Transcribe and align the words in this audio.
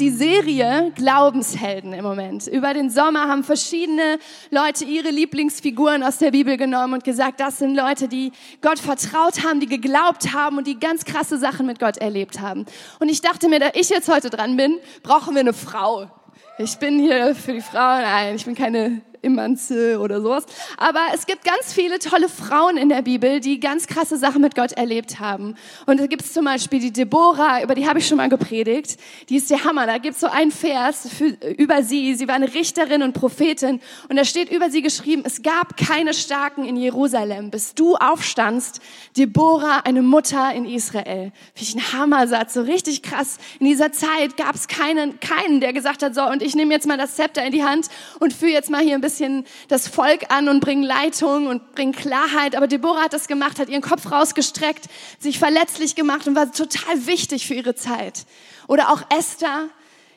Die 0.00 0.10
Serie 0.10 0.92
Glaubenshelden 0.94 1.92
im 1.92 2.04
Moment. 2.04 2.46
Über 2.46 2.74
den 2.74 2.90
Sommer 2.90 3.28
haben 3.28 3.44
verschiedene 3.44 4.18
Leute 4.50 4.84
ihre 4.84 5.10
Lieblingsfiguren 5.10 6.02
aus 6.02 6.18
der 6.18 6.30
Bibel 6.30 6.56
genommen 6.56 6.94
und 6.94 7.04
gesagt, 7.04 7.40
das 7.40 7.58
sind 7.58 7.74
Leute, 7.74 8.08
die 8.08 8.32
Gott 8.60 8.78
vertraut 8.78 9.44
haben, 9.44 9.60
die 9.60 9.66
geglaubt 9.66 10.32
haben 10.32 10.58
und 10.58 10.66
die 10.66 10.78
ganz 10.78 11.04
krasse 11.04 11.38
Sachen 11.38 11.66
mit 11.66 11.78
Gott 11.78 11.98
erlebt 11.98 12.40
haben. 12.40 12.66
Und 12.98 13.10
ich 13.10 13.20
dachte 13.20 13.48
mir, 13.48 13.60
da 13.60 13.70
ich 13.74 13.88
jetzt 13.88 14.08
heute 14.08 14.30
dran 14.30 14.56
bin, 14.56 14.78
brauchen 15.02 15.34
wir 15.34 15.40
eine 15.40 15.52
Frau. 15.52 16.10
Ich 16.58 16.76
bin 16.78 16.98
hier 16.98 17.34
für 17.34 17.54
die 17.54 17.60
Frauen. 17.60 18.02
Nein, 18.02 18.36
ich 18.36 18.44
bin 18.44 18.54
keine 18.54 19.02
Immanze 19.22 19.98
oder 20.00 20.20
sowas. 20.20 20.44
Aber 20.76 21.00
es 21.14 21.26
gibt 21.26 21.44
ganz 21.44 21.72
viele 21.72 21.98
tolle 21.98 22.28
Frauen 22.28 22.76
in 22.76 22.88
der 22.88 23.02
Bibel, 23.02 23.40
die 23.40 23.60
ganz 23.60 23.86
krasse 23.86 24.18
Sachen 24.18 24.42
mit 24.42 24.54
Gott 24.54 24.72
erlebt 24.72 25.20
haben. 25.20 25.54
Und 25.86 26.00
da 26.00 26.06
gibt 26.06 26.22
es 26.22 26.32
zum 26.32 26.44
Beispiel 26.44 26.80
die 26.80 26.92
Deborah, 26.92 27.62
über 27.62 27.74
die 27.74 27.88
habe 27.88 28.00
ich 28.00 28.06
schon 28.06 28.16
mal 28.16 28.28
gepredigt. 28.28 28.98
Die 29.28 29.36
ist 29.36 29.48
der 29.50 29.64
Hammer. 29.64 29.86
Da 29.86 29.98
gibt 29.98 30.14
es 30.14 30.20
so 30.20 30.26
einen 30.26 30.50
Vers 30.50 31.08
für, 31.16 31.36
über 31.56 31.82
sie. 31.82 32.14
Sie 32.14 32.28
war 32.28 32.34
eine 32.34 32.52
Richterin 32.52 33.02
und 33.02 33.12
Prophetin. 33.12 33.80
Und 34.08 34.16
da 34.16 34.24
steht 34.24 34.50
über 34.50 34.70
sie 34.70 34.82
geschrieben, 34.82 35.22
es 35.24 35.42
gab 35.42 35.76
keine 35.76 36.14
Starken 36.14 36.64
in 36.64 36.76
Jerusalem, 36.76 37.50
bis 37.50 37.74
du 37.74 37.94
aufstandst. 37.94 38.80
Deborah, 39.16 39.82
eine 39.84 40.02
Mutter 40.02 40.52
in 40.52 40.64
Israel. 40.64 41.32
Finde 41.54 41.60
ich 41.60 41.74
ein 41.76 41.92
Hammersatz, 41.92 42.54
so 42.54 42.62
richtig 42.62 43.02
krass. 43.02 43.38
In 43.60 43.66
dieser 43.66 43.92
Zeit 43.92 44.36
gab 44.36 44.56
es 44.56 44.66
keinen, 44.66 45.20
keinen, 45.20 45.60
der 45.60 45.72
gesagt 45.72 46.02
hat, 46.02 46.14
so, 46.14 46.22
und 46.22 46.42
ich 46.42 46.56
nehme 46.56 46.74
jetzt 46.74 46.86
mal 46.86 46.98
das 46.98 47.14
Zepter 47.14 47.44
in 47.44 47.52
die 47.52 47.62
Hand 47.62 47.86
und 48.18 48.32
führe 48.32 48.52
jetzt 48.52 48.70
mal 48.70 48.82
hier 48.82 48.94
ein 48.94 49.00
bisschen 49.00 49.11
bisschen 49.12 49.44
das 49.68 49.88
Volk 49.88 50.30
an 50.30 50.48
und 50.48 50.60
bringen 50.60 50.82
Leitung 50.82 51.46
und 51.46 51.74
bringen 51.74 51.92
Klarheit. 51.92 52.56
Aber 52.56 52.66
Deborah 52.66 53.02
hat 53.02 53.12
das 53.12 53.28
gemacht, 53.28 53.58
hat 53.58 53.68
ihren 53.68 53.82
Kopf 53.82 54.10
rausgestreckt, 54.10 54.86
sich 55.18 55.38
verletzlich 55.38 55.94
gemacht 55.94 56.26
und 56.26 56.34
war 56.34 56.50
total 56.50 57.06
wichtig 57.06 57.46
für 57.46 57.54
ihre 57.54 57.74
Zeit. 57.74 58.24
Oder 58.68 58.90
auch 58.90 59.02
Esther. 59.16 59.68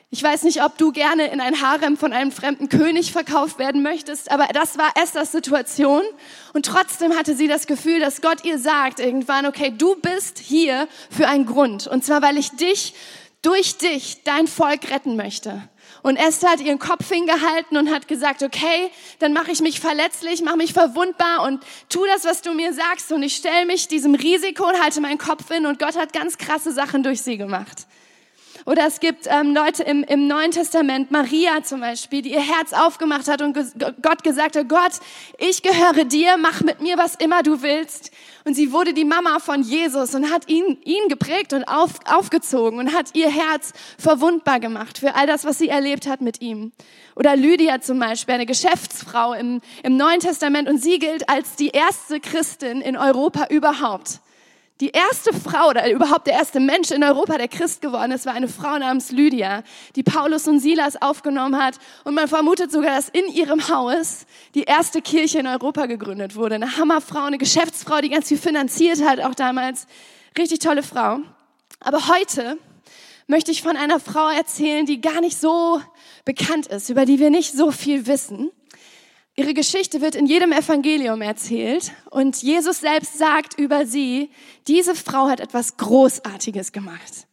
Ich 0.08 0.22
weiß 0.22 0.44
nicht, 0.44 0.62
ob 0.62 0.78
du 0.78 0.92
gerne 0.92 1.26
in 1.26 1.40
ein 1.40 1.60
Harem 1.60 1.98
von 1.98 2.14
einem 2.14 2.32
fremden 2.32 2.70
König 2.70 3.12
verkauft 3.12 3.58
werden 3.58 3.82
möchtest, 3.82 4.30
aber 4.30 4.46
das 4.54 4.78
war 4.78 4.92
Esthers 5.02 5.32
Situation. 5.32 6.02
Und 6.54 6.64
trotzdem 6.64 7.12
hatte 7.14 7.34
sie 7.34 7.48
das 7.48 7.66
Gefühl, 7.66 8.00
dass 8.00 8.22
Gott 8.22 8.44
ihr 8.44 8.58
sagt 8.58 8.98
irgendwann, 8.98 9.44
okay, 9.44 9.74
du 9.76 9.96
bist 9.96 10.38
hier 10.38 10.88
für 11.10 11.28
einen 11.28 11.44
Grund. 11.44 11.86
Und 11.86 12.04
zwar, 12.04 12.22
weil 12.22 12.38
ich 12.38 12.50
dich, 12.50 12.94
durch 13.42 13.76
dich, 13.76 14.22
dein 14.24 14.46
Volk 14.46 14.90
retten 14.90 15.16
möchte. 15.16 15.68
Und 16.06 16.18
Esther 16.18 16.50
hat 16.50 16.60
ihren 16.60 16.78
Kopf 16.78 17.08
hingehalten 17.08 17.76
und 17.76 17.92
hat 17.92 18.06
gesagt, 18.06 18.44
okay, 18.44 18.92
dann 19.18 19.32
mache 19.32 19.50
ich 19.50 19.60
mich 19.60 19.80
verletzlich, 19.80 20.40
mache 20.40 20.56
mich 20.56 20.72
verwundbar 20.72 21.42
und 21.42 21.64
tu 21.88 22.06
das, 22.06 22.24
was 22.24 22.42
du 22.42 22.54
mir 22.54 22.72
sagst. 22.72 23.10
Und 23.10 23.24
ich 23.24 23.34
stelle 23.34 23.66
mich 23.66 23.88
diesem 23.88 24.14
Risiko 24.14 24.68
und 24.68 24.80
halte 24.80 25.00
meinen 25.00 25.18
Kopf 25.18 25.48
hin. 25.48 25.66
Und 25.66 25.80
Gott 25.80 25.96
hat 25.96 26.12
ganz 26.12 26.38
krasse 26.38 26.70
Sachen 26.70 27.02
durch 27.02 27.22
sie 27.22 27.36
gemacht. 27.36 27.88
Oder 28.66 28.88
es 28.88 28.98
gibt 28.98 29.28
ähm, 29.28 29.54
Leute 29.54 29.84
im, 29.84 30.02
im 30.02 30.26
Neuen 30.26 30.50
Testament, 30.50 31.12
Maria 31.12 31.62
zum 31.62 31.80
Beispiel, 31.80 32.20
die 32.22 32.32
ihr 32.32 32.40
Herz 32.40 32.72
aufgemacht 32.72 33.28
hat 33.28 33.40
und 33.40 33.56
Gott 34.02 34.24
gesagt 34.24 34.56
hat, 34.56 34.68
Gott, 34.68 34.90
ich 35.38 35.62
gehöre 35.62 36.04
dir, 36.04 36.36
mach 36.36 36.62
mit 36.62 36.80
mir, 36.80 36.98
was 36.98 37.14
immer 37.14 37.44
du 37.44 37.62
willst. 37.62 38.10
Und 38.44 38.54
sie 38.54 38.72
wurde 38.72 38.92
die 38.92 39.04
Mama 39.04 39.38
von 39.38 39.62
Jesus 39.62 40.16
und 40.16 40.32
hat 40.32 40.48
ihn, 40.48 40.78
ihn 40.82 41.08
geprägt 41.08 41.52
und 41.52 41.62
auf, 41.64 41.92
aufgezogen 42.06 42.80
und 42.80 42.92
hat 42.92 43.14
ihr 43.14 43.30
Herz 43.30 43.72
verwundbar 43.98 44.58
gemacht 44.58 44.98
für 44.98 45.14
all 45.14 45.28
das, 45.28 45.44
was 45.44 45.58
sie 45.58 45.68
erlebt 45.68 46.08
hat 46.08 46.20
mit 46.20 46.42
ihm. 46.42 46.72
Oder 47.14 47.36
Lydia 47.36 47.80
zum 47.80 48.00
Beispiel, 48.00 48.34
eine 48.34 48.46
Geschäftsfrau 48.46 49.32
im, 49.32 49.60
im 49.84 49.96
Neuen 49.96 50.18
Testament 50.18 50.68
und 50.68 50.82
sie 50.82 50.98
gilt 50.98 51.28
als 51.28 51.54
die 51.54 51.68
erste 51.68 52.18
Christin 52.18 52.80
in 52.80 52.96
Europa 52.96 53.46
überhaupt. 53.48 54.20
Die 54.80 54.90
erste 54.90 55.32
Frau 55.32 55.70
oder 55.70 55.90
überhaupt 55.90 56.26
der 56.26 56.34
erste 56.34 56.60
Mensch 56.60 56.90
in 56.90 57.02
Europa, 57.02 57.38
der 57.38 57.48
Christ 57.48 57.80
geworden 57.80 58.12
ist, 58.12 58.26
war 58.26 58.34
eine 58.34 58.46
Frau 58.46 58.76
namens 58.76 59.10
Lydia, 59.10 59.62
die 59.94 60.02
Paulus 60.02 60.46
und 60.48 60.60
Silas 60.60 61.00
aufgenommen 61.00 61.56
hat. 61.56 61.76
Und 62.04 62.14
man 62.14 62.28
vermutet 62.28 62.70
sogar, 62.70 62.94
dass 62.94 63.08
in 63.08 63.26
ihrem 63.32 63.68
Haus 63.70 64.26
die 64.54 64.64
erste 64.64 65.00
Kirche 65.00 65.38
in 65.38 65.46
Europa 65.46 65.86
gegründet 65.86 66.36
wurde. 66.36 66.56
Eine 66.56 66.76
Hammerfrau, 66.76 67.24
eine 67.24 67.38
Geschäftsfrau, 67.38 68.02
die 68.02 68.10
ganz 68.10 68.28
viel 68.28 68.36
finanziert 68.36 69.02
hat, 69.02 69.20
auch 69.20 69.34
damals. 69.34 69.86
Richtig 70.36 70.58
tolle 70.58 70.82
Frau. 70.82 71.20
Aber 71.80 72.08
heute 72.08 72.58
möchte 73.26 73.52
ich 73.52 73.62
von 73.62 73.78
einer 73.78 73.98
Frau 73.98 74.28
erzählen, 74.28 74.84
die 74.84 75.00
gar 75.00 75.22
nicht 75.22 75.40
so 75.40 75.80
bekannt 76.26 76.66
ist, 76.66 76.90
über 76.90 77.06
die 77.06 77.18
wir 77.18 77.30
nicht 77.30 77.54
so 77.54 77.70
viel 77.70 78.06
wissen. 78.06 78.50
Ihre 79.38 79.52
Geschichte 79.52 80.00
wird 80.00 80.14
in 80.14 80.24
jedem 80.24 80.50
Evangelium 80.50 81.20
erzählt 81.20 81.92
und 82.10 82.42
Jesus 82.42 82.80
selbst 82.80 83.18
sagt 83.18 83.58
über 83.58 83.84
sie, 83.84 84.30
diese 84.66 84.94
Frau 84.94 85.28
hat 85.28 85.40
etwas 85.40 85.76
Großartiges 85.76 86.72
gemacht. 86.72 87.26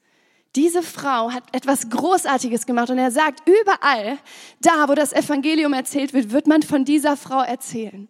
Diese 0.58 0.84
Frau 0.84 1.32
hat 1.32 1.44
etwas 1.54 1.90
Großartiges 1.90 2.66
gemacht 2.66 2.90
und 2.90 2.98
er 2.98 3.10
sagt, 3.10 3.48
überall, 3.48 4.20
da 4.60 4.90
wo 4.90 4.96
das 4.96 5.14
Evangelium 5.14 5.72
erzählt 5.72 6.14
wird, 6.14 6.32
wird 6.32 6.46
man 6.46 6.62
von 6.62 6.84
dieser 6.84 7.16
Frau 7.16 7.42
erzählen. 7.42 8.10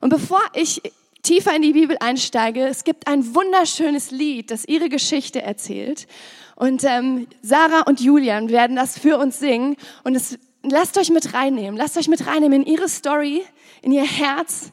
Und 0.00 0.10
bevor 0.10 0.40
ich 0.54 0.80
tiefer 1.22 1.54
in 1.56 1.62
die 1.62 1.72
Bibel 1.72 1.96
einsteige, 1.98 2.68
es 2.68 2.84
gibt 2.84 3.08
ein 3.08 3.34
wunderschönes 3.34 4.12
Lied, 4.12 4.52
das 4.52 4.64
ihre 4.64 4.88
Geschichte 4.88 5.42
erzählt. 5.42 6.06
Und 6.54 6.84
ähm, 6.84 7.26
Sarah 7.42 7.82
und 7.82 8.00
Julian 8.00 8.50
werden 8.50 8.76
das 8.76 8.96
für 8.96 9.18
uns 9.18 9.40
singen. 9.40 9.76
Und 10.04 10.14
es 10.14 10.38
lasst 10.70 10.98
euch 10.98 11.10
mit 11.10 11.34
reinnehmen. 11.34 11.76
Lasst 11.76 11.96
euch 11.96 12.08
mit 12.08 12.26
reinnehmen 12.26 12.62
in 12.62 12.72
ihre 12.72 12.88
Story, 12.88 13.42
in 13.82 13.92
ihr 13.92 14.04
Herz. 14.04 14.70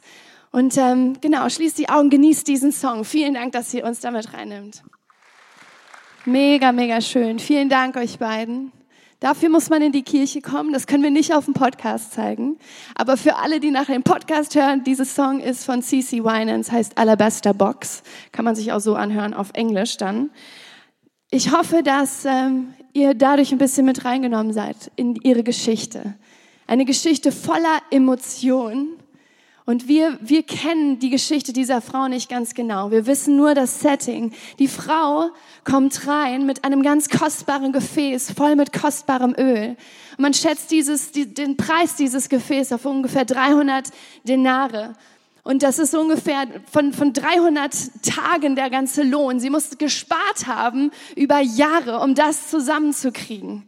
Und 0.51 0.77
ähm, 0.77 1.17
genau, 1.19 1.49
schließt 1.49 1.77
die 1.77 1.89
Augen, 1.89 2.09
genießt 2.09 2.47
diesen 2.47 2.71
Song. 2.71 3.05
Vielen 3.05 3.33
Dank, 3.33 3.53
dass 3.53 3.73
ihr 3.73 3.85
uns 3.85 4.01
damit 4.01 4.33
reinnimmt. 4.33 4.83
Mega, 6.25 6.71
mega 6.71 7.01
schön. 7.01 7.39
Vielen 7.39 7.69
Dank 7.69 7.97
euch 7.97 8.19
beiden. 8.19 8.71
Dafür 9.19 9.47
muss 9.47 9.69
man 9.69 9.81
in 9.81 9.91
die 9.93 10.03
Kirche 10.03 10.41
kommen. 10.41 10.73
Das 10.73 10.85
können 10.85 11.01
wir 11.01 11.09
nicht 11.09 11.33
auf 11.33 11.45
dem 11.45 11.53
Podcast 11.53 12.11
zeigen. 12.11 12.57
Aber 12.93 13.15
für 13.15 13.37
alle, 13.37 13.59
die 13.59 13.71
nach 13.71 13.85
dem 13.85 14.03
Podcast 14.03 14.53
hören, 14.53 14.83
dieses 14.83 15.15
Song 15.15 15.39
ist 15.39 15.63
von 15.63 15.81
CC 15.81 16.23
Winans, 16.23 16.71
heißt 16.71 16.97
Alabaster 16.97 17.53
Box. 17.53 18.03
Kann 18.31 18.43
man 18.43 18.55
sich 18.55 18.73
auch 18.73 18.81
so 18.81 18.95
anhören 18.95 19.33
auf 19.33 19.51
Englisch 19.53 19.95
dann. 19.95 20.29
Ich 21.31 21.51
hoffe, 21.51 21.83
dass 21.83 22.25
ähm, 22.25 22.73
ihr 22.93 23.13
dadurch 23.13 23.51
ein 23.51 23.57
bisschen 23.57 23.85
mit 23.85 24.05
reingenommen 24.05 24.53
seid 24.53 24.91
in 24.95 25.15
ihre 25.15 25.43
Geschichte. 25.43 26.15
Eine 26.67 26.85
Geschichte 26.85 27.31
voller 27.31 27.81
Emotionen. 27.91 28.89
Und 29.65 29.87
wir, 29.87 30.17
wir 30.21 30.43
kennen 30.43 30.99
die 30.99 31.09
Geschichte 31.09 31.53
dieser 31.53 31.81
Frau 31.81 32.09
nicht 32.09 32.29
ganz 32.29 32.53
genau. 32.53 32.91
Wir 32.91 33.05
wissen 33.05 33.37
nur 33.37 33.55
das 33.55 33.79
Setting. 33.79 34.33
Die 34.59 34.67
Frau 34.67 35.29
kommt 35.63 36.05
rein 36.05 36.45
mit 36.45 36.65
einem 36.65 36.83
ganz 36.83 37.07
kostbaren 37.07 37.71
Gefäß, 37.71 38.31
voll 38.31 38.57
mit 38.57 38.73
kostbarem 38.73 39.33
Öl. 39.37 39.77
Und 40.17 40.19
man 40.19 40.33
schätzt 40.33 40.69
dieses, 40.71 41.11
die, 41.11 41.33
den 41.33 41.55
Preis 41.55 41.95
dieses 41.95 42.27
Gefäßes 42.27 42.73
auf 42.73 42.85
ungefähr 42.85 43.23
300 43.23 43.89
Denare. 44.25 44.95
Und 45.43 45.61
das 45.61 45.77
ist 45.77 45.93
ungefähr 45.93 46.47
von, 46.71 46.93
von 46.93 47.11
300 47.11 47.73
Tagen 48.01 48.55
der 48.55 48.69
ganze 48.69 49.03
Lohn. 49.03 49.41
Sie 49.41 49.49
musste 49.49 49.75
gespart 49.75 50.47
haben 50.47 50.91
über 51.17 51.39
Jahre, 51.39 51.99
um 51.99 52.15
das 52.15 52.49
zusammenzukriegen. 52.49 53.63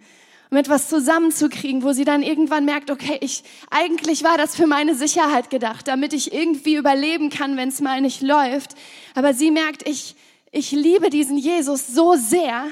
Um 0.52 0.58
etwas 0.58 0.88
zusammenzukriegen, 0.88 1.84
wo 1.84 1.92
sie 1.92 2.06
dann 2.06 2.24
irgendwann 2.24 2.64
merkt, 2.64 2.92
okay, 2.92 3.18
ich, 3.20 3.44
eigentlich 3.72 4.24
war 4.24 4.38
das 4.38 4.56
für 4.56 4.68
meine 4.68 4.96
Sicherheit 4.96 5.50
gedacht, 5.50 5.90
damit 5.90 6.14
ich 6.14 6.34
irgendwie 6.34 6.76
überleben 6.76 7.30
kann, 7.30 7.58
wenn 7.58 7.70
es 7.70 7.82
mal 7.82 8.00
nicht 8.00 8.22
läuft. 8.22 8.76
Aber 9.14 9.34
sie 9.34 9.52
merkt, 9.52 9.86
ich, 9.86 10.16
ich 10.52 10.72
liebe 10.72 11.10
diesen 11.10 11.38
Jesus 11.38 11.88
so 11.88 12.16
sehr, 12.16 12.68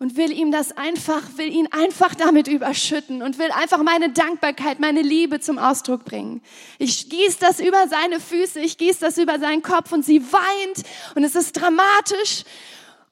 und 0.00 0.16
will 0.16 0.32
ihm 0.32 0.50
das 0.50 0.76
einfach, 0.76 1.22
will 1.36 1.52
ihn 1.52 1.68
einfach 1.70 2.14
damit 2.14 2.48
überschütten 2.48 3.22
und 3.22 3.38
will 3.38 3.50
einfach 3.52 3.82
meine 3.82 4.10
Dankbarkeit, 4.10 4.80
meine 4.80 5.02
Liebe 5.02 5.40
zum 5.40 5.58
Ausdruck 5.58 6.06
bringen. 6.06 6.42
Ich 6.78 7.10
gieße 7.10 7.38
das 7.38 7.60
über 7.60 7.86
seine 7.86 8.18
Füße, 8.18 8.60
ich 8.60 8.78
gieße 8.78 9.00
das 9.00 9.18
über 9.18 9.38
seinen 9.38 9.62
Kopf 9.62 9.92
und 9.92 10.04
sie 10.04 10.22
weint 10.22 10.82
und 11.14 11.22
es 11.22 11.36
ist 11.36 11.52
dramatisch 11.52 12.44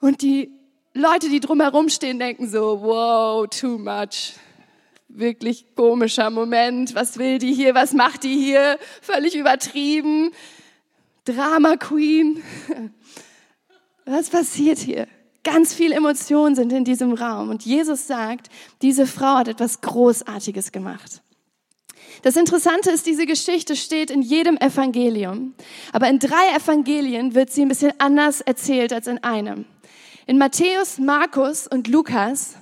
und 0.00 0.22
die 0.22 0.50
Leute, 0.94 1.28
die 1.28 1.40
drumherum 1.40 1.90
stehen, 1.90 2.18
denken 2.18 2.48
so, 2.48 2.80
wow, 2.82 3.46
too 3.46 3.78
much. 3.78 4.32
Wirklich 5.08 5.66
komischer 5.74 6.30
Moment. 6.30 6.94
Was 6.94 7.18
will 7.18 7.38
die 7.38 7.52
hier? 7.52 7.74
Was 7.74 7.92
macht 7.92 8.24
die 8.24 8.36
hier? 8.36 8.78
Völlig 9.00 9.36
übertrieben. 9.36 10.32
Drama 11.24 11.76
Queen. 11.76 12.42
Was 14.04 14.30
passiert 14.30 14.78
hier? 14.78 15.06
Ganz 15.44 15.72
viele 15.72 15.94
Emotionen 15.94 16.54
sind 16.54 16.72
in 16.72 16.84
diesem 16.84 17.12
Raum. 17.12 17.48
Und 17.48 17.64
Jesus 17.64 18.06
sagt, 18.06 18.48
diese 18.82 19.06
Frau 19.06 19.36
hat 19.36 19.48
etwas 19.48 19.80
Großartiges 19.80 20.72
gemacht. 20.72 21.22
Das 22.22 22.36
Interessante 22.36 22.90
ist, 22.90 23.06
diese 23.06 23.26
Geschichte 23.26 23.76
steht 23.76 24.10
in 24.10 24.22
jedem 24.22 24.56
Evangelium. 24.56 25.54
Aber 25.92 26.08
in 26.08 26.18
drei 26.18 26.56
Evangelien 26.56 27.34
wird 27.34 27.50
sie 27.50 27.62
ein 27.62 27.68
bisschen 27.68 27.92
anders 27.98 28.40
erzählt 28.40 28.92
als 28.92 29.06
in 29.06 29.22
einem. 29.22 29.64
In 30.26 30.38
Matthäus, 30.38 30.98
Markus 30.98 31.66
und 31.66 31.88
Lukas 31.88 32.56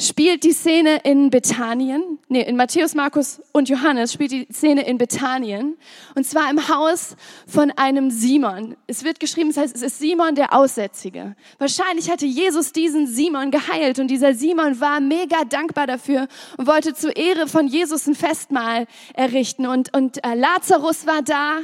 spielt 0.00 0.44
die 0.44 0.52
Szene 0.52 1.00
in 1.04 1.30
Bethanien, 1.30 2.18
nee, 2.28 2.42
in 2.42 2.56
Matthäus, 2.56 2.94
Markus 2.94 3.40
und 3.52 3.68
Johannes 3.68 4.12
spielt 4.12 4.32
die 4.32 4.46
Szene 4.52 4.86
in 4.86 4.98
Bethanien 4.98 5.76
und 6.14 6.26
zwar 6.26 6.50
im 6.50 6.68
Haus 6.68 7.16
von 7.46 7.70
einem 7.72 8.10
Simon. 8.10 8.76
Es 8.86 9.04
wird 9.04 9.20
geschrieben, 9.20 9.50
das 9.50 9.58
heißt, 9.58 9.76
es 9.76 9.82
ist 9.82 9.98
Simon 9.98 10.34
der 10.34 10.52
Aussätzige. 10.52 11.36
Wahrscheinlich 11.58 12.10
hatte 12.10 12.26
Jesus 12.26 12.72
diesen 12.72 13.06
Simon 13.06 13.50
geheilt 13.50 13.98
und 13.98 14.08
dieser 14.08 14.34
Simon 14.34 14.80
war 14.80 15.00
mega 15.00 15.44
dankbar 15.44 15.86
dafür 15.86 16.28
und 16.56 16.66
wollte 16.66 16.94
zur 16.94 17.16
Ehre 17.16 17.46
von 17.46 17.66
Jesus 17.66 18.06
ein 18.06 18.14
Festmahl 18.14 18.86
errichten 19.14 19.66
und, 19.66 19.94
und 19.94 20.24
äh, 20.24 20.34
Lazarus 20.34 21.06
war 21.06 21.22
da, 21.22 21.60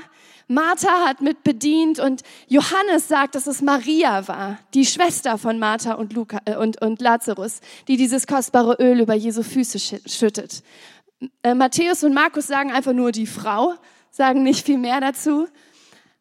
Martha 0.48 1.06
hat 1.06 1.20
mit 1.20 1.42
bedient 1.42 1.98
und 1.98 2.22
Johannes 2.46 3.08
sagt, 3.08 3.34
dass 3.34 3.46
es 3.46 3.62
Maria 3.62 4.28
war, 4.28 4.58
die 4.74 4.86
Schwester 4.86 5.38
von 5.38 5.58
Martha 5.58 5.94
und, 5.94 6.12
Luca, 6.12 6.38
äh, 6.44 6.56
und, 6.56 6.80
und 6.80 7.00
Lazarus, 7.00 7.60
die 7.88 7.96
dieses 7.96 8.26
kostbare 8.26 8.76
Öl 8.80 9.00
über 9.00 9.14
Jesu 9.14 9.42
Füße 9.42 10.00
schüttet. 10.08 10.62
Äh, 11.42 11.54
Matthäus 11.54 12.04
und 12.04 12.14
Markus 12.14 12.46
sagen 12.46 12.70
einfach 12.70 12.92
nur 12.92 13.10
die 13.10 13.26
Frau, 13.26 13.74
sagen 14.10 14.44
nicht 14.44 14.64
viel 14.64 14.78
mehr 14.78 15.00
dazu. 15.00 15.48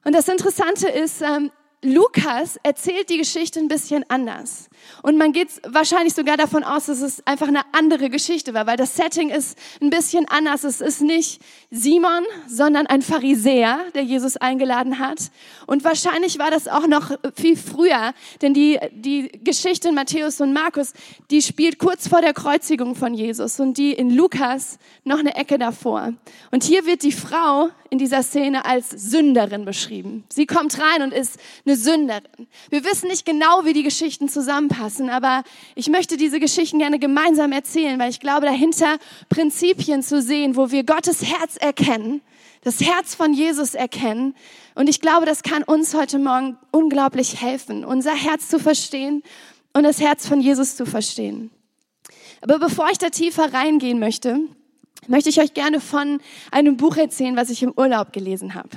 Und 0.04 0.14
das 0.14 0.28
Interessante 0.28 0.88
ist, 0.88 1.22
ähm, 1.22 1.52
Lukas 1.84 2.58
erzählt 2.64 3.10
die 3.10 3.18
Geschichte 3.18 3.60
ein 3.60 3.68
bisschen 3.68 4.06
anders. 4.10 4.70
Und 5.02 5.18
man 5.18 5.32
geht 5.32 5.50
wahrscheinlich 5.68 6.14
sogar 6.14 6.38
davon 6.38 6.64
aus, 6.64 6.88
dass 6.88 7.02
es 7.02 7.26
einfach 7.28 7.48
eine 7.48 7.62
andere 7.72 8.10
Geschichte 8.10 8.54
war, 8.54 8.68
weil 8.68 8.78
das 8.78 8.96
Setting 8.96 9.30
ist 9.30 9.58
ein 9.82 9.90
bisschen 9.90 10.28
anders. 10.28 10.64
Es 10.64 10.82
ist 10.82 11.02
nicht 11.02 11.42
Simon, 11.72 12.24
sondern 12.48 12.88
ein 12.88 13.02
Pharisäer, 13.02 13.80
der 13.94 14.04
Jesus 14.04 14.38
eingeladen 14.38 15.00
hat. 15.00 15.32
Und 15.68 15.84
wahrscheinlich 15.84 16.40
war 16.40 16.52
das 16.52 16.68
auch 16.68 16.88
noch 16.88 17.12
viel 17.36 17.58
früher, 17.58 18.14
denn 18.42 18.54
die, 18.54 18.80
die 18.92 19.32
Geschichte 19.44 19.90
in 19.90 19.96
Matthäus 19.96 20.42
und 20.42 20.54
Markus, 20.54 20.94
die 21.32 21.42
spielt 21.42 21.80
kurz 21.80 22.08
vor 22.08 22.22
der 22.22 22.34
Kreuzigung 22.34 22.96
von 22.96 23.14
Jesus 23.14 23.60
und 23.60 23.78
die 23.78 23.94
in 23.94 24.10
Lukas 24.10 24.78
noch 25.04 25.20
eine 25.20 25.36
Ecke 25.36 25.58
davor. 25.58 26.14
Und 26.52 26.64
hier 26.64 26.86
wird 26.86 27.04
die 27.04 27.12
Frau 27.12 27.70
in 27.90 27.98
dieser 27.98 28.24
Szene 28.24 28.66
als 28.66 28.90
Sünderin 28.90 29.66
beschrieben. 29.66 30.26
Sie 30.30 30.46
kommt 30.46 30.78
rein 30.80 31.02
und 31.02 31.14
ist 31.14 31.40
eine 31.66 31.76
Sünderin. 31.76 32.48
Wir 32.70 32.84
wissen 32.84 33.08
nicht 33.08 33.26
genau, 33.26 33.64
wie 33.64 33.74
die 33.74 33.84
Geschichten 33.84 34.28
zusammenpassen, 34.28 34.75
aber 35.10 35.44
ich 35.76 35.90
möchte 35.90 36.18
diese 36.18 36.40
Geschichten 36.40 36.80
gerne 36.80 37.00
gemeinsam 37.00 37.52
erzählen, 37.52 38.00
weil 38.00 38.10
ich 38.10 38.20
glaube, 38.20 38.46
dahinter 38.46 38.98
Prinzipien 39.30 40.04
zu 40.04 40.22
sehen, 40.22 40.56
wo 40.56 40.72
wir 40.72 40.84
Gottes 40.84 41.24
Herz 41.24 41.58
erkennen, 41.58 42.22
das 42.62 42.82
Herz 42.82 43.16
von 43.16 43.34
Jesus 43.34 43.76
erkennen. 43.76 44.36
Und 44.74 44.90
ich 44.90 45.02
glaube, 45.02 45.26
das 45.26 45.44
kann 45.44 45.64
uns 45.64 45.94
heute 45.94 46.20
Morgen 46.20 46.58
unglaublich 46.72 47.42
helfen, 47.42 47.86
unser 47.86 48.16
Herz 48.16 48.50
zu 48.50 48.60
verstehen 48.60 49.24
und 49.74 49.84
das 49.84 50.02
Herz 50.02 50.28
von 50.28 50.42
Jesus 50.42 50.76
zu 50.76 50.86
verstehen. 50.86 51.52
Aber 52.42 52.60
bevor 52.60 52.90
ich 52.92 52.98
da 52.98 53.10
tiefer 53.10 53.54
reingehen 53.54 54.00
möchte, 54.00 54.40
möchte 55.08 55.30
ich 55.30 55.40
euch 55.40 55.54
gerne 55.54 55.80
von 55.80 56.20
einem 56.52 56.78
Buch 56.78 56.98
erzählen, 56.98 57.36
was 57.36 57.50
ich 57.50 57.64
im 57.64 57.74
Urlaub 57.76 58.14
gelesen 58.14 58.56
habe. 58.56 58.70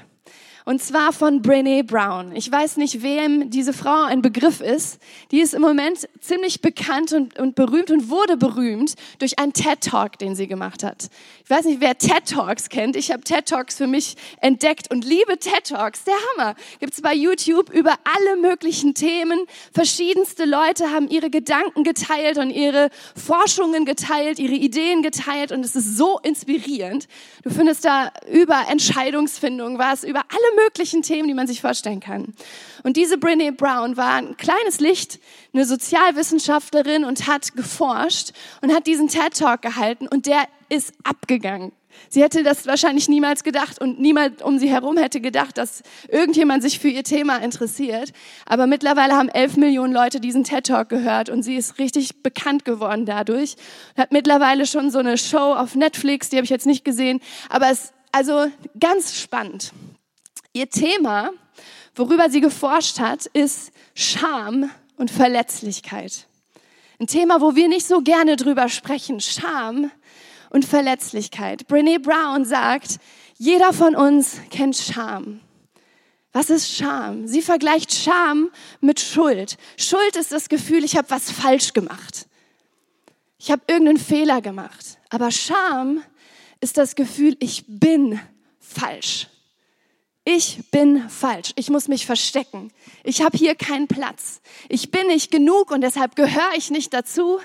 Und 0.64 0.82
zwar 0.82 1.12
von 1.12 1.42
Brené 1.42 1.82
Brown. 1.82 2.34
Ich 2.34 2.50
weiß 2.50 2.76
nicht, 2.76 3.02
wem 3.02 3.50
diese 3.50 3.72
Frau 3.72 4.04
ein 4.04 4.22
Begriff 4.22 4.60
ist. 4.60 5.00
Die 5.30 5.40
ist 5.40 5.54
im 5.54 5.62
Moment 5.62 6.08
ziemlich 6.20 6.60
bekannt 6.60 7.12
und, 7.12 7.38
und 7.38 7.54
berühmt 7.54 7.90
und 7.90 8.10
wurde 8.10 8.36
berühmt 8.36 8.94
durch 9.18 9.38
einen 9.38 9.52
TED-Talk, 9.52 10.18
den 10.18 10.34
sie 10.34 10.46
gemacht 10.46 10.84
hat. 10.84 11.08
Ich 11.48 11.56
weiß 11.56 11.64
nicht, 11.64 11.80
wer 11.80 11.96
TED-Talks 11.96 12.68
kennt. 12.68 12.94
Ich 12.94 13.10
habe 13.10 13.22
TED-Talks 13.22 13.76
für 13.76 13.86
mich 13.86 14.16
entdeckt 14.42 14.90
und 14.90 15.02
liebe 15.02 15.38
TED-Talks. 15.38 16.04
Der 16.04 16.12
Hammer. 16.36 16.54
Gibt's 16.78 17.00
bei 17.00 17.14
YouTube 17.14 17.70
über 17.70 17.94
alle 18.04 18.36
möglichen 18.36 18.92
Themen. 18.92 19.46
Verschiedenste 19.72 20.44
Leute 20.44 20.90
haben 20.90 21.08
ihre 21.08 21.30
Gedanken 21.30 21.84
geteilt 21.84 22.36
und 22.36 22.50
ihre 22.50 22.90
Forschungen 23.16 23.86
geteilt, 23.86 24.38
ihre 24.38 24.56
Ideen 24.56 25.00
geteilt 25.00 25.50
und 25.50 25.64
es 25.64 25.74
ist 25.74 25.96
so 25.96 26.18
inspirierend. 26.18 27.08
Du 27.44 27.48
findest 27.48 27.82
da 27.86 28.12
über 28.30 28.66
Entscheidungsfindung 28.68 29.78
was, 29.78 30.04
über 30.04 30.24
alle 30.28 30.62
möglichen 30.64 31.00
Themen, 31.00 31.28
die 31.28 31.34
man 31.34 31.46
sich 31.46 31.62
vorstellen 31.62 32.00
kann. 32.00 32.34
Und 32.82 32.98
diese 32.98 33.14
Brené 33.14 33.52
Brown 33.52 33.96
war 33.96 34.16
ein 34.16 34.36
kleines 34.36 34.80
Licht, 34.80 35.18
eine 35.54 35.64
Sozialwissenschaftlerin 35.64 37.06
und 37.06 37.26
hat 37.26 37.56
geforscht 37.56 38.32
und 38.60 38.74
hat 38.74 38.86
diesen 38.86 39.08
TED 39.08 39.38
Talk 39.38 39.62
gehalten 39.62 40.08
und 40.08 40.26
der 40.26 40.46
ist 40.68 40.92
abgegangen. 41.04 41.72
Sie 42.08 42.22
hätte 42.22 42.42
das 42.42 42.66
wahrscheinlich 42.66 43.08
niemals 43.08 43.44
gedacht 43.44 43.80
und 43.80 43.98
niemand 43.98 44.42
um 44.42 44.58
sie 44.58 44.70
herum 44.70 44.96
hätte 44.96 45.20
gedacht, 45.20 45.58
dass 45.58 45.82
irgendjemand 46.08 46.62
sich 46.62 46.78
für 46.78 46.88
ihr 46.88 47.02
Thema 47.02 47.38
interessiert. 47.38 48.12
Aber 48.46 48.66
mittlerweile 48.66 49.14
haben 49.14 49.28
elf 49.28 49.56
Millionen 49.56 49.92
Leute 49.92 50.20
diesen 50.20 50.44
TED 50.44 50.66
Talk 50.66 50.88
gehört 50.88 51.28
und 51.28 51.42
sie 51.42 51.56
ist 51.56 51.78
richtig 51.78 52.22
bekannt 52.22 52.64
geworden 52.64 53.06
dadurch. 53.06 53.56
Hat 53.96 54.12
mittlerweile 54.12 54.66
schon 54.66 54.90
so 54.90 54.98
eine 54.98 55.18
Show 55.18 55.54
auf 55.54 55.74
Netflix, 55.74 56.28
die 56.28 56.36
habe 56.36 56.44
ich 56.44 56.50
jetzt 56.50 56.66
nicht 56.66 56.84
gesehen, 56.84 57.20
aber 57.48 57.70
es 57.70 57.92
also 58.12 58.46
ganz 58.78 59.18
spannend. 59.18 59.72
Ihr 60.52 60.70
Thema, 60.70 61.30
worüber 61.94 62.30
sie 62.30 62.40
geforscht 62.40 63.00
hat, 63.00 63.26
ist 63.26 63.72
Scham 63.94 64.70
und 64.96 65.10
Verletzlichkeit. 65.10 66.26
Ein 67.00 67.06
Thema, 67.06 67.40
wo 67.40 67.54
wir 67.54 67.68
nicht 67.68 67.86
so 67.86 68.00
gerne 68.00 68.36
drüber 68.36 68.68
sprechen. 68.68 69.20
Scham 69.20 69.90
und 70.50 70.64
Verletzlichkeit. 70.64 71.66
Brene 71.68 72.00
Brown 72.00 72.44
sagt, 72.44 72.98
jeder 73.36 73.72
von 73.72 73.94
uns 73.94 74.40
kennt 74.50 74.76
Scham. 74.76 75.40
Was 76.32 76.50
ist 76.50 76.70
Scham? 76.70 77.26
Sie 77.26 77.42
vergleicht 77.42 77.94
Scham 77.94 78.50
mit 78.80 79.00
Schuld. 79.00 79.56
Schuld 79.76 80.16
ist 80.16 80.32
das 80.32 80.48
Gefühl, 80.48 80.84
ich 80.84 80.96
habe 80.96 81.10
was 81.10 81.30
falsch 81.30 81.72
gemacht. 81.72 82.26
Ich 83.38 83.50
habe 83.50 83.62
irgendeinen 83.66 83.98
Fehler 83.98 84.40
gemacht. 84.40 84.98
Aber 85.10 85.30
Scham 85.30 86.02
ist 86.60 86.76
das 86.76 86.96
Gefühl, 86.96 87.36
ich 87.40 87.64
bin 87.66 88.20
falsch. 88.58 89.28
Ich 90.24 90.70
bin 90.70 91.08
falsch. 91.08 91.52
Ich 91.56 91.70
muss 91.70 91.88
mich 91.88 92.04
verstecken. 92.04 92.70
Ich 93.02 93.22
habe 93.22 93.38
hier 93.38 93.54
keinen 93.54 93.88
Platz. 93.88 94.40
Ich 94.68 94.90
bin 94.90 95.06
nicht 95.06 95.30
genug 95.30 95.70
und 95.70 95.80
deshalb 95.80 96.16
gehöre 96.16 96.52
ich 96.56 96.70
nicht 96.70 96.92
dazu. 96.92 97.40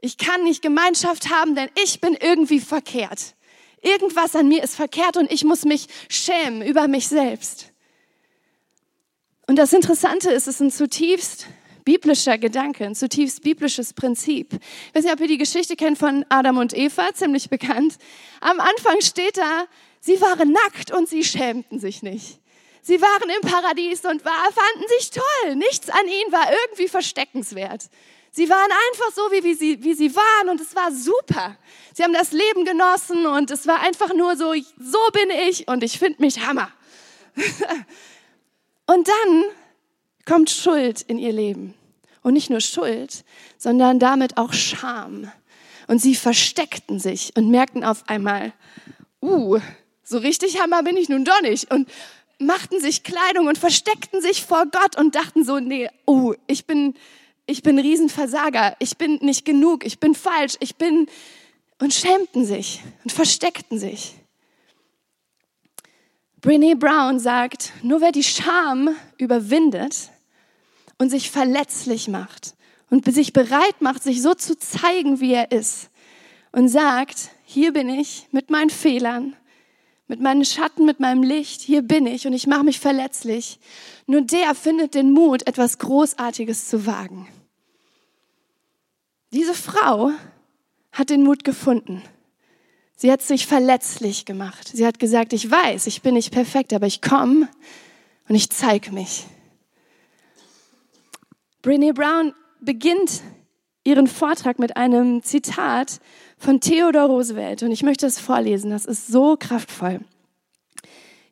Ich 0.00 0.16
kann 0.16 0.44
nicht 0.44 0.62
Gemeinschaft 0.62 1.30
haben, 1.30 1.54
denn 1.54 1.68
ich 1.82 2.00
bin 2.00 2.16
irgendwie 2.20 2.60
verkehrt. 2.60 3.34
Irgendwas 3.82 4.36
an 4.36 4.48
mir 4.48 4.62
ist 4.62 4.76
verkehrt 4.76 5.16
und 5.16 5.30
ich 5.32 5.44
muss 5.44 5.64
mich 5.64 5.86
schämen 6.08 6.62
über 6.62 6.88
mich 6.88 7.08
selbst. 7.08 7.72
Und 9.46 9.56
das 9.56 9.72
Interessante 9.72 10.30
ist, 10.30 10.46
es 10.46 10.56
ist 10.56 10.60
ein 10.60 10.70
zutiefst 10.70 11.46
biblischer 11.84 12.38
Gedanke, 12.38 12.84
ein 12.84 12.94
zutiefst 12.94 13.42
biblisches 13.42 13.94
Prinzip. 13.94 14.52
Ich 14.52 14.94
weiß 14.94 15.04
nicht, 15.04 15.12
ob 15.12 15.20
ihr 15.20 15.28
die 15.28 15.38
Geschichte 15.38 15.76
kennt 15.76 15.98
von 15.98 16.24
Adam 16.28 16.58
und 16.58 16.76
Eva, 16.76 17.12
ziemlich 17.14 17.48
bekannt. 17.48 17.96
Am 18.40 18.60
Anfang 18.60 19.00
steht 19.00 19.38
da, 19.38 19.66
Sie 20.00 20.20
waren 20.20 20.52
nackt 20.52 20.90
und 20.92 21.08
sie 21.08 21.22
schämten 21.22 21.78
sich 21.78 22.02
nicht. 22.02 22.40
Sie 22.82 23.00
waren 23.00 23.30
im 23.30 23.48
Paradies 23.48 24.04
und 24.06 24.24
war, 24.24 24.44
fanden 24.44 24.88
sich 24.98 25.10
toll. 25.10 25.56
Nichts 25.56 25.90
an 25.90 26.06
ihnen 26.06 26.32
war 26.32 26.50
irgendwie 26.50 26.88
versteckenswert. 26.88 27.90
Sie 28.32 28.48
waren 28.48 28.70
einfach 28.90 29.14
so, 29.14 29.22
wie, 29.32 29.42
wie, 29.42 29.54
sie, 29.54 29.82
wie 29.82 29.94
sie 29.94 30.14
waren 30.14 30.48
und 30.50 30.60
es 30.60 30.74
war 30.76 30.92
super. 30.92 31.56
Sie 31.94 32.04
haben 32.04 32.12
das 32.12 32.32
Leben 32.32 32.64
genossen 32.64 33.26
und 33.26 33.50
es 33.50 33.66
war 33.66 33.80
einfach 33.80 34.14
nur 34.14 34.36
so, 34.36 34.54
so 34.78 34.98
bin 35.12 35.30
ich 35.48 35.66
und 35.66 35.82
ich 35.82 35.98
finde 35.98 36.22
mich 36.22 36.46
Hammer. 36.46 36.70
und 38.86 39.08
dann 39.08 39.44
kommt 40.26 40.50
Schuld 40.50 41.02
in 41.02 41.18
ihr 41.18 41.32
Leben. 41.32 41.74
Und 42.22 42.34
nicht 42.34 42.50
nur 42.50 42.60
Schuld, 42.60 43.24
sondern 43.56 43.98
damit 43.98 44.36
auch 44.36 44.52
Scham. 44.52 45.32
Und 45.88 46.00
sie 46.00 46.14
versteckten 46.14 47.00
sich 47.00 47.32
und 47.34 47.50
merkten 47.50 47.82
auf 47.82 48.08
einmal, 48.08 48.52
uh, 49.22 49.58
so 50.04 50.18
richtig 50.18 50.60
Hammer 50.60 50.82
bin 50.82 50.96
ich 50.96 51.08
nun 51.08 51.24
doch 51.24 51.40
nicht. 51.40 51.72
Und 51.72 51.88
machten 52.38 52.80
sich 52.80 53.02
Kleidung 53.02 53.48
und 53.48 53.58
versteckten 53.58 54.20
sich 54.20 54.44
vor 54.44 54.64
Gott 54.66 54.96
und 54.96 55.14
dachten 55.14 55.44
so, 55.44 55.60
nee, 55.60 55.88
oh, 56.06 56.34
ich 56.46 56.66
bin, 56.66 56.94
ich 57.50 57.62
bin 57.62 57.78
Riesenversager, 57.78 58.76
ich 58.78 58.96
bin 58.96 59.18
nicht 59.22 59.44
genug, 59.44 59.84
ich 59.84 59.98
bin 59.98 60.14
falsch, 60.14 60.56
ich 60.60 60.76
bin, 60.76 61.08
und 61.80 61.92
schämten 61.92 62.44
sich 62.44 62.82
und 63.04 63.10
versteckten 63.10 63.78
sich. 63.78 64.14
Brene 66.40 66.76
Brown 66.76 67.18
sagt, 67.18 67.72
nur 67.82 68.00
wer 68.00 68.12
die 68.12 68.22
Scham 68.22 68.90
überwindet 69.18 70.10
und 70.98 71.10
sich 71.10 71.30
verletzlich 71.30 72.08
macht 72.08 72.54
und 72.88 73.04
sich 73.12 73.32
bereit 73.32 73.80
macht, 73.80 74.02
sich 74.02 74.22
so 74.22 74.34
zu 74.34 74.58
zeigen, 74.58 75.20
wie 75.20 75.32
er 75.32 75.52
ist 75.52 75.90
und 76.52 76.68
sagt, 76.68 77.30
hier 77.44 77.72
bin 77.72 77.88
ich 77.88 78.26
mit 78.30 78.50
meinen 78.50 78.70
Fehlern, 78.70 79.34
mit 80.06 80.20
meinen 80.20 80.44
Schatten, 80.44 80.86
mit 80.86 81.00
meinem 81.00 81.22
Licht, 81.22 81.60
hier 81.60 81.82
bin 81.82 82.06
ich 82.06 82.26
und 82.26 82.32
ich 82.32 82.46
mache 82.46 82.64
mich 82.64 82.80
verletzlich. 82.80 83.58
Nur 84.06 84.22
der 84.22 84.54
findet 84.54 84.94
den 84.94 85.12
Mut, 85.12 85.46
etwas 85.46 85.78
Großartiges 85.78 86.68
zu 86.68 86.86
wagen. 86.86 87.28
Diese 89.32 89.54
Frau 89.54 90.10
hat 90.92 91.10
den 91.10 91.22
Mut 91.22 91.44
gefunden. 91.44 92.02
Sie 92.96 93.12
hat 93.12 93.22
sich 93.22 93.46
verletzlich 93.46 94.24
gemacht. 94.24 94.68
Sie 94.68 94.84
hat 94.84 94.98
gesagt, 94.98 95.32
ich 95.32 95.50
weiß, 95.50 95.86
ich 95.86 96.02
bin 96.02 96.14
nicht 96.14 96.32
perfekt, 96.32 96.72
aber 96.72 96.86
ich 96.86 97.00
komme 97.00 97.48
und 98.28 98.34
ich 98.34 98.50
zeige 98.50 98.92
mich. 98.92 99.24
Brene 101.62 101.94
Brown 101.94 102.34
beginnt 102.60 103.22
ihren 103.84 104.08
Vortrag 104.08 104.58
mit 104.58 104.76
einem 104.76 105.22
Zitat 105.22 106.00
von 106.36 106.60
Theodor 106.60 107.04
Roosevelt 107.04 107.62
und 107.62 107.70
ich 107.70 107.82
möchte 107.82 108.06
es 108.06 108.18
vorlesen, 108.18 108.70
das 108.70 108.84
ist 108.84 109.06
so 109.06 109.36
kraftvoll. 109.38 110.00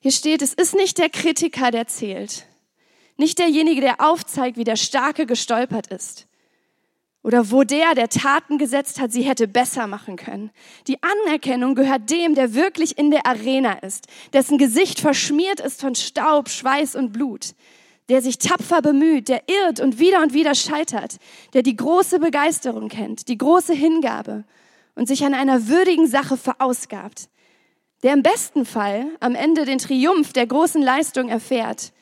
Hier 0.01 0.13
steht, 0.13 0.41
es 0.41 0.55
ist 0.55 0.75
nicht 0.75 0.99
der 0.99 1.11
Kritiker, 1.11 1.71
der 1.71 1.89
zählt, 1.89 2.47
nicht 3.17 3.39
derjenige, 3.39 3.81
der 3.81 4.01
aufzeigt, 4.01 4.57
wie 4.57 4.65
der 4.65 4.77
Starke 4.77 5.27
gestolpert 5.27 5.89
ist 5.89 6.28
oder 7.23 7.51
wo 7.51 7.65
der, 7.65 7.95
der 7.95 8.09
Taten 8.09 8.59
gesetzt 8.59 9.01
hat, 9.01 9.13
sie 9.13 9.23
hätte 9.23 9.49
besser 9.49 9.87
machen 9.87 10.17
können. 10.17 10.51
Die 10.87 10.99
Anerkennung 11.03 11.75
gehört 11.75 12.11
dem, 12.11 12.35
der 12.35 12.55
wirklich 12.55 12.97
in 12.97 13.11
der 13.11 13.27
Arena 13.27 13.73
ist, 13.81 14.07
dessen 14.33 14.57
Gesicht 14.57 15.01
verschmiert 15.01 15.61
ist 15.61 15.81
von 15.81 15.95
Staub, 15.95 16.49
Schweiß 16.49 16.95
und 16.95 17.13
Blut, 17.13 17.55
der 18.09 18.23
sich 18.23 18.39
tapfer 18.39 18.83
bemüht, 18.83 19.29
der 19.29 19.43
irrt 19.49 19.81
und 19.81 19.99
wieder 19.99 20.23
und 20.23 20.33
wieder 20.33 20.55
scheitert, 20.55 21.17
der 21.55 21.63
die 21.63 21.77
große 21.77 22.21
Begeisterung 22.21 22.89
kennt, 22.89 23.29
die 23.29 23.37
große 23.39 23.75
Hingabe 23.75 24.45
und 24.95 25.09
sich 25.09 25.25
an 25.25 25.35
einer 25.35 25.69
würdigen 25.69 26.07
Sache 26.07 26.37
verausgabt, 26.37 27.29
der 28.03 28.15
im 28.15 28.23
besten 28.23 28.65
Fall 28.65 29.07
am 29.19 29.35
Ende 29.35 29.65
den 29.65 29.79
Triumph 29.79 30.33
der 30.33 30.47
großen 30.47 30.81
Leistung 30.81 31.29
erfährt 31.29 31.93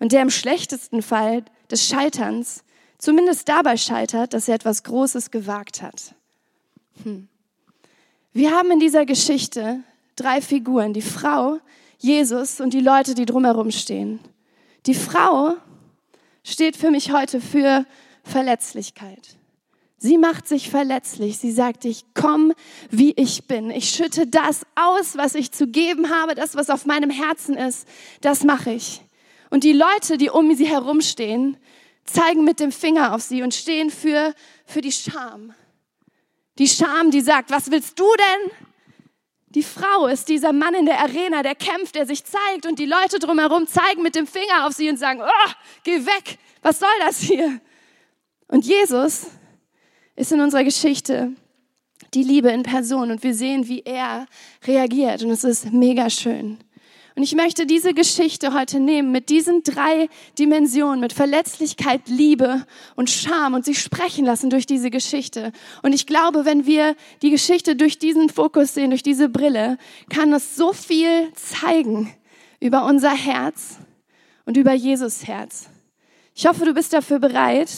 und 0.00 0.12
der 0.12 0.22
im 0.22 0.30
schlechtesten 0.30 1.02
Fall 1.02 1.44
des 1.70 1.86
Scheiterns 1.86 2.63
zumindest 3.04 3.48
dabei 3.48 3.76
scheitert, 3.76 4.32
dass 4.32 4.48
er 4.48 4.54
etwas 4.54 4.82
Großes 4.82 5.30
gewagt 5.30 5.82
hat. 5.82 6.14
Hm. 7.02 7.28
Wir 8.32 8.50
haben 8.50 8.70
in 8.70 8.80
dieser 8.80 9.04
Geschichte 9.04 9.80
drei 10.16 10.40
Figuren, 10.40 10.94
die 10.94 11.02
Frau, 11.02 11.58
Jesus 11.98 12.60
und 12.60 12.72
die 12.72 12.80
Leute, 12.80 13.14
die 13.14 13.26
drumherum 13.26 13.70
stehen. 13.70 14.20
Die 14.86 14.94
Frau 14.94 15.54
steht 16.42 16.76
für 16.76 16.90
mich 16.90 17.12
heute 17.12 17.40
für 17.40 17.84
Verletzlichkeit. 18.22 19.36
Sie 19.98 20.18
macht 20.18 20.48
sich 20.48 20.70
verletzlich. 20.70 21.38
Sie 21.38 21.52
sagt, 21.52 21.84
ich 21.84 22.04
komm, 22.14 22.52
wie 22.90 23.12
ich 23.12 23.46
bin. 23.46 23.70
Ich 23.70 23.90
schütte 23.90 24.26
das 24.26 24.66
aus, 24.74 25.16
was 25.16 25.34
ich 25.34 25.52
zu 25.52 25.66
geben 25.66 26.10
habe, 26.10 26.34
das, 26.34 26.56
was 26.56 26.70
auf 26.70 26.86
meinem 26.86 27.10
Herzen 27.10 27.56
ist. 27.56 27.86
Das 28.20 28.44
mache 28.44 28.72
ich. 28.72 29.02
Und 29.50 29.62
die 29.62 29.72
Leute, 29.72 30.18
die 30.18 30.30
um 30.30 30.54
sie 30.54 30.66
herumstehen, 30.66 31.58
zeigen 32.04 32.44
mit 32.44 32.60
dem 32.60 32.72
Finger 32.72 33.14
auf 33.14 33.22
sie 33.22 33.42
und 33.42 33.54
stehen 33.54 33.90
für, 33.90 34.34
für 34.66 34.80
die 34.80 34.92
Scham. 34.92 35.54
Die 36.58 36.68
Scham, 36.68 37.10
die 37.10 37.20
sagt, 37.20 37.50
was 37.50 37.70
willst 37.70 37.98
du 37.98 38.04
denn? 38.04 38.52
Die 39.48 39.62
Frau 39.62 40.06
ist 40.06 40.28
dieser 40.28 40.52
Mann 40.52 40.74
in 40.74 40.86
der 40.86 41.00
Arena, 41.00 41.42
der 41.42 41.54
kämpft, 41.54 41.94
der 41.94 42.06
sich 42.06 42.24
zeigt 42.24 42.66
und 42.66 42.78
die 42.78 42.86
Leute 42.86 43.18
drumherum 43.20 43.66
zeigen 43.66 44.02
mit 44.02 44.16
dem 44.16 44.26
Finger 44.26 44.66
auf 44.66 44.72
sie 44.72 44.88
und 44.88 44.98
sagen, 44.98 45.20
oh, 45.22 45.52
geh 45.84 46.04
weg, 46.04 46.38
was 46.62 46.80
soll 46.80 46.88
das 47.00 47.20
hier? 47.20 47.60
Und 48.48 48.66
Jesus 48.66 49.26
ist 50.16 50.32
in 50.32 50.40
unserer 50.40 50.64
Geschichte 50.64 51.32
die 52.14 52.22
Liebe 52.22 52.50
in 52.50 52.62
Person 52.62 53.10
und 53.10 53.22
wir 53.22 53.34
sehen, 53.34 53.68
wie 53.68 53.82
er 53.82 54.26
reagiert 54.64 55.22
und 55.22 55.30
es 55.30 55.44
ist 55.44 55.72
mega 55.72 56.10
schön. 56.10 56.58
Und 57.16 57.22
ich 57.22 57.36
möchte 57.36 57.64
diese 57.64 57.94
Geschichte 57.94 58.54
heute 58.54 58.80
nehmen 58.80 59.12
mit 59.12 59.28
diesen 59.28 59.62
drei 59.62 60.08
Dimensionen, 60.36 60.98
mit 60.98 61.12
Verletzlichkeit, 61.12 62.08
Liebe 62.08 62.66
und 62.96 63.08
Scham 63.08 63.54
und 63.54 63.64
sie 63.64 63.76
sprechen 63.76 64.24
lassen 64.24 64.50
durch 64.50 64.66
diese 64.66 64.90
Geschichte. 64.90 65.52
Und 65.82 65.92
ich 65.92 66.06
glaube, 66.06 66.44
wenn 66.44 66.66
wir 66.66 66.96
die 67.22 67.30
Geschichte 67.30 67.76
durch 67.76 68.00
diesen 68.00 68.30
Fokus 68.30 68.74
sehen, 68.74 68.90
durch 68.90 69.04
diese 69.04 69.28
Brille, 69.28 69.78
kann 70.10 70.32
es 70.32 70.56
so 70.56 70.72
viel 70.72 71.32
zeigen 71.34 72.12
über 72.58 72.84
unser 72.84 73.14
Herz 73.14 73.78
und 74.44 74.56
über 74.56 74.72
Jesus 74.72 75.28
Herz. 75.28 75.68
Ich 76.34 76.48
hoffe, 76.48 76.64
du 76.64 76.74
bist 76.74 76.92
dafür 76.92 77.20
bereit, 77.20 77.70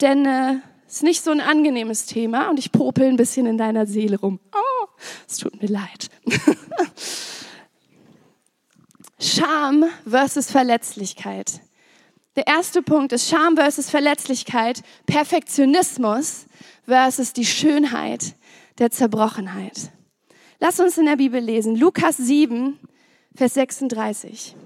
denn 0.00 0.24
äh, 0.24 0.54
es 0.86 0.96
ist 0.96 1.02
nicht 1.02 1.22
so 1.22 1.32
ein 1.32 1.42
angenehmes 1.42 2.06
Thema 2.06 2.48
und 2.48 2.58
ich 2.58 2.72
popel 2.72 3.08
ein 3.08 3.16
bisschen 3.16 3.44
in 3.44 3.58
deiner 3.58 3.84
Seele 3.84 4.18
rum. 4.18 4.40
Oh, 4.54 4.86
es 5.28 5.36
tut 5.36 5.60
mir 5.60 5.68
leid. 5.68 6.08
Scham 9.24 9.86
versus 10.06 10.50
Verletzlichkeit. 10.50 11.60
Der 12.36 12.46
erste 12.46 12.82
Punkt 12.82 13.12
ist 13.12 13.28
Scham 13.28 13.56
versus 13.56 13.88
Verletzlichkeit, 13.88 14.82
Perfektionismus 15.06 16.46
versus 16.84 17.32
die 17.32 17.46
Schönheit 17.46 18.34
der 18.78 18.90
Zerbrochenheit. 18.90 19.90
Lass 20.60 20.78
uns 20.78 20.98
in 20.98 21.06
der 21.06 21.16
Bibel 21.16 21.40
lesen. 21.40 21.74
Lukas 21.74 22.18
7, 22.18 22.78
Vers 23.34 23.54
36. 23.54 24.56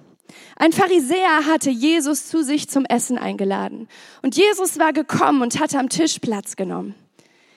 Ein 0.57 0.73
Pharisäer 0.73 1.47
hatte 1.47 1.71
Jesus 1.71 2.27
zu 2.27 2.43
sich 2.43 2.69
zum 2.69 2.85
Essen 2.85 3.17
eingeladen. 3.17 3.87
Und 4.23 4.37
Jesus 4.37 4.79
war 4.79 4.93
gekommen 4.93 5.43
und 5.43 5.61
hatte 5.61 5.79
am 5.79 5.89
Tisch 5.89 6.19
Platz 6.19 6.57
genommen. 6.57 6.97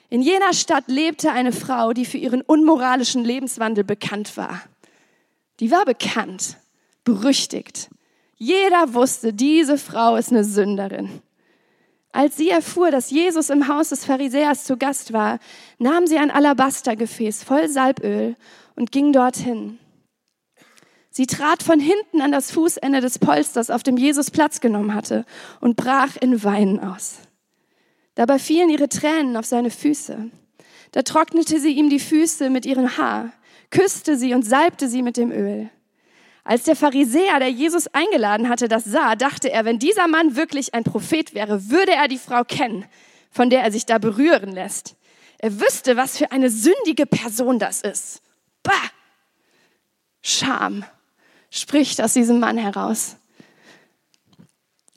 In 0.09 0.21
jener 0.21 0.53
Stadt 0.53 0.83
lebte 0.87 1.31
eine 1.31 1.51
Frau, 1.51 1.93
die 1.93 2.05
für 2.05 2.17
ihren 2.17 2.41
unmoralischen 2.41 3.23
Lebenswandel 3.23 3.83
bekannt 3.83 4.37
war. 4.37 4.61
Die 5.59 5.71
war 5.71 5.85
bekannt 5.85 6.57
berüchtigt. 7.03 7.89
Jeder 8.35 8.93
wusste, 8.93 9.33
diese 9.33 9.77
Frau 9.77 10.15
ist 10.15 10.31
eine 10.31 10.43
Sünderin. 10.43 11.21
Als 12.11 12.35
sie 12.37 12.49
erfuhr, 12.49 12.91
dass 12.91 13.11
Jesus 13.11 13.49
im 13.49 13.67
Haus 13.67 13.89
des 13.89 14.03
Pharisäers 14.03 14.65
zu 14.65 14.77
Gast 14.77 15.13
war, 15.13 15.39
nahm 15.77 16.07
sie 16.07 16.17
ein 16.17 16.31
Alabastergefäß 16.31 17.43
voll 17.43 17.69
Salböl 17.69 18.35
und 18.75 18.91
ging 18.91 19.13
dorthin. 19.13 19.79
Sie 21.09 21.27
trat 21.27 21.61
von 21.61 21.79
hinten 21.79 22.21
an 22.21 22.31
das 22.31 22.51
Fußende 22.51 23.01
des 23.01 23.19
Polsters, 23.19 23.69
auf 23.69 23.83
dem 23.83 23.97
Jesus 23.97 24.31
Platz 24.31 24.61
genommen 24.61 24.93
hatte, 24.93 25.25
und 25.59 25.75
brach 25.75 26.15
in 26.17 26.43
Weinen 26.43 26.79
aus. 26.79 27.19
Dabei 28.15 28.39
fielen 28.39 28.69
ihre 28.69 28.89
Tränen 28.89 29.37
auf 29.37 29.45
seine 29.45 29.71
Füße. 29.71 30.31
Da 30.91 31.01
trocknete 31.03 31.59
sie 31.59 31.73
ihm 31.73 31.89
die 31.89 31.99
Füße 31.99 32.49
mit 32.49 32.65
ihrem 32.65 32.97
Haar, 32.97 33.31
küsste 33.69 34.17
sie 34.17 34.33
und 34.33 34.43
salbte 34.43 34.87
sie 34.87 35.01
mit 35.01 35.17
dem 35.17 35.31
Öl. 35.31 35.69
Als 36.43 36.63
der 36.63 36.75
Pharisäer, 36.75 37.39
der 37.39 37.49
Jesus 37.49 37.87
eingeladen 37.87 38.49
hatte, 38.49 38.67
das 38.67 38.83
sah, 38.83 39.15
dachte 39.15 39.51
er, 39.51 39.65
wenn 39.65 39.79
dieser 39.79 40.07
Mann 40.07 40.35
wirklich 40.35 40.73
ein 40.73 40.83
Prophet 40.83 41.33
wäre, 41.33 41.69
würde 41.69 41.91
er 41.91 42.07
die 42.07 42.17
Frau 42.17 42.43
kennen, 42.43 42.85
von 43.29 43.49
der 43.49 43.63
er 43.63 43.71
sich 43.71 43.85
da 43.85 43.99
berühren 43.99 44.51
lässt. 44.51 44.95
Er 45.37 45.59
wüsste, 45.59 45.97
was 45.97 46.17
für 46.17 46.31
eine 46.31 46.49
sündige 46.49 47.05
Person 47.05 47.59
das 47.59 47.81
ist. 47.81 48.21
Bah! 48.63 48.73
Scham 50.21 50.85
spricht 51.49 52.01
aus 52.01 52.13
diesem 52.13 52.39
Mann 52.39 52.57
heraus. 52.57 53.17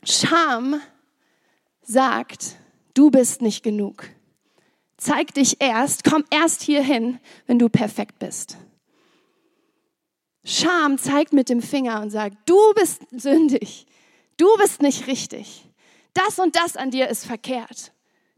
Scham 0.04 0.80
sagt, 1.82 2.56
du 2.94 3.10
bist 3.10 3.42
nicht 3.42 3.62
genug. 3.62 4.04
Zeig 4.96 5.34
dich 5.34 5.60
erst, 5.60 6.04
komm 6.04 6.24
erst 6.30 6.62
hierhin, 6.62 7.18
wenn 7.46 7.58
du 7.58 7.68
perfekt 7.68 8.18
bist. 8.18 8.56
Scham 10.44 10.98
zeigt 10.98 11.32
mit 11.32 11.48
dem 11.48 11.62
Finger 11.62 12.00
und 12.00 12.10
sagt, 12.10 12.36
du 12.46 12.58
bist 12.74 13.02
sündig, 13.10 13.86
du 14.36 14.46
bist 14.58 14.82
nicht 14.82 15.06
richtig, 15.06 15.64
das 16.12 16.38
und 16.38 16.54
das 16.56 16.76
an 16.76 16.90
dir 16.90 17.08
ist 17.08 17.26
verkehrt. 17.26 17.92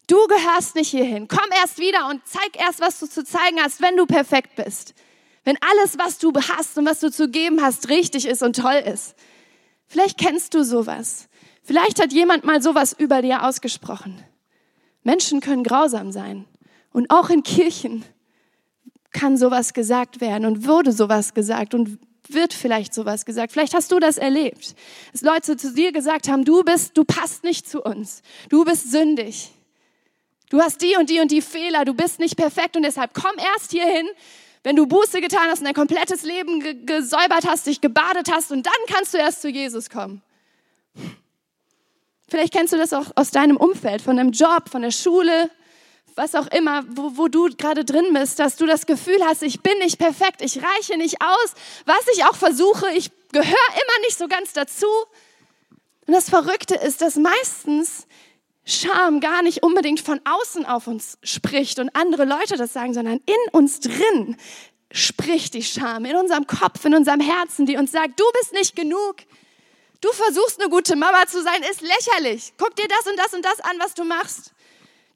Du 0.07 0.17
gehörst 0.29 0.77
nicht 0.77 0.91
hierhin. 0.91 1.27
Komm 1.27 1.51
erst 1.61 1.79
wieder 1.79 2.09
und 2.09 2.23
zeig 2.25 2.57
erst, 2.57 2.81
was 2.81 3.01
du 3.01 3.09
zu 3.09 3.25
zeigen 3.25 3.61
hast, 3.61 3.83
wenn 3.83 3.97
du 3.97 4.07
perfekt 4.07 4.55
bist. 4.55 4.95
Wenn 5.43 5.59
alles, 5.61 5.99
was 5.99 6.19
du 6.19 6.33
hast 6.33 6.79
und 6.79 6.87
was 6.87 7.01
du 7.01 7.11
zu 7.11 7.29
geben 7.29 7.61
hast, 7.61 7.89
richtig 7.89 8.27
ist 8.27 8.43
und 8.43 8.57
toll 8.57 8.83
ist. 8.87 9.17
Vielleicht 9.87 10.19
kennst 10.19 10.55
du 10.55 10.65
sowas. 10.65 11.29
Vielleicht 11.63 12.01
hat 12.01 12.13
jemand 12.13 12.45
mal 12.45 12.63
sowas 12.63 12.95
über 12.97 13.23
dir 13.23 13.45
ausgesprochen. 13.45 14.23
Menschen 15.03 15.41
können 15.41 15.65
grausam 15.65 16.13
sein. 16.13 16.45
Und 16.93 17.11
auch 17.11 17.31
in 17.31 17.43
Kirchen 17.43 18.05
kann 19.17 19.37
sowas 19.37 19.73
gesagt 19.73 20.21
werden 20.21 20.45
und 20.45 20.67
wurde 20.67 20.93
sowas 20.93 21.33
gesagt 21.33 21.75
und 21.75 21.99
wird 22.29 22.53
vielleicht 22.53 22.93
sowas 22.93 23.25
gesagt. 23.25 23.53
Vielleicht 23.53 23.75
hast 23.75 23.91
du 23.91 23.99
das 23.99 24.19
erlebt. 24.19 24.75
Dass 25.13 25.23
Leute 25.23 25.57
zu 25.57 25.73
dir 25.73 25.93
gesagt 25.93 26.29
haben, 26.29 26.45
du 26.45 26.63
bist, 26.63 26.97
du 26.97 27.05
passt 27.05 27.43
nicht 27.43 27.69
zu 27.69 27.83
uns. 27.83 28.23
Du 28.51 28.65
bist 28.65 28.91
sündig. 28.91 29.51
Du 30.51 30.61
hast 30.61 30.83
die 30.83 30.97
und 30.97 31.09
die 31.09 31.21
und 31.21 31.31
die 31.31 31.41
Fehler. 31.41 31.85
Du 31.85 31.95
bist 31.95 32.19
nicht 32.19 32.37
perfekt 32.37 32.77
und 32.77 32.83
deshalb 32.83 33.15
komm 33.15 33.33
erst 33.55 33.71
hierhin, 33.71 34.07
wenn 34.63 34.77
du 34.77 34.87
Buße 34.87 35.21
getan 35.21 35.49
hast 35.49 35.61
und 35.61 35.65
dein 35.65 35.75
komplettes 35.75 36.23
Leben 36.23 36.61
ge 36.61 36.75
gesäubert 36.85 37.47
hast, 37.47 37.67
dich 37.67 37.81
gebadet 37.81 38.31
hast 38.31 38.53
und 38.53 38.67
dann 38.67 38.75
kannst 38.89 39.15
du 39.15 39.19
erst 39.19 39.41
zu 39.43 39.49
Jesus 39.49 39.89
kommen. 39.91 40.23
Vielleicht 42.29 42.53
kennst 42.53 42.73
du 42.73 42.77
das 42.77 42.93
auch 42.93 43.13
aus 43.15 43.31
deinem 43.31 43.57
Umfeld, 43.57 44.03
von 44.03 44.17
deinem 44.17 44.33
Job, 44.33 44.69
von 44.69 44.83
der 44.83 44.91
Schule, 44.91 45.51
was 46.17 46.35
auch 46.35 46.47
immer, 46.49 46.85
wo, 46.89 47.17
wo 47.17 47.29
du 47.29 47.49
gerade 47.57 47.85
drin 47.85 48.13
bist, 48.15 48.39
dass 48.39 48.57
du 48.57 48.67
das 48.67 48.87
Gefühl 48.87 49.23
hast, 49.25 49.43
ich 49.43 49.61
bin 49.61 49.79
nicht 49.79 49.99
perfekt, 49.99 50.41
ich 50.43 50.63
reiche 50.63 50.97
nicht 50.97 51.21
aus, 51.23 51.55
was 51.85 52.01
ich 52.15 52.25
auch 52.25 52.35
versuche, 52.35 52.91
ich 52.97 53.11
gehöre 53.33 53.47
immer 53.47 54.07
nicht 54.07 54.19
so 54.19 54.27
ganz 54.27 54.53
dazu. 54.53 54.87
Und 56.07 56.15
das 56.15 56.31
Verrückte 56.31 56.75
ist, 56.75 57.03
dass 57.03 57.17
meistens 57.17 58.07
Scham 58.69 59.21
gar 59.21 59.43
nicht 59.43 59.63
unbedingt 59.63 60.01
von 60.01 60.21
außen 60.25 60.67
auf 60.67 60.89
uns 60.89 61.19
spricht 61.23 61.79
und 61.79 61.95
andere 61.95 62.25
Leute 62.25 62.57
das 62.57 62.73
sagen, 62.73 62.95
sondern 62.95 63.21
in 63.25 63.53
uns 63.53 63.79
drin 63.79 64.37
spricht 64.91 65.55
die 65.55 65.63
Scham 65.63 66.05
in 66.05 66.17
unserem 66.17 66.49
Kopf, 66.49 66.85
in 66.85 66.95
unserem 66.95 67.21
Herzen, 67.21 67.67
die 67.67 67.77
uns 67.77 67.93
sagt, 67.93 68.19
du 68.19 68.25
bist 68.41 68.53
nicht 68.55 68.75
genug. 68.75 69.17
Du 70.01 70.11
versuchst 70.11 70.61
eine 70.61 70.69
gute 70.69 70.97
Mama 70.97 71.27
zu 71.27 71.43
sein, 71.43 71.63
ist 71.71 71.81
lächerlich. 71.81 72.55
Guck 72.59 72.75
dir 72.75 72.89
das 72.89 73.07
und 73.07 73.17
das 73.17 73.35
und 73.35 73.45
das 73.45 73.61
an, 73.61 73.79
was 73.79 73.95
du 73.95 74.05
machst. 74.05 74.53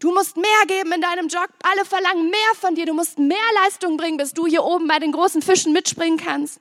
Du 0.00 0.12
musst 0.12 0.36
mehr 0.38 0.66
geben 0.66 0.92
in 0.92 1.02
deinem 1.02 1.28
Job. 1.28 1.48
Alle 1.62 1.84
verlangen 1.84 2.30
mehr 2.30 2.54
von 2.58 2.74
dir. 2.74 2.86
Du 2.86 2.94
musst 2.94 3.18
mehr 3.18 3.36
Leistung 3.62 3.98
bringen, 3.98 4.16
bis 4.16 4.32
du 4.32 4.46
hier 4.46 4.64
oben 4.64 4.88
bei 4.88 4.98
den 4.98 5.12
großen 5.12 5.42
Fischen 5.42 5.72
mitspringen 5.74 6.18
kannst. 6.18 6.58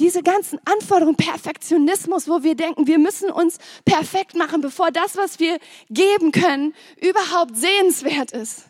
Diese 0.00 0.24
ganzen 0.24 0.58
Anforderungen, 0.64 1.16
Perfektionismus, 1.16 2.28
wo 2.28 2.42
wir 2.42 2.56
denken, 2.56 2.88
wir 2.88 2.98
müssen 2.98 3.30
uns 3.30 3.58
perfekt 3.84 4.34
machen, 4.34 4.60
bevor 4.60 4.90
das, 4.90 5.16
was 5.16 5.38
wir 5.38 5.60
geben 5.88 6.32
können, 6.32 6.74
überhaupt 7.00 7.56
sehenswert 7.56 8.32
ist. 8.32 8.64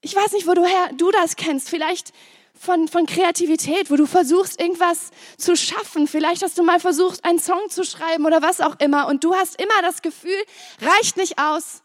Ich 0.00 0.16
weiß 0.16 0.32
nicht, 0.32 0.48
woher 0.48 0.92
du 0.94 1.12
das 1.12 1.36
kennst. 1.36 1.70
Vielleicht 1.70 2.12
von, 2.58 2.88
von 2.88 3.06
Kreativität, 3.06 3.92
wo 3.92 3.96
du 3.96 4.06
versuchst, 4.06 4.60
irgendwas 4.60 5.12
zu 5.38 5.56
schaffen. 5.56 6.08
Vielleicht 6.08 6.42
hast 6.42 6.58
du 6.58 6.64
mal 6.64 6.80
versucht, 6.80 7.24
einen 7.24 7.38
Song 7.38 7.70
zu 7.70 7.84
schreiben 7.84 8.26
oder 8.26 8.42
was 8.42 8.60
auch 8.60 8.80
immer. 8.80 9.06
Und 9.06 9.22
du 9.22 9.34
hast 9.34 9.62
immer 9.62 9.82
das 9.82 10.02
Gefühl, 10.02 10.42
reicht 10.80 11.16
nicht 11.16 11.38
aus. 11.38 11.83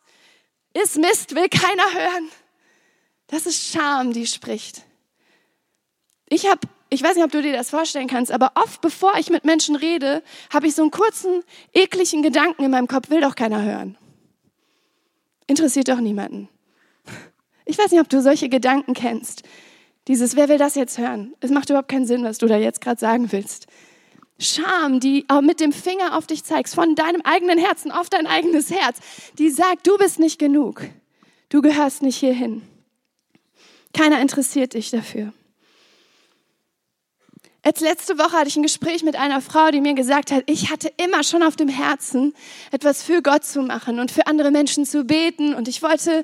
Ist 0.74 0.98
Mist, 0.98 1.36
will 1.36 1.50
keiner 1.50 1.94
hören. 1.94 2.30
Das 3.28 3.46
ist 3.46 3.64
Scham, 3.64 4.14
die 4.14 4.28
spricht. 4.28 4.84
Ich 6.28 6.48
habe, 6.48 6.62
ich 6.90 7.02
weiß 7.02 7.16
nicht, 7.16 7.26
ob 7.26 7.32
du 7.32 7.42
dir 7.42 7.54
das 7.54 7.70
vorstellen 7.70 8.08
kannst, 8.08 8.32
aber 8.32 8.52
oft 8.56 8.82
bevor 8.82 9.18
ich 9.18 9.30
mit 9.30 9.46
Menschen 9.46 9.76
rede, 9.76 10.24
habe 10.52 10.68
ich 10.68 10.76
so 10.76 10.84
einen 10.84 10.92
kurzen, 10.92 11.44
ekligen 11.74 12.22
Gedanken 12.22 12.64
in 12.64 12.72
meinem 12.72 12.88
Kopf, 12.88 13.10
will 13.10 13.22
doch 13.22 13.36
keiner 13.36 13.64
hören. 13.64 13.98
Interessiert 15.48 15.88
doch 15.88 16.00
niemanden. 16.00 16.50
Ich 17.66 17.78
weiß 17.78 17.92
nicht, 17.92 18.02
ob 18.02 18.10
du 18.10 18.22
solche 18.22 18.50
Gedanken 18.50 18.94
kennst. 18.94 19.44
Dieses, 20.08 20.36
wer 20.36 20.50
will 20.50 20.58
das 20.58 20.76
jetzt 20.76 20.98
hören? 20.98 21.36
Es 21.40 21.52
macht 21.52 21.70
überhaupt 21.70 21.90
keinen 21.90 22.06
Sinn, 22.06 22.24
was 22.24 22.40
du 22.40 22.48
da 22.48 22.58
jetzt 22.58 22.82
gerade 22.82 23.00
sagen 23.00 23.32
willst. 23.32 23.68
Scham, 24.40 25.00
die 25.00 25.26
mit 25.42 25.60
dem 25.60 25.74
Finger 25.74 26.18
auf 26.18 26.26
dich 26.26 26.44
zeigst, 26.44 26.74
von 26.74 26.96
deinem 26.96 27.22
eigenen 27.24 27.60
Herzen 27.60 27.92
auf 27.92 28.10
dein 28.10 28.26
eigenes 28.26 28.72
Herz, 28.72 28.98
die 29.38 29.50
sagt, 29.50 29.86
du 29.86 29.98
bist 29.98 30.20
nicht 30.20 30.40
genug. 30.40 30.84
Du 31.50 31.62
gehörst 31.62 32.02
nicht 32.02 32.18
hierhin. 32.18 32.62
Keiner 33.94 34.22
interessiert 34.22 34.76
dich 34.76 34.92
dafür. 34.92 35.34
Als 37.62 37.82
letzte 37.82 38.18
Woche 38.18 38.32
hatte 38.32 38.48
ich 38.48 38.56
ein 38.56 38.64
Gespräch 38.64 39.04
mit 39.04 39.18
einer 39.18 39.42
Frau, 39.42 39.70
die 39.72 39.82
mir 39.82 39.94
gesagt 39.94 40.32
hat, 40.32 40.44
ich 40.46 40.72
hatte 40.72 40.94
immer 40.96 41.24
schon 41.24 41.44
auf 41.44 41.58
dem 41.58 41.68
Herzen, 41.68 42.34
etwas 42.72 43.04
für 43.04 43.22
Gott 43.22 43.44
zu 43.44 43.62
machen 43.62 44.00
und 44.00 44.12
für 44.12 44.28
andere 44.28 44.52
Menschen 44.52 44.86
zu 44.86 45.04
beten 45.04 45.54
und 45.54 45.68
ich 45.68 45.84
wollte 45.84 46.24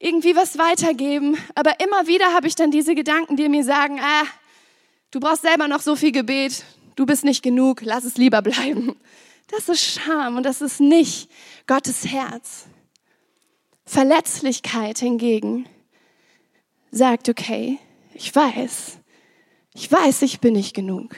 irgendwie 0.00 0.34
was 0.34 0.58
weitergeben, 0.58 1.36
aber 1.54 1.78
immer 1.78 2.08
wieder 2.08 2.34
habe 2.34 2.48
ich 2.48 2.56
dann 2.56 2.72
diese 2.72 2.96
Gedanken, 2.96 3.36
die 3.36 3.48
mir 3.48 3.62
sagen, 3.62 4.00
ah, 4.00 4.24
du 5.12 5.20
brauchst 5.20 5.42
selber 5.42 5.68
noch 5.68 5.80
so 5.80 5.94
viel 5.94 6.10
Gebet, 6.10 6.64
du 6.96 7.06
bist 7.06 7.24
nicht 7.24 7.42
genug, 7.42 7.82
lass 7.82 8.04
es 8.04 8.16
lieber 8.16 8.42
bleiben. 8.42 8.96
Das 9.48 9.68
ist 9.68 9.82
Scham 9.82 10.36
und 10.36 10.44
das 10.44 10.62
ist 10.62 10.80
nicht 10.80 11.30
Gottes 11.66 12.06
Herz. 12.06 12.66
Verletzlichkeit 13.84 14.98
hingegen 14.98 15.66
sagt, 16.90 17.28
okay, 17.28 17.78
ich 18.14 18.34
weiß, 18.34 18.98
ich 19.74 19.90
weiß, 19.90 20.22
ich 20.22 20.40
bin 20.40 20.54
nicht 20.54 20.74
genug. 20.74 21.16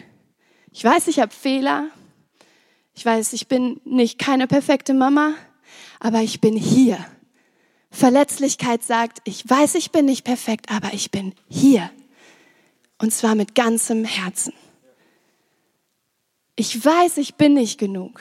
Ich 0.72 0.82
weiß, 0.82 1.08
ich 1.08 1.20
habe 1.20 1.32
Fehler. 1.32 1.88
Ich 2.96 3.04
weiß, 3.04 3.32
ich 3.32 3.48
bin 3.48 3.80
nicht 3.84 4.18
keine 4.18 4.46
perfekte 4.46 4.94
Mama, 4.94 5.34
aber 6.00 6.20
ich 6.20 6.40
bin 6.40 6.56
hier. 6.56 7.04
Verletzlichkeit 7.90 8.82
sagt, 8.82 9.18
ich 9.24 9.48
weiß, 9.48 9.74
ich 9.76 9.90
bin 9.92 10.06
nicht 10.06 10.24
perfekt, 10.24 10.70
aber 10.70 10.94
ich 10.94 11.10
bin 11.10 11.34
hier. 11.48 11.90
Und 12.98 13.12
zwar 13.12 13.34
mit 13.34 13.54
ganzem 13.54 14.04
Herzen. 14.04 14.52
Ich 16.56 16.84
weiß, 16.84 17.16
ich 17.16 17.34
bin 17.34 17.54
nicht 17.54 17.78
genug, 17.78 18.20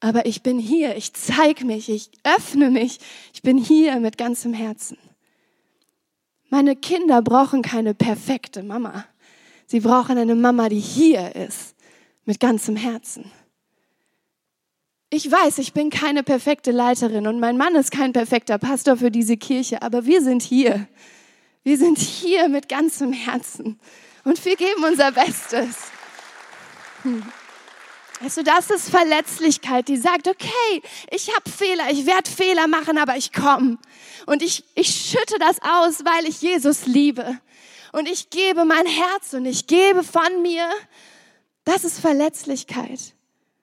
aber 0.00 0.26
ich 0.26 0.42
bin 0.42 0.58
hier, 0.58 0.96
ich 0.96 1.12
zeige 1.12 1.64
mich, 1.64 1.88
ich 1.88 2.10
öffne 2.24 2.70
mich, 2.70 2.98
ich 3.32 3.42
bin 3.42 3.56
hier 3.56 4.00
mit 4.00 4.18
ganzem 4.18 4.52
Herzen. 4.52 4.98
Meine 6.50 6.74
Kinder 6.74 7.22
brauchen 7.22 7.62
keine 7.62 7.94
perfekte 7.94 8.62
Mama. 8.62 9.06
Sie 9.66 9.80
brauchen 9.80 10.18
eine 10.18 10.34
Mama, 10.34 10.68
die 10.68 10.80
hier 10.80 11.34
ist, 11.36 11.76
mit 12.24 12.40
ganzem 12.40 12.76
Herzen. 12.76 13.30
Ich 15.08 15.30
weiß, 15.30 15.58
ich 15.58 15.72
bin 15.72 15.90
keine 15.90 16.22
perfekte 16.22 16.72
Leiterin 16.72 17.26
und 17.26 17.38
mein 17.38 17.56
Mann 17.56 17.74
ist 17.74 17.90
kein 17.90 18.12
perfekter 18.12 18.58
Pastor 18.58 18.96
für 18.96 19.10
diese 19.10 19.36
Kirche, 19.36 19.82
aber 19.82 20.04
wir 20.04 20.20
sind 20.22 20.42
hier. 20.42 20.88
Wir 21.62 21.78
sind 21.78 21.98
hier 21.98 22.48
mit 22.48 22.68
ganzem 22.68 23.12
Herzen 23.12 23.78
und 24.24 24.44
wir 24.44 24.56
geben 24.56 24.82
unser 24.84 25.12
Bestes. 25.12 25.76
Hm. 27.02 27.22
Weißt 28.22 28.36
du, 28.36 28.44
das 28.44 28.70
ist 28.70 28.88
Verletzlichkeit, 28.88 29.88
die 29.88 29.96
sagt, 29.96 30.28
okay, 30.28 30.82
ich 31.10 31.34
habe 31.34 31.50
Fehler, 31.50 31.90
ich 31.90 32.06
werde 32.06 32.30
Fehler 32.30 32.68
machen, 32.68 32.96
aber 32.96 33.16
ich 33.16 33.32
komme. 33.32 33.78
Und 34.26 34.44
ich, 34.44 34.62
ich 34.76 34.88
schütte 34.88 35.40
das 35.40 35.60
aus, 35.60 36.04
weil 36.04 36.28
ich 36.28 36.40
Jesus 36.40 36.86
liebe. 36.86 37.40
Und 37.90 38.08
ich 38.08 38.30
gebe 38.30 38.64
mein 38.64 38.86
Herz 38.86 39.32
und 39.32 39.44
ich 39.44 39.66
gebe 39.66 40.04
von 40.04 40.40
mir. 40.40 40.68
Das 41.64 41.82
ist 41.82 41.98
Verletzlichkeit. 41.98 43.00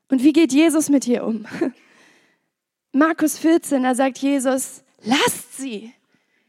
Und 0.10 0.24
wie 0.24 0.34
geht 0.34 0.52
Jesus 0.52 0.90
mit 0.90 1.08
ihr 1.08 1.24
um? 1.24 1.46
Markus 2.92 3.38
14, 3.38 3.82
da 3.82 3.96
sagt 3.96 4.18
Jesus, 4.18 4.84
lasst 5.04 5.56
sie. 5.56 5.94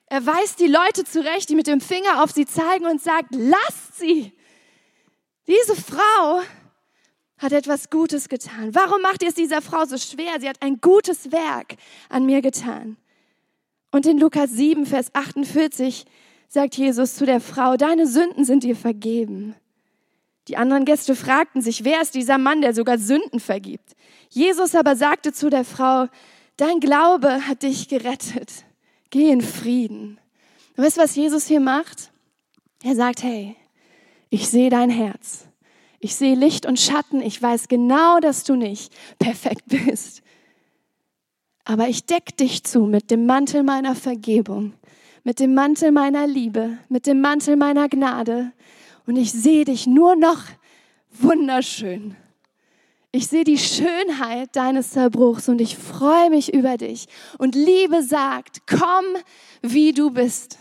Er 0.07 0.27
weist 0.27 0.59
die 0.59 0.66
Leute 0.66 1.05
zurecht, 1.05 1.49
die 1.49 1.55
mit 1.55 1.68
dem 1.68 1.81
Finger 1.81 2.25
auf 2.25 2.33
sie 2.33 2.46
zeigen 2.46 2.87
und 2.87 3.01
sagt, 3.01 3.29
lasst 3.31 3.99
sie. 4.01 4.33
Diese 5.46 5.77
Frau 5.77 6.42
hat 7.40 7.53
etwas 7.53 7.90
Gutes 7.90 8.29
getan. 8.29 8.74
Warum 8.74 9.00
macht 9.00 9.22
ihr 9.22 9.31
es 9.31 9.35
dieser 9.35 9.62
Frau 9.62 9.85
so 9.87 9.96
schwer? 9.96 10.40
Sie 10.40 10.48
hat 10.48 10.61
ein 10.62 10.81
gutes 10.81 11.33
Werk 11.33 11.76
an 12.09 12.26
mir 12.26 12.42
getan. 12.42 12.96
Und 13.90 14.07
in 14.07 14.18
Lukas 14.18 14.50
7, 14.50 14.87
Vers 14.87 15.14
48 15.14 16.05
sagt 16.48 16.76
Jesus 16.76 17.14
zu 17.14 17.26
der 17.26 17.40
Frau, 17.40 17.76
deine 17.76 18.07
Sünden 18.07 18.44
sind 18.44 18.62
dir 18.62 18.76
vergeben. 18.76 19.55
Die 20.48 20.57
anderen 20.57 20.85
Gäste 20.85 21.16
fragten 21.16 21.62
sich, 21.62 21.85
wer 21.85 22.03
ist 22.03 22.14
dieser 22.14 22.38
Mann, 22.38 22.61
der 22.61 22.74
sogar 22.74 22.98
Sünden 22.98 23.40
vergibt? 23.40 23.96
Jesus 24.29 24.74
aber 24.74 24.94
sagte 24.94 25.33
zu 25.33 25.48
der 25.48 25.64
Frau, 25.64 26.07
dein 26.57 26.81
Glaube 26.81 27.46
hat 27.46 27.62
dich 27.62 27.88
gerettet. 27.88 28.64
Geh 29.11 29.31
in 29.31 29.40
Frieden. 29.40 30.18
Und 30.76 30.85
weißt 30.85 30.98
was 30.98 31.16
Jesus 31.16 31.46
hier 31.46 31.61
macht? 31.61 32.12
Er 32.83 32.94
sagt, 32.94 33.22
hey, 33.22 33.57
ich 34.29 34.48
sehe 34.48 34.70
dein 34.70 34.90
Herz. 34.90 35.49
Ich 36.00 36.16
sehe 36.16 36.34
Licht 36.34 36.64
und 36.64 36.80
Schatten. 36.80 37.20
Ich 37.20 37.40
weiß 37.40 37.68
genau, 37.68 38.18
dass 38.20 38.42
du 38.44 38.56
nicht 38.56 38.92
perfekt 39.18 39.64
bist. 39.66 40.22
Aber 41.64 41.88
ich 41.88 42.06
deck 42.06 42.36
dich 42.38 42.64
zu 42.64 42.86
mit 42.86 43.10
dem 43.10 43.26
Mantel 43.26 43.62
meiner 43.62 43.94
Vergebung, 43.94 44.72
mit 45.24 45.38
dem 45.38 45.54
Mantel 45.54 45.92
meiner 45.92 46.26
Liebe, 46.26 46.78
mit 46.88 47.06
dem 47.06 47.20
Mantel 47.20 47.56
meiner 47.56 47.88
Gnade. 47.88 48.52
Und 49.06 49.16
ich 49.16 49.30
sehe 49.30 49.66
dich 49.66 49.86
nur 49.86 50.16
noch 50.16 50.42
wunderschön. 51.10 52.16
Ich 53.12 53.26
sehe 53.26 53.44
die 53.44 53.58
Schönheit 53.58 54.54
deines 54.54 54.90
Zerbruchs 54.90 55.48
und 55.48 55.60
ich 55.60 55.76
freue 55.76 56.30
mich 56.30 56.54
über 56.54 56.76
dich. 56.76 57.08
Und 57.38 57.54
Liebe 57.54 58.02
sagt, 58.02 58.62
komm, 58.66 59.04
wie 59.62 59.92
du 59.92 60.10
bist. 60.10 60.58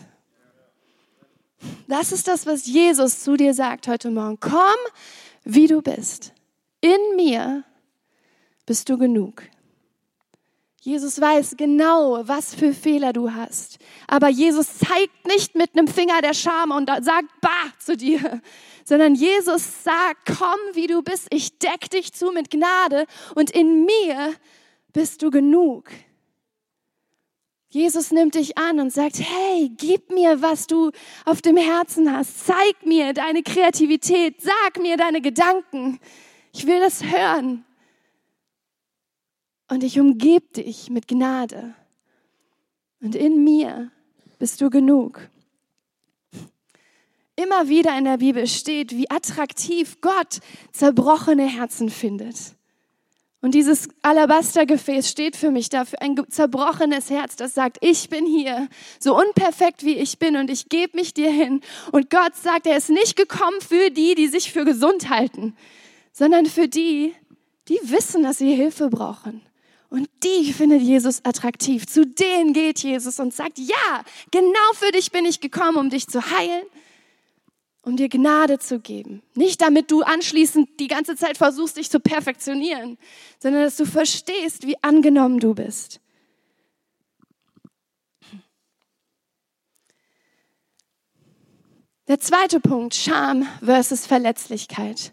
Das 1.86 2.12
ist 2.12 2.28
das, 2.28 2.46
was 2.46 2.66
Jesus 2.66 3.22
zu 3.22 3.36
dir 3.36 3.54
sagt 3.54 3.86
heute 3.86 4.10
Morgen. 4.10 4.38
Komm, 4.40 4.78
wie 5.44 5.66
du 5.66 5.82
bist. 5.82 6.32
In 6.80 7.16
mir 7.16 7.64
bist 8.66 8.88
du 8.88 8.98
genug. 8.98 9.42
Jesus 10.82 11.20
weiß 11.20 11.56
genau, 11.58 12.26
was 12.26 12.54
für 12.54 12.72
Fehler 12.72 13.12
du 13.12 13.32
hast. 13.32 13.78
Aber 14.08 14.28
Jesus 14.28 14.78
zeigt 14.78 15.26
nicht 15.26 15.54
mit 15.54 15.76
einem 15.76 15.86
Finger 15.86 16.22
der 16.22 16.32
Scham 16.32 16.70
und 16.70 16.88
sagt, 16.88 17.28
bah, 17.42 17.50
zu 17.78 17.98
dir, 17.98 18.40
sondern 18.84 19.14
Jesus 19.14 19.84
sagt, 19.84 20.38
komm, 20.38 20.58
wie 20.72 20.86
du 20.86 21.02
bist. 21.02 21.26
Ich 21.30 21.58
deck 21.58 21.90
dich 21.90 22.14
zu 22.14 22.32
mit 22.32 22.50
Gnade 22.50 23.06
und 23.34 23.50
in 23.50 23.84
mir 23.84 24.34
bist 24.94 25.22
du 25.22 25.30
genug. 25.30 25.90
Jesus 27.72 28.10
nimmt 28.10 28.34
dich 28.34 28.58
an 28.58 28.80
und 28.80 28.92
sagt, 28.92 29.20
hey, 29.20 29.70
gib 29.76 30.10
mir, 30.10 30.42
was 30.42 30.66
du 30.66 30.90
auf 31.24 31.40
dem 31.40 31.56
Herzen 31.56 32.12
hast. 32.12 32.44
Zeig 32.44 32.84
mir 32.84 33.12
deine 33.12 33.44
Kreativität. 33.44 34.42
Sag 34.42 34.82
mir 34.82 34.96
deine 34.96 35.20
Gedanken. 35.20 36.00
Ich 36.52 36.66
will 36.66 36.80
das 36.80 37.04
hören. 37.04 37.64
Und 39.68 39.84
ich 39.84 40.00
umgebe 40.00 40.48
dich 40.48 40.90
mit 40.90 41.06
Gnade. 41.06 41.76
Und 43.00 43.14
in 43.14 43.44
mir 43.44 43.92
bist 44.40 44.60
du 44.60 44.68
genug. 44.68 45.30
Immer 47.36 47.68
wieder 47.68 47.96
in 47.96 48.04
der 48.04 48.18
Bibel 48.18 48.48
steht, 48.48 48.90
wie 48.96 49.08
attraktiv 49.08 50.00
Gott 50.00 50.40
zerbrochene 50.72 51.46
Herzen 51.46 51.88
findet. 51.88 52.56
Und 53.42 53.54
dieses 53.54 53.88
Alabastergefäß 54.02 55.08
steht 55.08 55.34
für 55.34 55.50
mich 55.50 55.70
dafür 55.70 56.02
ein 56.02 56.14
zerbrochenes 56.28 57.08
Herz, 57.08 57.36
das 57.36 57.54
sagt, 57.54 57.78
ich 57.80 58.10
bin 58.10 58.26
hier, 58.26 58.68
so 58.98 59.16
unperfekt 59.18 59.82
wie 59.82 59.96
ich 59.96 60.18
bin 60.18 60.36
und 60.36 60.50
ich 60.50 60.68
gebe 60.68 60.96
mich 60.98 61.14
dir 61.14 61.30
hin. 61.30 61.62
Und 61.90 62.10
Gott 62.10 62.36
sagt, 62.36 62.66
er 62.66 62.76
ist 62.76 62.90
nicht 62.90 63.16
gekommen 63.16 63.60
für 63.66 63.90
die, 63.90 64.14
die 64.14 64.28
sich 64.28 64.52
für 64.52 64.66
gesund 64.66 65.08
halten, 65.08 65.56
sondern 66.12 66.44
für 66.44 66.68
die, 66.68 67.14
die 67.68 67.78
wissen, 67.84 68.22
dass 68.24 68.38
sie 68.38 68.54
Hilfe 68.54 68.90
brauchen. 68.90 69.40
Und 69.88 70.08
die 70.22 70.52
findet 70.52 70.82
Jesus 70.82 71.24
attraktiv. 71.24 71.86
Zu 71.86 72.04
denen 72.06 72.52
geht 72.52 72.80
Jesus 72.80 73.18
und 73.20 73.34
sagt, 73.34 73.58
ja, 73.58 74.04
genau 74.30 74.72
für 74.74 74.92
dich 74.92 75.10
bin 75.10 75.24
ich 75.24 75.40
gekommen, 75.40 75.78
um 75.78 75.90
dich 75.90 76.06
zu 76.06 76.30
heilen, 76.30 76.62
um 77.82 77.96
dir 77.96 78.08
Gnade 78.08 78.58
zu 78.58 78.80
geben. 78.80 79.22
Nicht 79.34 79.62
damit 79.62 79.90
du 79.90 80.02
anschließend 80.02 80.80
die 80.80 80.88
ganze 80.88 81.16
Zeit 81.16 81.38
versuchst, 81.38 81.76
dich 81.76 81.90
zu 81.90 82.00
perfektionieren, 82.00 82.98
sondern 83.38 83.62
dass 83.62 83.76
du 83.76 83.86
verstehst, 83.86 84.66
wie 84.66 84.82
angenommen 84.82 85.38
du 85.38 85.54
bist. 85.54 86.00
Der 92.08 92.18
zweite 92.18 92.58
Punkt, 92.58 92.96
Scham 92.96 93.46
versus 93.62 94.04
Verletzlichkeit. 94.04 95.12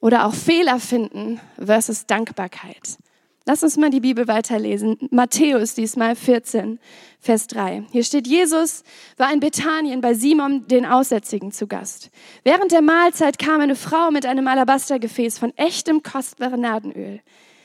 Oder 0.00 0.26
auch 0.26 0.34
Fehler 0.34 0.78
finden 0.78 1.40
versus 1.56 2.06
Dankbarkeit. 2.06 2.98
Lass 3.48 3.62
uns 3.62 3.78
mal 3.78 3.88
die 3.88 4.00
Bibel 4.00 4.28
weiterlesen. 4.28 4.98
Matthäus 5.10 5.72
diesmal 5.72 6.14
14, 6.16 6.78
Vers 7.18 7.46
3. 7.46 7.84
Hier 7.90 8.04
steht, 8.04 8.26
Jesus 8.26 8.82
war 9.16 9.32
in 9.32 9.40
Bethanien 9.40 10.02
bei 10.02 10.12
Simon 10.12 10.68
den 10.68 10.84
Aussätzigen 10.84 11.50
zu 11.50 11.66
Gast. 11.66 12.10
Während 12.44 12.72
der 12.72 12.82
Mahlzeit 12.82 13.38
kam 13.38 13.62
eine 13.62 13.74
Frau 13.74 14.10
mit 14.10 14.26
einem 14.26 14.46
Alabastergefäß 14.48 15.38
von 15.38 15.56
echtem 15.56 16.02
kostbaren 16.02 16.60
Nadenöl. 16.60 17.20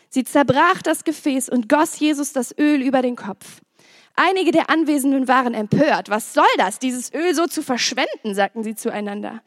Sie 0.08 0.24
zerbrach 0.24 0.82
das 0.82 1.04
Gefäß 1.04 1.50
und 1.50 1.68
goss 1.68 2.00
Jesus 2.00 2.32
das 2.32 2.58
Öl 2.58 2.82
über 2.82 3.02
den 3.02 3.18
Kopf. 3.18 3.60
Einige 4.16 4.52
der 4.52 4.70
Anwesenden 4.70 5.28
waren 5.28 5.54
empört. 5.54 6.10
Was 6.10 6.34
soll 6.34 6.46
das, 6.60 6.80
dieses 6.80 7.14
Öl 7.14 7.36
so 7.36 7.46
zu 7.46 7.62
verschwenden, 7.62 8.36
sagten 8.36 8.64
sie 8.64 8.76
zueinander. 8.76 9.42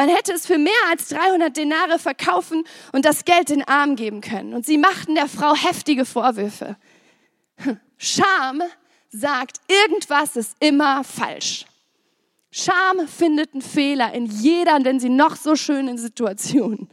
Man 0.00 0.08
hätte 0.08 0.32
es 0.32 0.46
für 0.46 0.56
mehr 0.56 0.72
als 0.88 1.08
300 1.08 1.54
Denare 1.54 1.98
verkaufen 1.98 2.64
und 2.92 3.04
das 3.04 3.26
Geld 3.26 3.50
den 3.50 3.68
Armen 3.68 3.96
geben 3.96 4.22
können. 4.22 4.54
Und 4.54 4.64
sie 4.64 4.78
machten 4.78 5.14
der 5.14 5.28
Frau 5.28 5.54
heftige 5.54 6.06
Vorwürfe. 6.06 6.78
Scham 7.98 8.62
sagt, 9.10 9.60
irgendwas 9.68 10.36
ist 10.36 10.56
immer 10.58 11.04
falsch. 11.04 11.66
Scham 12.50 13.06
findet 13.08 13.52
einen 13.52 13.60
Fehler 13.60 14.14
in 14.14 14.24
jeder, 14.24 14.78
denn 14.78 15.00
sie 15.00 15.10
noch 15.10 15.36
so 15.36 15.54
schönen 15.54 15.98
Situation. 15.98 16.88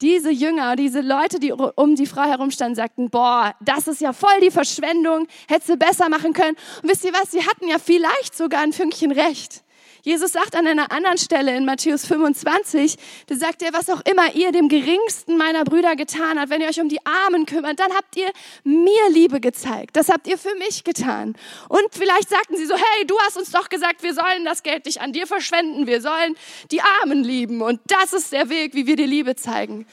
Diese 0.00 0.30
Jünger, 0.30 0.76
diese 0.76 1.02
Leute, 1.02 1.40
die 1.40 1.52
um 1.52 1.94
die 1.94 2.06
Frau 2.06 2.22
herumstanden, 2.22 2.74
sagten, 2.74 3.10
boah, 3.10 3.54
das 3.60 3.86
ist 3.86 4.00
ja 4.00 4.14
voll 4.14 4.40
die 4.40 4.50
Verschwendung, 4.50 5.28
hätte 5.46 5.66
sie 5.66 5.76
besser 5.76 6.08
machen 6.08 6.32
können. 6.32 6.56
Und 6.82 6.88
wisst 6.88 7.04
ihr 7.04 7.12
was, 7.12 7.32
sie 7.32 7.46
hatten 7.46 7.68
ja 7.68 7.78
vielleicht 7.78 8.34
sogar 8.34 8.62
ein 8.62 8.72
Fünkchen 8.72 9.12
recht. 9.12 9.62
Jesus 10.06 10.30
sagt 10.30 10.54
an 10.54 10.68
einer 10.68 10.92
anderen 10.92 11.18
Stelle 11.18 11.56
in 11.56 11.64
Matthäus 11.64 12.06
25, 12.06 12.94
da 13.26 13.34
sagt 13.34 13.60
er, 13.60 13.72
was 13.72 13.90
auch 13.90 14.02
immer 14.08 14.36
ihr 14.36 14.52
dem 14.52 14.68
geringsten 14.68 15.36
meiner 15.36 15.64
Brüder 15.64 15.96
getan 15.96 16.38
habt, 16.38 16.48
wenn 16.48 16.60
ihr 16.60 16.68
euch 16.68 16.80
um 16.80 16.88
die 16.88 17.04
Armen 17.04 17.44
kümmert, 17.44 17.80
dann 17.80 17.92
habt 17.92 18.14
ihr 18.14 18.30
mir 18.62 19.10
Liebe 19.10 19.40
gezeigt. 19.40 19.96
Das 19.96 20.08
habt 20.08 20.28
ihr 20.28 20.38
für 20.38 20.54
mich 20.58 20.84
getan. 20.84 21.34
Und 21.68 21.88
vielleicht 21.90 22.28
sagten 22.28 22.56
sie 22.56 22.66
so, 22.66 22.76
hey, 22.76 23.06
du 23.08 23.18
hast 23.22 23.36
uns 23.36 23.50
doch 23.50 23.68
gesagt, 23.68 24.04
wir 24.04 24.14
sollen 24.14 24.44
das 24.44 24.62
Geld 24.62 24.86
nicht 24.86 25.00
an 25.00 25.12
dir 25.12 25.26
verschwenden, 25.26 25.88
wir 25.88 26.00
sollen 26.00 26.36
die 26.70 26.82
Armen 26.82 27.24
lieben. 27.24 27.60
Und 27.60 27.80
das 27.88 28.12
ist 28.12 28.30
der 28.30 28.48
Weg, 28.48 28.74
wie 28.74 28.86
wir 28.86 28.94
dir 28.94 29.08
Liebe 29.08 29.34
zeigen. 29.34 29.88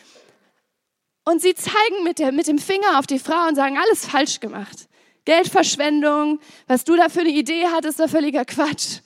Und 1.25 1.41
sie 1.41 1.55
zeigen 1.55 2.03
mit, 2.03 2.19
der, 2.19 2.31
mit 2.31 2.45
dem 2.45 2.59
Finger 2.59 2.99
auf 2.99 3.07
die 3.07 3.17
Frau 3.17 3.47
und 3.47 3.55
sagen, 3.55 3.79
alles 3.79 4.05
falsch 4.05 4.39
gemacht. 4.39 4.87
Geldverschwendung, 5.25 6.39
was 6.67 6.83
du 6.83 6.95
da 6.95 7.09
für 7.09 7.21
eine 7.21 7.29
Idee 7.29 7.65
hattest, 7.73 7.99
ist 7.99 8.11
völliger 8.11 8.45
Quatsch. 8.45 8.99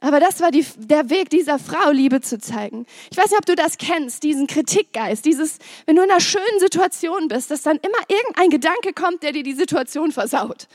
Aber 0.00 0.20
das 0.20 0.40
war 0.40 0.50
die, 0.52 0.64
der 0.76 1.10
Weg 1.10 1.30
dieser 1.30 1.58
Frau, 1.58 1.90
Liebe 1.90 2.20
zu 2.20 2.38
zeigen. 2.38 2.86
Ich 3.10 3.16
weiß 3.16 3.30
nicht, 3.30 3.38
ob 3.38 3.46
du 3.46 3.56
das 3.56 3.78
kennst, 3.78 4.22
diesen 4.22 4.46
Kritikgeist, 4.46 5.24
dieses, 5.24 5.58
wenn 5.86 5.96
du 5.96 6.02
in 6.02 6.10
einer 6.10 6.20
schönen 6.20 6.60
Situation 6.60 7.26
bist, 7.26 7.50
dass 7.50 7.62
dann 7.62 7.78
immer 7.78 7.98
irgendein 8.08 8.50
Gedanke 8.50 8.92
kommt, 8.92 9.24
der 9.24 9.32
dir 9.32 9.42
die 9.42 9.54
Situation 9.54 10.12
versaut. 10.12 10.68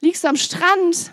Liegst 0.00 0.22
du 0.22 0.28
am 0.28 0.36
Strand 0.36 1.12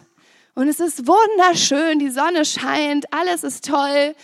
und 0.54 0.67
es 0.67 0.80
ist 0.80 1.08
wunderschön, 1.08 1.97
die 1.97 2.12
Sonne 2.12 2.45
scheint, 2.45 3.12
alles 3.12 3.43
ist 3.43 3.65
toll 3.65 4.15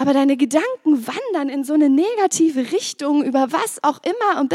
aber 0.00 0.14
deine 0.14 0.38
Gedanken 0.38 1.06
wandern 1.06 1.50
in 1.50 1.62
so 1.62 1.74
eine 1.74 1.90
negative 1.90 2.72
Richtung 2.72 3.22
über 3.22 3.52
was 3.52 3.84
auch 3.84 4.00
immer 4.02 4.40
und, 4.40 4.50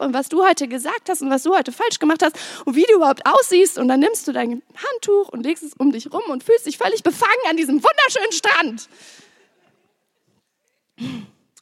und 0.00 0.14
was 0.14 0.30
du 0.30 0.42
heute 0.42 0.68
gesagt 0.68 1.10
hast 1.10 1.20
und 1.20 1.28
was 1.28 1.42
du 1.42 1.54
heute 1.54 1.70
falsch 1.70 1.98
gemacht 1.98 2.22
hast 2.22 2.34
und 2.64 2.76
wie 2.76 2.84
du 2.84 2.94
überhaupt 2.94 3.26
aussiehst. 3.26 3.76
Und 3.76 3.88
dann 3.88 4.00
nimmst 4.00 4.26
du 4.26 4.32
dein 4.32 4.62
Handtuch 4.74 5.28
und 5.28 5.42
legst 5.42 5.64
es 5.64 5.74
um 5.74 5.92
dich 5.92 6.10
rum 6.10 6.22
und 6.30 6.42
fühlst 6.42 6.64
dich 6.64 6.78
völlig 6.78 7.02
befangen 7.02 7.30
an 7.50 7.58
diesem 7.58 7.74
wunderschönen 7.74 8.32
Strand. 8.32 8.88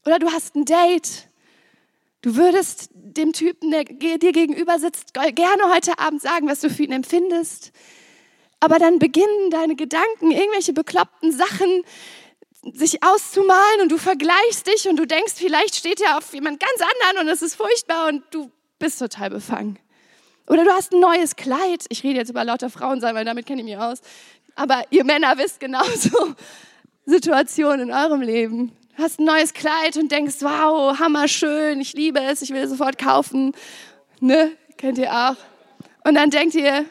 Oder 0.07 0.21
du 0.21 0.31
hast 0.31 0.55
ein 0.55 0.65
Date. 0.65 1.27
Du 2.23 2.37
würdest 2.37 2.91
dem 2.93 3.33
Typen, 3.33 3.73
der 3.73 3.83
dir 3.83 4.31
gegenüber 4.31 4.79
sitzt, 4.79 5.13
gerne 5.13 5.75
heute 5.75 5.99
Abend 5.99 6.23
sagen, 6.23 6.47
was 6.47 6.61
du 6.61 6.71
für 6.71 6.85
ihn 6.85 6.93
empfindest. 6.93 7.73
Aber 8.61 8.79
dann 8.79 9.01
beginnen 9.01 9.51
deine 9.51 9.75
Gedanken, 9.75 10.31
irgendwelche 10.31 10.73
bekloppten 10.73 11.33
Sachen 11.33 11.83
sich 12.73 13.03
auszumalen 13.03 13.83
und 13.83 13.93
du 13.93 13.99
vergleichst 13.99 14.67
dich 14.67 14.89
und 14.89 14.97
du 14.97 15.07
denkst, 15.07 15.35
vielleicht 15.37 15.77
steht 15.77 16.01
er 16.01 16.19
auf 16.19 16.33
jemand 16.33 16.61
ganz 16.61 16.81
anderen 16.81 17.27
und 17.27 17.33
es 17.33 17.43
ist 17.43 17.55
furchtbar 17.55 18.09
und 18.09 18.23
du 18.31 18.51
bist 18.79 18.99
total 18.99 19.31
befangen. 19.31 19.79
Oder 20.47 20.65
du 20.65 20.71
hast 20.71 20.93
ein 20.93 21.01
neues 21.01 21.37
Kleid. 21.37 21.85
Ich 21.89 22.03
rede 22.05 22.19
jetzt 22.19 22.31
über 22.31 22.45
lauter 22.45 22.71
Frauen 22.71 23.01
sein, 23.01 23.15
weil 23.15 23.25
damit 23.25 23.47
kenne 23.47 23.63
ich 23.63 23.67
mich 23.67 23.79
aus. 23.79 24.01
Aber 24.57 24.83
ihr 24.91 25.05
Männer 25.05 25.37
wisst 25.39 25.61
genauso 25.61 26.35
Situationen 27.07 27.89
in 27.89 27.95
eurem 27.95 28.21
Leben. 28.21 28.73
Du 28.97 29.03
hast 29.03 29.19
ein 29.19 29.25
neues 29.25 29.53
Kleid 29.53 29.97
und 29.97 30.13
denkst, 30.13 30.37
wow, 30.41 30.99
hammerschön, 30.99 31.81
ich 31.81 31.95
liebe 31.95 32.21
es, 32.21 32.43
ich 32.43 32.51
will 32.51 32.63
es 32.63 32.71
sofort 32.71 32.99
kaufen. 32.99 33.53
Ne? 34.21 34.53
Kennt 34.77 34.99
ihr 34.99 35.13
auch. 35.13 35.37
Und 36.07 36.15
dann 36.15 36.31
denkt 36.31 36.55
ihr, 36.55 36.85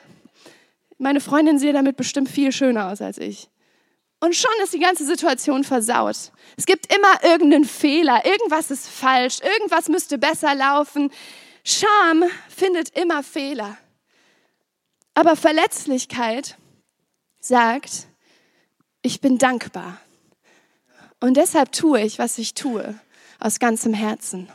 meine 0.98 1.22
Freundin 1.22 1.60
sieht 1.60 1.76
damit 1.76 1.96
bestimmt 1.96 2.30
viel 2.30 2.52
schöner 2.52 2.92
aus 2.92 3.02
als 3.02 3.18
ich. 3.18 3.50
Und 4.24 4.38
schon 4.38 4.54
ist 4.64 4.74
die 4.74 4.80
ganze 4.80 5.06
Situation 5.06 5.66
versaut. 5.66 6.32
Es 6.56 6.66
gibt 6.66 6.96
immer 6.96 7.26
irgendeinen 7.26 7.66
Fehler, 7.66 8.26
irgendwas 8.26 8.72
ist 8.72 8.88
falsch, 8.88 9.40
irgendwas 9.42 9.90
müsste 9.90 10.18
besser 10.18 10.56
laufen. 10.56 11.12
Scham 11.66 12.24
findet 12.48 12.98
immer 12.98 13.22
Fehler. 13.22 13.78
Aber 15.14 15.36
Verletzlichkeit 15.36 16.58
sagt, 17.42 18.08
ich 19.02 19.20
bin 19.20 19.40
dankbar. 19.40 20.00
Und 21.20 21.36
deshalb 21.36 21.74
tue 21.74 22.00
ich, 22.00 22.18
was 22.18 22.38
ich 22.38 22.54
tue, 22.54 22.98
aus 23.42 23.60
ganzem 23.60 23.94
Herzen. 23.94 24.48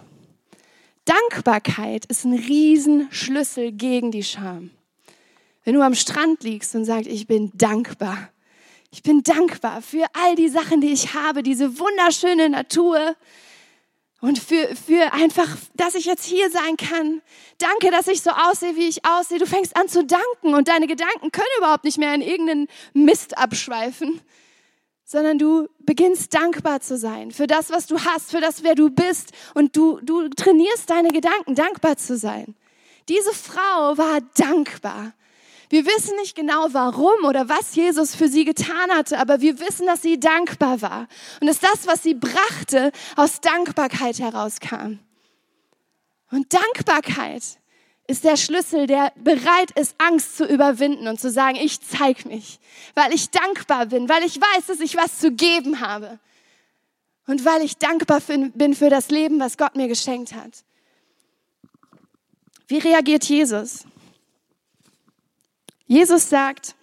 Dankbarkeit 1.04 2.06
ist 2.06 2.24
ein 2.24 2.32
Riesenschlüssel 2.32 3.72
gegen 3.72 4.12
die 4.12 4.24
Scham. 4.24 4.70
Wenn 5.64 5.74
du 5.74 5.82
am 5.82 5.94
Strand 5.94 6.42
liegst 6.42 6.74
und 6.74 6.86
sagst, 6.86 7.06
ich 7.06 7.26
bin 7.26 7.52
dankbar, 7.54 8.30
ich 8.90 9.02
bin 9.02 9.22
dankbar 9.22 9.82
für 9.82 10.06
all 10.14 10.34
die 10.34 10.48
Sachen, 10.48 10.80
die 10.80 10.92
ich 10.92 11.14
habe, 11.14 11.42
diese 11.42 11.78
wunderschöne 11.78 12.48
Natur 12.48 13.16
und 14.20 14.38
für, 14.38 14.74
für 14.74 15.12
einfach, 15.12 15.48
dass 15.74 15.94
ich 15.94 16.04
jetzt 16.04 16.24
hier 16.24 16.50
sein 16.50 16.76
kann. 16.76 17.22
Danke, 17.58 17.90
dass 17.90 18.08
ich 18.08 18.22
so 18.22 18.30
aussehe, 18.30 18.76
wie 18.76 18.88
ich 18.88 19.04
aussehe. 19.04 19.38
Du 19.38 19.46
fängst 19.46 19.76
an 19.76 19.88
zu 19.88 20.04
danken 20.04 20.54
und 20.54 20.68
deine 20.68 20.86
Gedanken 20.86 21.30
können 21.30 21.46
überhaupt 21.58 21.84
nicht 21.84 21.98
mehr 21.98 22.14
in 22.14 22.22
irgendeinen 22.22 22.68
Mist 22.94 23.38
abschweifen, 23.38 24.20
sondern 25.04 25.38
du 25.38 25.68
beginnst 25.78 26.34
dankbar 26.34 26.80
zu 26.80 26.96
sein 26.98 27.30
für 27.30 27.46
das, 27.46 27.70
was 27.70 27.86
du 27.86 27.98
hast, 28.04 28.30
für 28.30 28.40
das, 28.40 28.64
wer 28.64 28.74
du 28.74 28.90
bist 28.90 29.32
und 29.54 29.76
du, 29.76 30.00
du 30.02 30.28
trainierst 30.30 30.90
deine 30.90 31.10
Gedanken, 31.10 31.54
dankbar 31.54 31.96
zu 31.96 32.16
sein. 32.16 32.56
Diese 33.08 33.32
Frau 33.32 33.96
war 33.96 34.20
dankbar. 34.36 35.12
Wir 35.70 35.84
wissen 35.84 36.16
nicht 36.16 36.34
genau 36.34 36.68
warum 36.72 37.24
oder 37.24 37.48
was 37.48 37.74
Jesus 37.74 38.14
für 38.14 38.28
sie 38.28 38.44
getan 38.44 38.90
hatte, 38.90 39.18
aber 39.18 39.40
wir 39.40 39.60
wissen, 39.60 39.86
dass 39.86 40.00
sie 40.00 40.18
dankbar 40.18 40.80
war 40.80 41.08
und 41.40 41.46
dass 41.46 41.60
das, 41.60 41.86
was 41.86 42.02
sie 42.02 42.14
brachte, 42.14 42.90
aus 43.16 43.40
Dankbarkeit 43.40 44.18
herauskam. 44.18 44.98
Und 46.30 46.52
Dankbarkeit 46.52 47.42
ist 48.06 48.24
der 48.24 48.36
Schlüssel, 48.38 48.86
der 48.86 49.12
bereit 49.16 49.70
ist, 49.72 49.94
Angst 49.98 50.38
zu 50.38 50.46
überwinden 50.46 51.06
und 51.08 51.20
zu 51.20 51.30
sagen, 51.30 51.56
ich 51.56 51.80
zeig 51.82 52.24
mich, 52.24 52.58
weil 52.94 53.12
ich 53.12 53.30
dankbar 53.30 53.86
bin, 53.86 54.08
weil 54.08 54.24
ich 54.24 54.40
weiß, 54.40 54.66
dass 54.66 54.80
ich 54.80 54.96
was 54.96 55.18
zu 55.18 55.30
geben 55.30 55.80
habe 55.80 56.18
und 57.26 57.44
weil 57.44 57.62
ich 57.62 57.76
dankbar 57.76 58.20
bin 58.20 58.74
für 58.74 58.88
das 58.88 59.10
Leben, 59.10 59.38
was 59.38 59.58
Gott 59.58 59.76
mir 59.76 59.88
geschenkt 59.88 60.34
hat. 60.34 60.64
Wie 62.66 62.78
reagiert 62.78 63.24
Jesus? 63.24 63.84
Jesus 65.88 66.28
sagt 66.28 66.74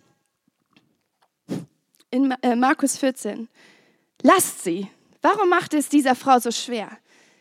in 2.10 2.32
äh, 2.42 2.56
Markus 2.56 2.98
14, 2.98 3.48
lasst 4.24 4.64
sie. 4.64 4.90
Warum 5.22 5.48
macht 5.48 5.76
es 5.76 5.90
dieser 5.90 6.16
Frau 6.16 6.40
so 6.40 6.50
schwer? 6.50 6.90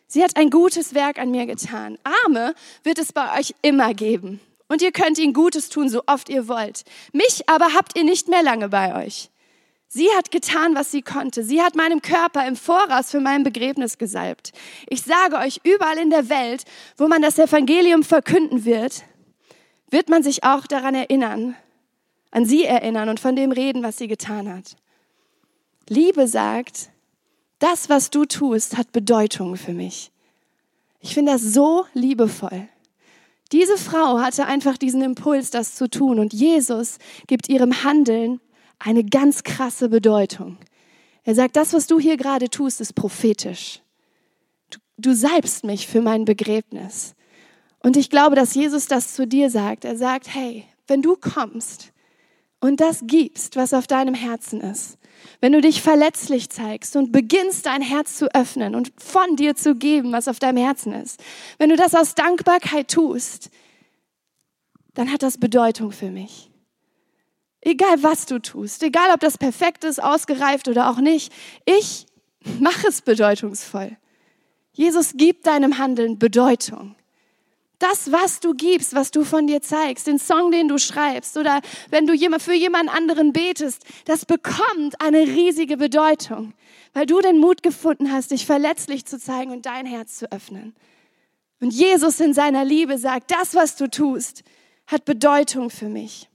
Sie 0.06 0.22
hat 0.22 0.36
ein 0.36 0.50
gutes 0.50 0.92
Werk 0.94 1.18
an 1.18 1.30
mir 1.30 1.46
getan. 1.46 1.98
Arme 2.24 2.54
wird 2.82 2.98
es 2.98 3.14
bei 3.14 3.38
euch 3.38 3.54
immer 3.62 3.94
geben. 3.94 4.40
Und 4.68 4.82
ihr 4.82 4.92
könnt 4.92 5.18
ihnen 5.18 5.32
Gutes 5.32 5.70
tun, 5.70 5.88
so 5.88 6.02
oft 6.06 6.28
ihr 6.28 6.48
wollt. 6.48 6.84
Mich 7.12 7.48
aber 7.48 7.72
habt 7.72 7.96
ihr 7.96 8.04
nicht 8.04 8.28
mehr 8.28 8.42
lange 8.42 8.68
bei 8.68 9.06
euch. 9.06 9.30
Sie 9.88 10.08
hat 10.18 10.30
getan, 10.30 10.74
was 10.74 10.90
sie 10.90 11.02
konnte. 11.02 11.44
Sie 11.44 11.62
hat 11.62 11.76
meinem 11.76 12.02
Körper 12.02 12.46
im 12.46 12.56
Voraus 12.56 13.10
für 13.10 13.20
mein 13.20 13.42
Begräbnis 13.42 13.96
gesalbt. 13.96 14.52
Ich 14.88 15.02
sage 15.02 15.36
euch, 15.36 15.60
überall 15.62 15.98
in 15.98 16.10
der 16.10 16.28
Welt, 16.28 16.64
wo 16.98 17.08
man 17.08 17.22
das 17.22 17.38
Evangelium 17.38 18.02
verkünden 18.02 18.64
wird, 18.64 19.04
wird 19.94 20.10
man 20.10 20.22
sich 20.22 20.44
auch 20.44 20.66
daran 20.66 20.94
erinnern, 20.94 21.56
an 22.30 22.44
sie 22.44 22.64
erinnern 22.64 23.08
und 23.08 23.20
von 23.20 23.36
dem 23.36 23.52
reden, 23.52 23.82
was 23.82 23.96
sie 23.96 24.08
getan 24.08 24.52
hat. 24.52 24.76
Liebe 25.88 26.26
sagt, 26.26 26.90
das, 27.60 27.88
was 27.88 28.10
du 28.10 28.24
tust, 28.24 28.76
hat 28.76 28.92
Bedeutung 28.92 29.56
für 29.56 29.72
mich. 29.72 30.10
Ich 31.00 31.14
finde 31.14 31.32
das 31.32 31.42
so 31.42 31.86
liebevoll. 31.94 32.68
Diese 33.52 33.76
Frau 33.76 34.18
hatte 34.18 34.46
einfach 34.46 34.76
diesen 34.76 35.00
Impuls, 35.00 35.50
das 35.50 35.76
zu 35.76 35.88
tun. 35.88 36.18
Und 36.18 36.32
Jesus 36.32 36.98
gibt 37.28 37.48
ihrem 37.48 37.84
Handeln 37.84 38.40
eine 38.78 39.04
ganz 39.04 39.44
krasse 39.44 39.88
Bedeutung. 39.88 40.58
Er 41.22 41.34
sagt, 41.34 41.54
das, 41.56 41.72
was 41.72 41.86
du 41.86 42.00
hier 42.00 42.16
gerade 42.16 42.50
tust, 42.50 42.80
ist 42.80 42.94
prophetisch. 42.94 43.80
Du, 44.70 44.78
du 44.98 45.14
salbst 45.14 45.62
mich 45.62 45.86
für 45.86 46.00
mein 46.00 46.24
Begräbnis. 46.24 47.14
Und 47.84 47.98
ich 47.98 48.08
glaube, 48.08 48.34
dass 48.34 48.54
Jesus 48.54 48.86
das 48.86 49.12
zu 49.12 49.26
dir 49.26 49.50
sagt. 49.50 49.84
Er 49.84 49.98
sagt, 49.98 50.34
hey, 50.34 50.64
wenn 50.86 51.02
du 51.02 51.16
kommst 51.16 51.92
und 52.58 52.80
das 52.80 53.02
gibst, 53.06 53.56
was 53.56 53.74
auf 53.74 53.86
deinem 53.86 54.14
Herzen 54.14 54.62
ist, 54.62 54.96
wenn 55.42 55.52
du 55.52 55.60
dich 55.60 55.82
verletzlich 55.82 56.48
zeigst 56.48 56.96
und 56.96 57.12
beginnst 57.12 57.66
dein 57.66 57.82
Herz 57.82 58.16
zu 58.16 58.34
öffnen 58.34 58.74
und 58.74 58.90
von 58.96 59.36
dir 59.36 59.54
zu 59.54 59.74
geben, 59.74 60.12
was 60.12 60.28
auf 60.28 60.38
deinem 60.38 60.56
Herzen 60.56 60.94
ist, 60.94 61.22
wenn 61.58 61.68
du 61.68 61.76
das 61.76 61.94
aus 61.94 62.14
Dankbarkeit 62.14 62.90
tust, 62.90 63.50
dann 64.94 65.12
hat 65.12 65.22
das 65.22 65.36
Bedeutung 65.36 65.92
für 65.92 66.10
mich. 66.10 66.50
Egal 67.60 68.02
was 68.02 68.24
du 68.24 68.40
tust, 68.40 68.82
egal 68.82 69.12
ob 69.12 69.20
das 69.20 69.36
perfekt 69.36 69.84
ist, 69.84 70.02
ausgereift 70.02 70.68
oder 70.68 70.88
auch 70.88 71.00
nicht, 71.00 71.34
ich 71.66 72.06
mache 72.60 72.88
es 72.88 73.02
bedeutungsvoll. 73.02 73.98
Jesus 74.72 75.12
gibt 75.18 75.46
deinem 75.46 75.76
Handeln 75.76 76.18
Bedeutung. 76.18 76.96
Das, 77.90 78.10
was 78.10 78.40
du 78.40 78.54
gibst, 78.54 78.94
was 78.94 79.10
du 79.10 79.24
von 79.24 79.46
dir 79.46 79.60
zeigst, 79.60 80.06
den 80.06 80.18
Song, 80.18 80.50
den 80.50 80.68
du 80.68 80.78
schreibst 80.78 81.36
oder 81.36 81.60
wenn 81.90 82.06
du 82.06 82.14
für 82.40 82.54
jemand 82.54 82.88
anderen 82.88 83.34
betest, 83.34 83.84
das 84.06 84.24
bekommt 84.24 84.98
eine 85.02 85.18
riesige 85.18 85.76
Bedeutung, 85.76 86.54
weil 86.94 87.04
du 87.04 87.20
den 87.20 87.38
Mut 87.38 87.62
gefunden 87.62 88.10
hast, 88.10 88.30
dich 88.30 88.46
verletzlich 88.46 89.04
zu 89.04 89.18
zeigen 89.18 89.50
und 89.50 89.66
dein 89.66 89.84
Herz 89.84 90.16
zu 90.16 90.32
öffnen. 90.32 90.74
Und 91.60 91.74
Jesus 91.74 92.20
in 92.20 92.32
seiner 92.32 92.64
Liebe 92.64 92.96
sagt, 92.96 93.30
das, 93.30 93.54
was 93.54 93.76
du 93.76 93.90
tust, 93.90 94.44
hat 94.86 95.04
Bedeutung 95.04 95.68
für 95.68 95.90
mich. 95.90 96.30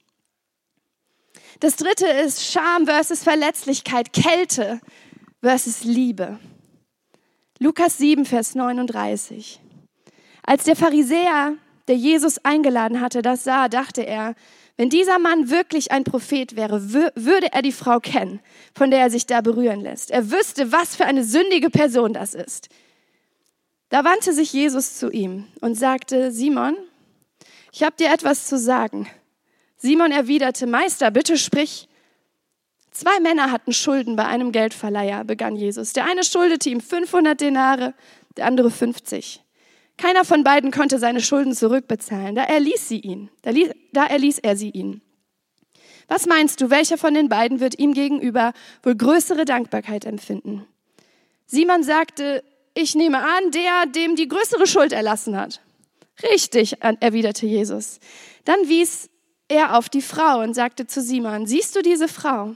Das 1.62 1.78
dritte 1.78 2.06
ist 2.06 2.46
Scham 2.46 2.86
versus 2.86 3.24
Verletzlichkeit, 3.24 4.14
Kälte 4.14 4.82
versus 5.42 5.84
Liebe. 5.84 6.38
Lukas 7.58 7.98
7, 7.98 8.26
Vers 8.26 8.54
39. 8.54 9.62
Als 10.44 10.64
der 10.64 10.76
Pharisäer, 10.76 11.54
der 11.88 11.96
Jesus 11.96 12.44
eingeladen 12.46 13.02
hatte, 13.02 13.22
das 13.22 13.44
sah, 13.44 13.68
dachte 13.68 14.06
er, 14.06 14.36
wenn 14.78 14.90
dieser 14.90 15.20
Mann 15.20 15.50
wirklich 15.50 15.92
ein 15.92 16.06
Prophet 16.06 16.56
wäre, 16.56 16.94
würde 16.94 17.52
er 17.52 17.62
die 17.62 17.74
Frau 17.74 18.00
kennen, 18.00 18.40
von 18.74 18.90
der 18.92 19.02
er 19.02 19.10
sich 19.10 19.26
da 19.26 19.42
berühren 19.42 19.82
lässt. 19.82 20.10
Er 20.10 20.32
wüsste, 20.32 20.72
was 20.72 20.96
für 20.96 21.06
eine 21.06 21.26
sündige 21.26 21.70
Person 21.70 22.14
das 22.14 22.34
ist. 22.34 22.70
Da 23.90 24.06
wandte 24.06 24.32
sich 24.32 24.54
Jesus 24.54 24.98
zu 24.98 25.10
ihm 25.12 25.46
und 25.60 25.76
sagte, 25.76 26.32
Simon, 26.32 26.78
ich 27.74 27.84
habe 27.84 27.98
dir 27.98 28.14
etwas 28.14 28.48
zu 28.48 28.58
sagen. 28.58 29.08
Simon 29.76 30.12
erwiderte, 30.12 30.66
Meister, 30.66 31.12
bitte 31.12 31.38
sprich. 31.38 31.90
Zwei 32.92 33.20
Männer 33.20 33.52
hatten 33.52 33.74
Schulden 33.74 34.16
bei 34.16 34.26
einem 34.26 34.52
Geldverleiher, 34.52 35.24
begann 35.24 35.56
Jesus. 35.56 35.94
Der 35.94 36.06
eine 36.06 36.24
schuldete 36.24 36.70
ihm 36.70 36.82
500 36.82 37.40
Denare, 37.42 37.94
der 38.38 38.46
andere 38.46 38.72
50. 38.72 39.44
Keiner 40.00 40.24
von 40.24 40.46
beiden 40.46 40.72
konnte 40.72 40.98
seine 40.98 41.20
Schulden 41.20 41.54
zurückbezahlen. 41.54 42.34
Da 42.34 42.44
erließ 42.44 42.88
sie 42.88 43.00
ihn. 43.00 43.30
Da, 43.42 43.50
ließ, 43.50 43.72
da 43.92 44.06
erließ 44.06 44.40
er 44.40 44.56
sie 44.56 44.70
ihn. 44.70 45.02
Was 46.08 46.26
meinst 46.26 46.62
du, 46.62 46.70
welcher 46.70 46.98
von 46.98 47.14
den 47.14 47.28
beiden 47.28 47.60
wird 47.60 47.78
ihm 47.78 47.94
gegenüber 47.94 48.54
wohl 48.82 48.96
größere 48.96 49.44
Dankbarkeit 49.44 50.06
empfinden? 50.06 50.66
Simon 51.48 51.84
sagte, 51.84 52.46
ich 52.76 52.96
nehme 52.96 53.20
an, 53.20 53.52
der, 53.52 53.88
dem 53.88 54.16
die 54.16 54.30
größere 54.30 54.68
Schuld 54.68 54.94
erlassen 54.94 55.36
hat. 55.36 55.60
Richtig, 56.32 56.82
erwiderte 56.82 57.46
Jesus. 57.46 58.00
Dann 58.46 58.70
wies 58.70 59.10
er 59.50 59.78
auf 59.78 59.90
die 59.90 60.02
Frau 60.02 60.40
und 60.40 60.54
sagte 60.54 60.88
zu 60.88 61.02
Simon, 61.02 61.46
siehst 61.46 61.76
du 61.76 61.82
diese 61.82 62.08
Frau? 62.08 62.56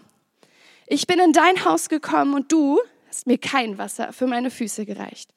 Ich 0.87 1.07
bin 1.07 1.19
in 1.19 1.33
dein 1.33 1.65
Haus 1.65 1.89
gekommen 1.89 2.35
und 2.35 2.51
du 2.51 2.79
hast 3.09 3.27
mir 3.27 3.37
kein 3.37 3.77
Wasser 3.77 4.13
für 4.13 4.27
meine 4.27 4.49
Füße 4.49 4.85
gereicht. 4.85 5.33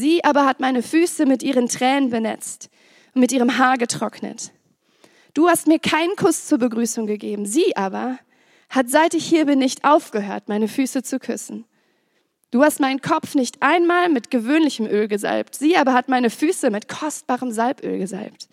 Sie 0.00 0.22
aber 0.22 0.46
hat 0.46 0.60
meine 0.60 0.84
Füße 0.84 1.26
mit 1.26 1.42
ihren 1.42 1.68
Tränen 1.68 2.08
benetzt 2.08 2.70
und 3.14 3.20
mit 3.20 3.32
ihrem 3.32 3.58
Haar 3.58 3.78
getrocknet. 3.78 4.52
Du 5.34 5.48
hast 5.48 5.66
mir 5.66 5.80
keinen 5.80 6.14
Kuss 6.14 6.46
zur 6.46 6.58
Begrüßung 6.58 7.08
gegeben. 7.08 7.46
Sie 7.46 7.76
aber 7.76 8.20
hat, 8.70 8.88
seit 8.88 9.14
ich 9.14 9.26
hier 9.26 9.46
bin, 9.46 9.58
nicht 9.58 9.82
aufgehört, 9.82 10.48
meine 10.48 10.68
Füße 10.68 11.02
zu 11.02 11.18
küssen. 11.18 11.64
Du 12.52 12.62
hast 12.62 12.78
meinen 12.78 13.02
Kopf 13.02 13.34
nicht 13.34 13.60
einmal 13.60 14.08
mit 14.08 14.30
gewöhnlichem 14.30 14.86
Öl 14.86 15.08
gesalbt. 15.08 15.56
Sie 15.56 15.76
aber 15.76 15.94
hat 15.94 16.08
meine 16.08 16.30
Füße 16.30 16.70
mit 16.70 16.88
kostbarem 16.88 17.50
Salböl 17.50 17.98
gesalbt. 17.98 18.48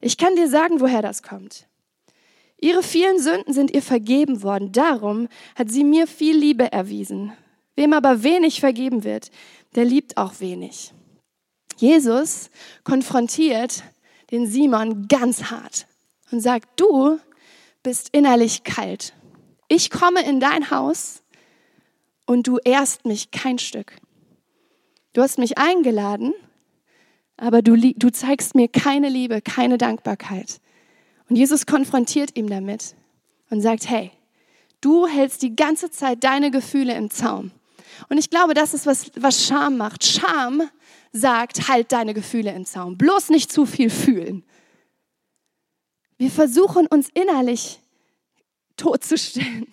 Ich 0.00 0.18
kann 0.18 0.34
dir 0.34 0.48
sagen, 0.48 0.80
woher 0.80 1.00
das 1.00 1.22
kommt. 1.22 1.68
Ihre 2.60 2.82
vielen 2.82 3.20
Sünden 3.20 3.54
sind 3.54 3.70
ihr 3.70 3.82
vergeben 3.82 4.42
worden. 4.42 4.72
Darum 4.72 5.28
hat 5.54 5.70
sie 5.70 5.84
mir 5.84 6.08
viel 6.08 6.36
Liebe 6.36 6.72
erwiesen. 6.72 7.32
Wem 7.76 7.94
aber 7.94 8.22
wenig 8.22 8.60
vergeben 8.60 9.02
wird, 9.02 9.30
der 9.74 9.84
liebt 9.84 10.16
auch 10.16 10.40
wenig. 10.40 10.92
Jesus 11.76 12.50
konfrontiert 12.84 13.82
den 14.30 14.46
Simon 14.46 15.08
ganz 15.08 15.44
hart 15.44 15.86
und 16.30 16.40
sagt, 16.40 16.80
du 16.80 17.18
bist 17.82 18.10
innerlich 18.12 18.64
kalt. 18.64 19.14
Ich 19.68 19.90
komme 19.90 20.22
in 20.22 20.40
dein 20.40 20.70
Haus 20.70 21.22
und 22.26 22.46
du 22.46 22.58
ehrst 22.64 23.04
mich 23.04 23.30
kein 23.30 23.58
Stück. 23.58 23.96
Du 25.12 25.22
hast 25.22 25.38
mich 25.38 25.58
eingeladen 25.58 26.34
aber 27.42 27.60
du, 27.60 27.76
du 27.76 28.10
zeigst 28.10 28.54
mir 28.54 28.68
keine 28.68 29.08
Liebe, 29.08 29.42
keine 29.42 29.76
Dankbarkeit. 29.76 30.60
Und 31.28 31.34
Jesus 31.34 31.66
konfrontiert 31.66 32.36
ihn 32.36 32.46
damit 32.46 32.94
und 33.50 33.60
sagt, 33.60 33.90
hey, 33.90 34.12
du 34.80 35.08
hältst 35.08 35.42
die 35.42 35.56
ganze 35.56 35.90
Zeit 35.90 36.22
deine 36.22 36.52
Gefühle 36.52 36.94
im 36.94 37.10
Zaum. 37.10 37.50
Und 38.08 38.18
ich 38.18 38.30
glaube, 38.30 38.54
das 38.54 38.74
ist, 38.74 38.86
was, 38.86 39.10
was 39.16 39.44
Scham 39.44 39.76
macht. 39.76 40.04
Scham 40.04 40.62
sagt, 41.12 41.68
halt 41.68 41.92
deine 41.92 42.14
Gefühle 42.14 42.52
im 42.52 42.64
Zaum. 42.64 42.96
Bloß 42.96 43.30
nicht 43.30 43.52
zu 43.52 43.66
viel 43.66 43.90
fühlen. 43.90 44.44
Wir 46.18 46.30
versuchen 46.30 46.86
uns 46.86 47.08
innerlich 47.14 47.80
totzustellen. 48.76 49.66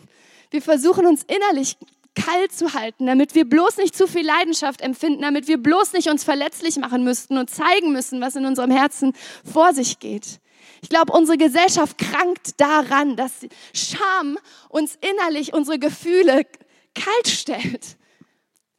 Wir 0.52 0.62
versuchen 0.62 1.06
uns 1.06 1.24
innerlich 1.24 1.78
kalt 2.16 2.52
zu 2.52 2.74
halten, 2.74 3.06
damit 3.06 3.36
wir 3.36 3.48
bloß 3.48 3.78
nicht 3.78 3.96
zu 3.96 4.08
viel 4.08 4.26
Leidenschaft 4.26 4.82
empfinden, 4.82 5.22
damit 5.22 5.48
wir 5.48 5.58
bloß 5.58 5.94
nicht 5.94 6.10
uns 6.10 6.24
verletzlich 6.24 6.78
machen 6.78 7.04
müssten 7.04 7.38
und 7.38 7.50
zeigen 7.50 7.92
müssen, 7.92 8.20
was 8.20 8.36
in 8.36 8.46
unserem 8.46 8.72
Herzen 8.72 9.14
vor 9.46 9.74
sich 9.74 10.00
geht. 10.00 10.40
Ich 10.82 10.90
glaube, 10.90 11.14
unsere 11.14 11.38
Gesellschaft 11.38 11.98
krankt 11.98 12.60
daran, 12.60 13.16
dass 13.16 13.32
Scham 13.74 14.38
uns 14.70 14.98
innerlich 15.02 15.54
unsere 15.54 15.80
Gefühle 15.80 16.46
kalt 16.96 17.28
stellt. 17.28 17.98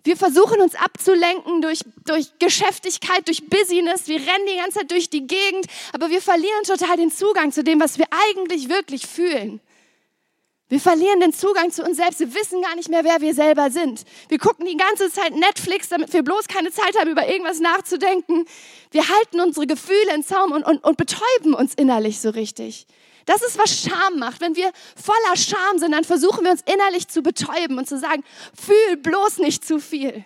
Wir 0.02 0.16
versuchen 0.16 0.60
uns 0.60 0.74
abzulenken 0.74 1.60
durch, 1.60 1.80
durch 2.06 2.30
Geschäftigkeit, 2.38 3.26
durch 3.26 3.46
Business. 3.48 4.08
Wir 4.08 4.16
rennen 4.16 4.46
die 4.50 4.56
ganze 4.56 4.78
Zeit 4.78 4.90
durch 4.90 5.10
die 5.10 5.26
Gegend, 5.26 5.66
aber 5.92 6.08
wir 6.10 6.22
verlieren 6.22 6.62
total 6.64 6.96
den 6.96 7.10
Zugang 7.10 7.52
zu 7.52 7.62
dem, 7.62 7.80
was 7.80 7.98
wir 7.98 8.06
eigentlich 8.28 8.68
wirklich 8.68 9.06
fühlen. 9.06 9.60
Wir 10.70 10.80
verlieren 10.80 11.18
den 11.18 11.32
Zugang 11.32 11.72
zu 11.72 11.82
uns 11.82 11.96
selbst. 11.96 12.20
Wir 12.20 12.32
wissen 12.32 12.62
gar 12.62 12.76
nicht 12.76 12.88
mehr, 12.88 13.02
wer 13.02 13.20
wir 13.20 13.34
selber 13.34 13.70
sind. 13.70 14.04
Wir 14.28 14.38
gucken 14.38 14.66
die 14.66 14.76
ganze 14.76 15.10
Zeit 15.10 15.34
Netflix, 15.34 15.88
damit 15.88 16.12
wir 16.12 16.22
bloß 16.22 16.46
keine 16.46 16.70
Zeit 16.70 16.96
haben, 16.96 17.10
über 17.10 17.26
irgendwas 17.26 17.58
nachzudenken. 17.58 18.46
Wir 18.92 19.08
halten 19.08 19.40
unsere 19.40 19.66
Gefühle 19.66 20.14
in 20.14 20.22
Zaum 20.22 20.52
und, 20.52 20.62
und, 20.62 20.84
und 20.84 20.96
betäuben 20.96 21.54
uns 21.54 21.74
innerlich 21.74 22.20
so 22.20 22.30
richtig. 22.30 22.86
Das 23.26 23.42
ist, 23.42 23.58
was 23.58 23.82
Scham 23.82 24.18
macht. 24.18 24.40
Wenn 24.40 24.56
wir 24.56 24.70
voller 24.96 25.36
Scham 25.36 25.78
sind, 25.78 25.92
dann 25.92 26.04
versuchen 26.04 26.44
wir 26.44 26.52
uns 26.52 26.62
innerlich 26.62 27.08
zu 27.08 27.22
betäuben 27.22 27.78
und 27.78 27.88
zu 27.88 27.98
sagen, 27.98 28.24
fühl 28.54 28.96
bloß 28.96 29.38
nicht 29.38 29.64
zu 29.64 29.78
viel. 29.78 30.24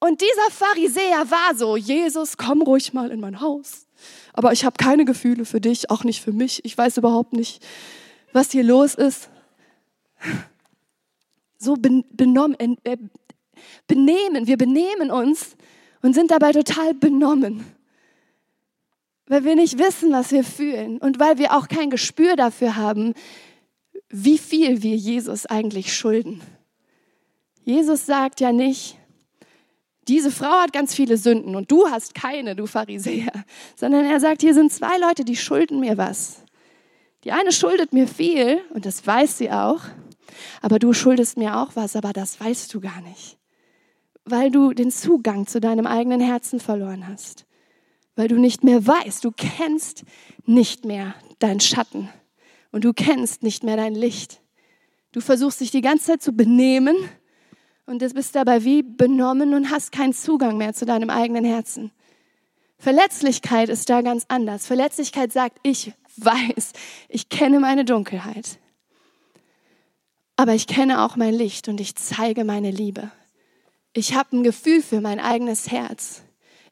Und 0.00 0.20
dieser 0.20 0.50
Pharisäer 0.50 1.30
war 1.30 1.54
so, 1.54 1.76
Jesus, 1.76 2.36
komm 2.36 2.62
ruhig 2.62 2.92
mal 2.92 3.10
in 3.10 3.20
mein 3.20 3.40
Haus. 3.40 3.86
Aber 4.32 4.52
ich 4.52 4.64
habe 4.64 4.76
keine 4.76 5.04
Gefühle 5.04 5.44
für 5.44 5.60
dich, 5.60 5.90
auch 5.90 6.02
nicht 6.02 6.22
für 6.22 6.32
mich. 6.32 6.64
Ich 6.64 6.76
weiß 6.76 6.96
überhaupt 6.96 7.34
nicht, 7.34 7.64
was 8.32 8.50
hier 8.50 8.64
los 8.64 8.94
ist 8.94 9.28
so 11.62 11.76
benommen, 11.76 12.56
äh, 12.84 12.96
benehmen, 13.86 14.46
wir 14.46 14.56
benehmen 14.56 15.10
uns 15.10 15.56
und 16.02 16.14
sind 16.14 16.30
dabei 16.30 16.52
total 16.52 16.94
benommen, 16.94 17.64
weil 19.32 19.44
wir 19.44 19.56
nicht 19.56 19.78
wissen, 19.78 20.12
was 20.12 20.30
wir 20.30 20.44
fühlen 20.44 20.98
und 20.98 21.18
weil 21.18 21.38
wir 21.38 21.56
auch 21.56 21.66
kein 21.66 21.88
Gespür 21.88 22.36
dafür 22.36 22.76
haben, 22.76 23.14
wie 24.10 24.36
viel 24.36 24.82
wir 24.82 24.94
Jesus 24.94 25.46
eigentlich 25.46 25.96
schulden. 25.96 26.42
Jesus 27.64 28.04
sagt 28.04 28.40
ja 28.40 28.52
nicht, 28.52 28.98
diese 30.06 30.30
Frau 30.30 30.60
hat 30.60 30.74
ganz 30.74 30.94
viele 30.94 31.16
Sünden 31.16 31.56
und 31.56 31.70
du 31.70 31.88
hast 31.88 32.14
keine, 32.14 32.54
du 32.54 32.66
Pharisäer, 32.66 33.32
sondern 33.74 34.04
er 34.04 34.20
sagt, 34.20 34.42
hier 34.42 34.52
sind 34.52 34.70
zwei 34.70 34.98
Leute, 34.98 35.24
die 35.24 35.36
schulden 35.36 35.80
mir 35.80 35.96
was. 35.96 36.44
Die 37.24 37.32
eine 37.32 37.52
schuldet 37.52 37.94
mir 37.94 38.08
viel 38.08 38.60
und 38.74 38.84
das 38.84 39.06
weiß 39.06 39.38
sie 39.38 39.50
auch, 39.50 39.80
aber 40.60 40.78
du 40.78 40.92
schuldest 40.92 41.38
mir 41.38 41.56
auch 41.56 41.70
was, 41.74 41.96
aber 41.96 42.12
das 42.12 42.38
weißt 42.38 42.74
du 42.74 42.82
gar 42.82 43.00
nicht, 43.00 43.38
weil 44.26 44.50
du 44.50 44.74
den 44.74 44.90
Zugang 44.90 45.46
zu 45.46 45.58
deinem 45.58 45.86
eigenen 45.86 46.20
Herzen 46.20 46.60
verloren 46.60 47.08
hast, 47.08 47.46
weil 48.16 48.28
du 48.28 48.38
nicht 48.38 48.64
mehr 48.64 48.86
weißt, 48.86 49.24
du 49.24 49.30
kennst 49.30 50.04
nicht 50.44 50.84
mehr 50.84 51.14
deinen 51.38 51.60
Schatten 51.60 52.08
und 52.70 52.84
du 52.84 52.92
kennst 52.92 53.42
nicht 53.42 53.64
mehr 53.64 53.76
dein 53.76 53.94
Licht. 53.94 54.40
Du 55.12 55.20
versuchst 55.20 55.60
dich 55.60 55.70
die 55.70 55.80
ganze 55.80 56.06
Zeit 56.06 56.22
zu 56.22 56.32
benehmen 56.32 56.96
und 57.86 57.98
bist 58.14 58.34
dabei 58.34 58.64
wie 58.64 58.82
benommen 58.82 59.54
und 59.54 59.70
hast 59.70 59.92
keinen 59.92 60.14
Zugang 60.14 60.56
mehr 60.56 60.74
zu 60.74 60.86
deinem 60.86 61.10
eigenen 61.10 61.44
Herzen. 61.44 61.90
Verletzlichkeit 62.78 63.68
ist 63.68 63.88
da 63.90 64.00
ganz 64.00 64.24
anders. 64.28 64.66
Verletzlichkeit 64.66 65.32
sagt, 65.32 65.58
ich 65.62 65.92
weiß, 66.16 66.72
ich 67.08 67.28
kenne 67.28 67.60
meine 67.60 67.84
Dunkelheit, 67.84 68.58
aber 70.36 70.54
ich 70.54 70.66
kenne 70.66 71.04
auch 71.04 71.16
mein 71.16 71.34
Licht 71.34 71.68
und 71.68 71.80
ich 71.80 71.94
zeige 71.94 72.44
meine 72.44 72.70
Liebe. 72.70 73.10
Ich 73.92 74.14
habe 74.14 74.36
ein 74.36 74.42
Gefühl 74.42 74.82
für 74.82 75.00
mein 75.00 75.20
eigenes 75.20 75.70
Herz. 75.70 76.22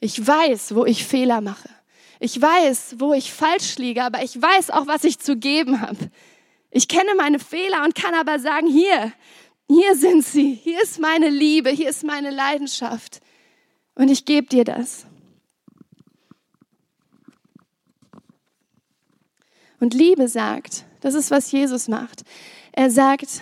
Ich 0.00 0.26
weiß, 0.26 0.74
wo 0.74 0.86
ich 0.86 1.04
Fehler 1.04 1.40
mache. 1.40 1.68
Ich 2.18 2.40
weiß, 2.40 2.96
wo 2.98 3.12
ich 3.12 3.32
falsch 3.32 3.76
liege, 3.76 4.02
aber 4.02 4.22
ich 4.22 4.40
weiß 4.40 4.70
auch, 4.70 4.86
was 4.86 5.04
ich 5.04 5.18
zu 5.18 5.36
geben 5.36 5.80
habe. 5.80 6.10
Ich 6.70 6.88
kenne 6.88 7.14
meine 7.16 7.38
Fehler 7.38 7.84
und 7.84 7.94
kann 7.94 8.14
aber 8.14 8.38
sagen, 8.38 8.66
hier, 8.66 9.12
hier 9.68 9.96
sind 9.96 10.24
sie, 10.24 10.54
hier 10.54 10.82
ist 10.82 10.98
meine 10.98 11.28
Liebe, 11.28 11.70
hier 11.70 11.88
ist 11.88 12.04
meine 12.04 12.30
Leidenschaft 12.30 13.20
und 13.94 14.10
ich 14.10 14.24
gebe 14.24 14.46
dir 14.46 14.64
das. 14.64 15.06
Und 19.80 19.94
Liebe 19.94 20.28
sagt, 20.28 20.84
das 21.00 21.14
ist, 21.14 21.30
was 21.30 21.50
Jesus 21.52 21.88
macht. 21.88 22.22
Er 22.72 22.90
sagt, 22.90 23.40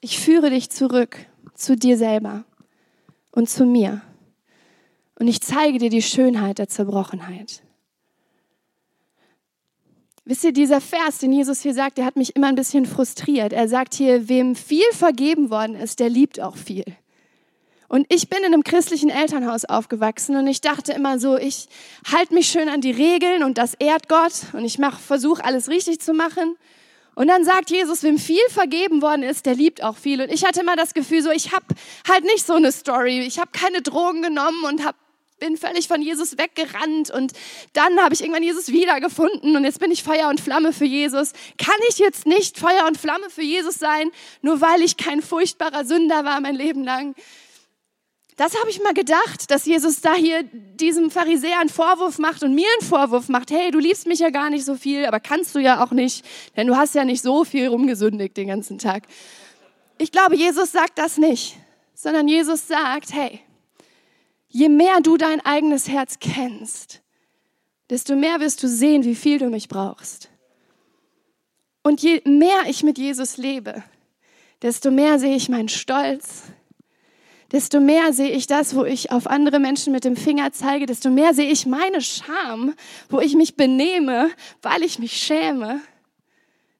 ich 0.00 0.18
führe 0.20 0.50
dich 0.50 0.68
zurück 0.70 1.27
zu 1.58 1.76
dir 1.76 1.96
selber 1.96 2.44
und 3.32 3.50
zu 3.50 3.66
mir 3.66 4.02
und 5.18 5.26
ich 5.26 5.40
zeige 5.40 5.78
dir 5.78 5.90
die 5.90 6.02
Schönheit 6.02 6.58
der 6.58 6.68
Zerbrochenheit. 6.68 7.62
Wisst 10.24 10.44
ihr, 10.44 10.52
dieser 10.52 10.80
Vers, 10.80 11.18
den 11.18 11.32
Jesus 11.32 11.62
hier 11.62 11.74
sagt, 11.74 11.98
der 11.98 12.04
hat 12.04 12.16
mich 12.16 12.36
immer 12.36 12.48
ein 12.48 12.54
bisschen 12.54 12.86
frustriert. 12.86 13.52
Er 13.52 13.66
sagt 13.66 13.94
hier, 13.94 14.28
wem 14.28 14.54
viel 14.54 14.84
vergeben 14.92 15.50
worden 15.50 15.74
ist, 15.74 16.00
der 16.00 16.10
liebt 16.10 16.38
auch 16.38 16.56
viel. 16.56 16.84
Und 17.88 18.06
ich 18.10 18.28
bin 18.28 18.40
in 18.40 18.52
einem 18.52 18.62
christlichen 18.62 19.08
Elternhaus 19.08 19.64
aufgewachsen 19.64 20.36
und 20.36 20.46
ich 20.46 20.60
dachte 20.60 20.92
immer 20.92 21.18
so, 21.18 21.38
ich 21.38 21.68
halte 22.12 22.34
mich 22.34 22.48
schön 22.48 22.68
an 22.68 22.82
die 22.82 22.90
Regeln 22.90 23.42
und 23.42 23.56
das 23.56 23.72
ehrt 23.74 24.08
Gott 24.10 24.52
und 24.52 24.66
ich 24.66 24.78
versuche 25.00 25.42
alles 25.42 25.70
richtig 25.70 26.00
zu 26.00 26.12
machen. 26.12 26.56
Und 27.18 27.26
dann 27.26 27.42
sagt 27.42 27.70
Jesus, 27.70 28.04
wem 28.04 28.16
viel 28.16 28.48
vergeben 28.48 29.02
worden 29.02 29.24
ist, 29.24 29.44
der 29.44 29.56
liebt 29.56 29.82
auch 29.82 29.96
viel. 29.96 30.22
Und 30.22 30.32
ich 30.32 30.44
hatte 30.44 30.60
immer 30.60 30.76
das 30.76 30.94
Gefühl 30.94 31.20
so, 31.20 31.32
ich 31.32 31.50
habe 31.50 31.64
halt 32.08 32.22
nicht 32.22 32.46
so 32.46 32.52
eine 32.52 32.70
Story. 32.70 33.22
Ich 33.22 33.40
habe 33.40 33.50
keine 33.50 33.82
Drogen 33.82 34.22
genommen 34.22 34.62
und 34.68 34.84
hab, 34.84 34.94
bin 35.40 35.56
völlig 35.56 35.88
von 35.88 36.00
Jesus 36.00 36.38
weggerannt 36.38 37.10
und 37.10 37.32
dann 37.72 38.00
habe 38.00 38.14
ich 38.14 38.20
irgendwann 38.20 38.44
Jesus 38.44 38.68
wiedergefunden 38.68 39.56
und 39.56 39.64
jetzt 39.64 39.80
bin 39.80 39.90
ich 39.90 40.04
Feuer 40.04 40.28
und 40.28 40.40
Flamme 40.40 40.72
für 40.72 40.84
Jesus. 40.84 41.32
Kann 41.58 41.74
ich 41.88 41.98
jetzt 41.98 42.24
nicht 42.24 42.56
Feuer 42.56 42.86
und 42.86 42.96
Flamme 42.96 43.30
für 43.30 43.42
Jesus 43.42 43.80
sein, 43.80 44.12
nur 44.40 44.60
weil 44.60 44.80
ich 44.82 44.96
kein 44.96 45.20
furchtbarer 45.20 45.84
Sünder 45.84 46.24
war 46.24 46.40
mein 46.40 46.54
Leben 46.54 46.84
lang? 46.84 47.16
Das 48.38 48.56
habe 48.56 48.70
ich 48.70 48.80
mal 48.80 48.94
gedacht, 48.94 49.50
dass 49.50 49.66
Jesus 49.66 50.00
da 50.00 50.14
hier 50.14 50.44
diesem 50.44 51.10
Pharisäer 51.10 51.58
einen 51.58 51.68
Vorwurf 51.68 52.20
macht 52.20 52.44
und 52.44 52.54
mir 52.54 52.68
einen 52.78 52.88
Vorwurf 52.88 53.28
macht. 53.28 53.50
Hey, 53.50 53.72
du 53.72 53.80
liebst 53.80 54.06
mich 54.06 54.20
ja 54.20 54.30
gar 54.30 54.48
nicht 54.48 54.64
so 54.64 54.76
viel, 54.76 55.06
aber 55.06 55.18
kannst 55.18 55.56
du 55.56 55.58
ja 55.58 55.84
auch 55.84 55.90
nicht, 55.90 56.24
denn 56.56 56.68
du 56.68 56.76
hast 56.76 56.94
ja 56.94 57.04
nicht 57.04 57.20
so 57.20 57.44
viel 57.44 57.66
rumgesündigt 57.66 58.36
den 58.36 58.46
ganzen 58.46 58.78
Tag. 58.78 59.08
Ich 59.98 60.12
glaube, 60.12 60.36
Jesus 60.36 60.70
sagt 60.70 60.98
das 60.98 61.18
nicht, 61.18 61.56
sondern 61.94 62.28
Jesus 62.28 62.68
sagt, 62.68 63.12
hey, 63.12 63.40
je 64.46 64.68
mehr 64.68 65.00
du 65.02 65.16
dein 65.16 65.44
eigenes 65.44 65.88
Herz 65.88 66.20
kennst, 66.20 67.02
desto 67.90 68.14
mehr 68.14 68.38
wirst 68.38 68.62
du 68.62 68.68
sehen, 68.68 69.02
wie 69.02 69.16
viel 69.16 69.40
du 69.40 69.50
mich 69.50 69.66
brauchst. 69.66 70.28
Und 71.82 72.02
je 72.02 72.22
mehr 72.24 72.68
ich 72.68 72.84
mit 72.84 72.98
Jesus 72.98 73.36
lebe, 73.36 73.82
desto 74.62 74.92
mehr 74.92 75.18
sehe 75.18 75.34
ich 75.34 75.48
meinen 75.48 75.68
Stolz, 75.68 76.44
desto 77.52 77.80
mehr 77.80 78.12
sehe 78.12 78.30
ich 78.30 78.46
das, 78.46 78.74
wo 78.74 78.84
ich 78.84 79.10
auf 79.10 79.26
andere 79.26 79.58
Menschen 79.58 79.92
mit 79.92 80.04
dem 80.04 80.16
Finger 80.16 80.52
zeige, 80.52 80.86
desto 80.86 81.10
mehr 81.10 81.34
sehe 81.34 81.50
ich 81.50 81.66
meine 81.66 82.00
Scham, 82.00 82.74
wo 83.08 83.20
ich 83.20 83.34
mich 83.34 83.56
benehme, 83.56 84.30
weil 84.62 84.82
ich 84.82 84.98
mich 84.98 85.12
schäme, 85.12 85.80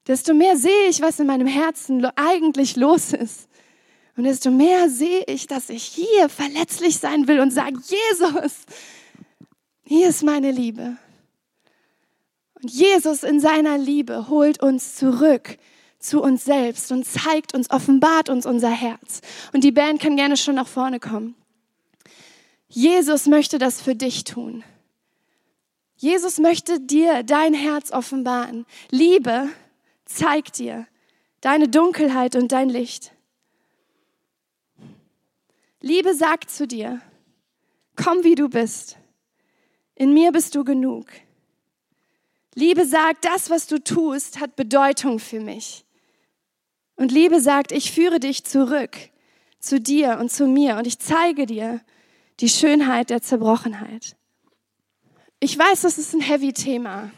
desto 0.07 0.33
mehr 0.33 0.57
sehe 0.57 0.87
ich, 0.89 1.01
was 1.01 1.19
in 1.19 1.27
meinem 1.27 1.47
Herzen 1.47 2.05
eigentlich 2.15 2.75
los 2.75 3.13
ist. 3.13 3.47
Und 4.15 4.25
desto 4.25 4.51
mehr 4.51 4.89
sehe 4.89 5.23
ich, 5.27 5.47
dass 5.47 5.69
ich 5.69 5.83
hier 5.83 6.27
verletzlich 6.29 6.97
sein 6.97 7.27
will 7.27 7.39
und 7.39 7.51
sage, 7.51 7.77
Jesus, 7.77 8.65
hier 9.85 10.09
ist 10.09 10.23
meine 10.23 10.51
Liebe. 10.51 10.97
Und 12.61 12.69
Jesus 12.69 13.23
in 13.23 13.39
seiner 13.39 13.77
Liebe 13.77 14.27
holt 14.27 14.61
uns 14.61 14.95
zurück 14.95 15.57
zu 15.99 16.21
uns 16.21 16.45
selbst 16.45 16.91
und 16.91 17.05
zeigt 17.05 17.53
uns, 17.53 17.69
offenbart 17.69 18.29
uns 18.29 18.45
unser 18.45 18.69
Herz. 18.69 19.21
Und 19.53 19.63
die 19.63 19.71
Band 19.71 20.01
kann 20.01 20.15
gerne 20.15 20.37
schon 20.37 20.55
nach 20.55 20.67
vorne 20.67 20.99
kommen. 20.99 21.35
Jesus 22.67 23.25
möchte 23.25 23.57
das 23.57 23.81
für 23.81 23.95
dich 23.95 24.23
tun. 24.23 24.63
Jesus 25.97 26.37
möchte 26.37 26.79
dir 26.79 27.23
dein 27.23 27.53
Herz 27.53 27.91
offenbaren. 27.91 28.65
Liebe 28.89 29.49
zeigt 30.05 30.57
dir 30.57 30.87
deine 31.41 31.67
Dunkelheit 31.67 32.35
und 32.35 32.51
dein 32.51 32.69
Licht. 32.69 33.11
Liebe 35.81 36.13
sagt 36.13 36.49
zu 36.49 36.67
dir, 36.67 37.01
komm 37.95 38.23
wie 38.23 38.35
du 38.35 38.49
bist. 38.49 38.97
In 39.95 40.13
mir 40.13 40.31
bist 40.31 40.55
du 40.55 40.63
genug. 40.63 41.07
Liebe 42.55 42.85
sagt, 42.85 43.25
das, 43.25 43.49
was 43.49 43.67
du 43.67 43.83
tust, 43.83 44.39
hat 44.39 44.55
Bedeutung 44.55 45.19
für 45.19 45.39
mich. 45.39 45.85
Und 46.99 47.13
Liebe 47.13 47.39
sagt, 47.39 47.71
ich 47.71 47.93
führe 47.93 48.19
dich 48.19 48.43
zurück 48.43 48.97
zu 49.57 49.79
dir 49.79 50.17
und 50.19 50.33
zu 50.33 50.47
mir 50.47 50.75
und 50.75 50.85
ich 50.85 50.99
zeige 50.99 51.45
dir 51.45 51.79
die 52.41 52.49
Schönheit 52.49 53.09
der 53.09 53.21
Zerbrochenheit. 53.21 54.17
Ich 55.39 55.57
weiß, 55.57 55.79
das 55.79 55.97
ist 55.97 56.13
ein 56.13 56.19
heavy 56.19 56.51
Thema, 56.51 57.09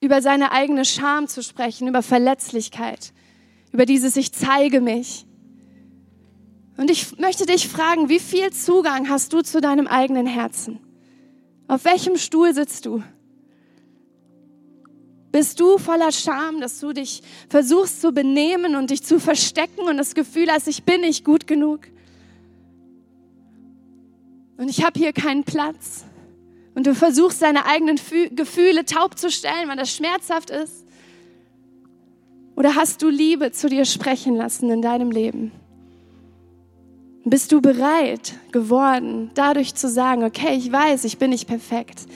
über 0.00 0.22
seine 0.22 0.52
eigene 0.52 0.86
Scham 0.86 1.28
zu 1.28 1.42
sprechen, 1.42 1.86
über 1.86 2.02
Verletzlichkeit, 2.02 3.12
über 3.72 3.84
dieses 3.84 4.16
Ich 4.16 4.32
zeige 4.32 4.80
mich. 4.80 5.26
Und 6.78 6.90
ich 6.90 7.18
möchte 7.18 7.44
dich 7.44 7.68
fragen, 7.68 8.08
wie 8.08 8.20
viel 8.20 8.50
Zugang 8.54 9.10
hast 9.10 9.34
du 9.34 9.42
zu 9.42 9.60
deinem 9.60 9.86
eigenen 9.86 10.26
Herzen? 10.26 10.80
Auf 11.68 11.84
welchem 11.84 12.16
Stuhl 12.16 12.54
sitzt 12.54 12.86
du? 12.86 13.02
Bist 15.32 15.60
du 15.60 15.78
voller 15.78 16.10
Scham, 16.10 16.60
dass 16.60 16.80
du 16.80 16.92
dich 16.92 17.22
versuchst 17.48 18.00
zu 18.00 18.12
benehmen 18.12 18.74
und 18.74 18.90
dich 18.90 19.02
zu 19.02 19.20
verstecken 19.20 19.82
und 19.82 19.96
das 19.96 20.14
Gefühl 20.14 20.50
hast, 20.50 20.66
ich 20.66 20.82
bin 20.82 21.02
nicht 21.02 21.24
gut 21.24 21.46
genug? 21.46 21.80
Und 24.56 24.68
ich 24.68 24.84
habe 24.84 24.98
hier 24.98 25.12
keinen 25.12 25.44
Platz. 25.44 26.04
Und 26.74 26.86
du 26.86 26.94
versuchst 26.94 27.42
deine 27.42 27.66
eigenen 27.66 27.98
Gefühle 28.34 28.84
taub 28.84 29.18
zu 29.18 29.30
stellen, 29.30 29.68
weil 29.68 29.76
das 29.76 29.94
schmerzhaft 29.94 30.50
ist. 30.50 30.84
Oder 32.56 32.74
hast 32.74 33.02
du 33.02 33.08
Liebe 33.08 33.52
zu 33.52 33.68
dir 33.68 33.84
sprechen 33.84 34.36
lassen 34.36 34.70
in 34.70 34.82
deinem 34.82 35.10
Leben? 35.10 35.52
Bist 37.24 37.52
du 37.52 37.60
bereit 37.60 38.34
geworden, 38.50 39.30
dadurch 39.34 39.74
zu 39.74 39.88
sagen, 39.88 40.24
okay, 40.24 40.56
ich 40.56 40.70
weiß, 40.70 41.04
ich 41.04 41.18
bin 41.18 41.30
nicht 41.30 41.46
perfekt, 41.46 42.06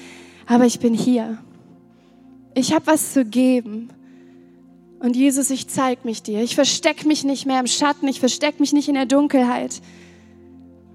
aber 0.46 0.66
ich 0.66 0.80
bin 0.80 0.94
hier. 0.94 1.38
Ich 2.54 2.72
habe 2.72 2.86
was 2.86 3.12
zu 3.12 3.24
geben. 3.24 3.90
Und 5.00 5.16
Jesus, 5.16 5.50
ich 5.50 5.68
zeig 5.68 6.04
mich 6.04 6.22
dir. 6.22 6.40
Ich 6.42 6.54
verstecke 6.54 7.06
mich 7.06 7.24
nicht 7.24 7.46
mehr 7.46 7.60
im 7.60 7.66
Schatten, 7.66 8.08
ich 8.08 8.20
verstecke 8.20 8.60
mich 8.60 8.72
nicht 8.72 8.88
in 8.88 8.94
der 8.94 9.06
Dunkelheit, 9.06 9.80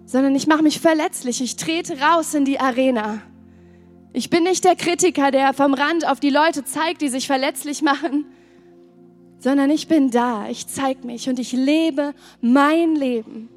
sondern 0.06 0.34
ich 0.36 0.48
mache 0.48 0.64
mich 0.64 0.80
verletzlich. 0.80 1.42
Ich 1.42 1.58
trete 1.58 2.00
raus 2.00 2.34
in 2.34 2.46
die 2.46 2.60
Arena. 2.60 3.22
Ich 4.12 4.30
bin 4.30 4.44
nicht 4.44 4.64
der 4.64 4.76
Kritiker, 4.76 5.30
der 5.30 5.54
vom 5.54 5.74
Rand 5.76 6.08
auf 6.08 6.20
die 6.20 6.32
Leute 6.32 6.66
zeigt, 6.66 7.02
die 7.02 7.10
sich 7.10 7.28
verletzlich 7.28 7.84
machen, 7.84 8.26
sondern 9.38 9.70
ich 9.70 9.88
bin 9.88 10.10
da. 10.10 10.50
Ich 10.50 10.66
zeig 10.66 11.04
mich 11.04 11.30
und 11.30 11.38
ich 11.38 11.52
lebe 11.52 12.16
mein 12.42 12.96
Leben 12.96 13.50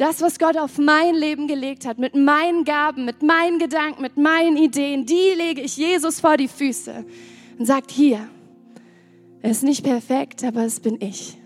Das, 0.00 0.22
was 0.22 0.38
Gott 0.38 0.56
auf 0.56 0.78
mein 0.78 1.14
Leben 1.14 1.46
gelegt 1.46 1.84
hat, 1.84 1.98
mit 1.98 2.14
meinen 2.14 2.64
Gaben, 2.64 3.04
mit 3.04 3.22
meinen 3.22 3.58
Gedanken, 3.58 4.00
mit 4.00 4.16
meinen 4.16 4.56
Ideen, 4.56 5.04
die 5.04 5.34
lege 5.36 5.60
ich 5.60 5.76
Jesus 5.76 6.20
vor 6.20 6.38
die 6.38 6.48
Füße 6.48 7.04
und 7.58 7.66
sagt, 7.66 7.90
hier, 7.90 8.26
er 9.42 9.50
ist 9.50 9.62
nicht 9.62 9.84
perfekt, 9.84 10.42
aber 10.42 10.64
es 10.64 10.80
bin 10.80 10.96
ich. 11.02 11.36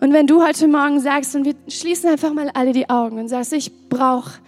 Und 0.00 0.12
wenn 0.12 0.28
du 0.28 0.40
heute 0.40 0.68
Morgen 0.68 1.00
sagst, 1.00 1.34
und 1.34 1.46
wir 1.46 1.56
schließen 1.66 2.10
einfach 2.10 2.32
mal 2.32 2.48
alle 2.54 2.72
die 2.72 2.88
Augen 2.88 3.18
und 3.18 3.26
sagst, 3.26 3.52
ich 3.54 3.72
brauche 3.88 4.38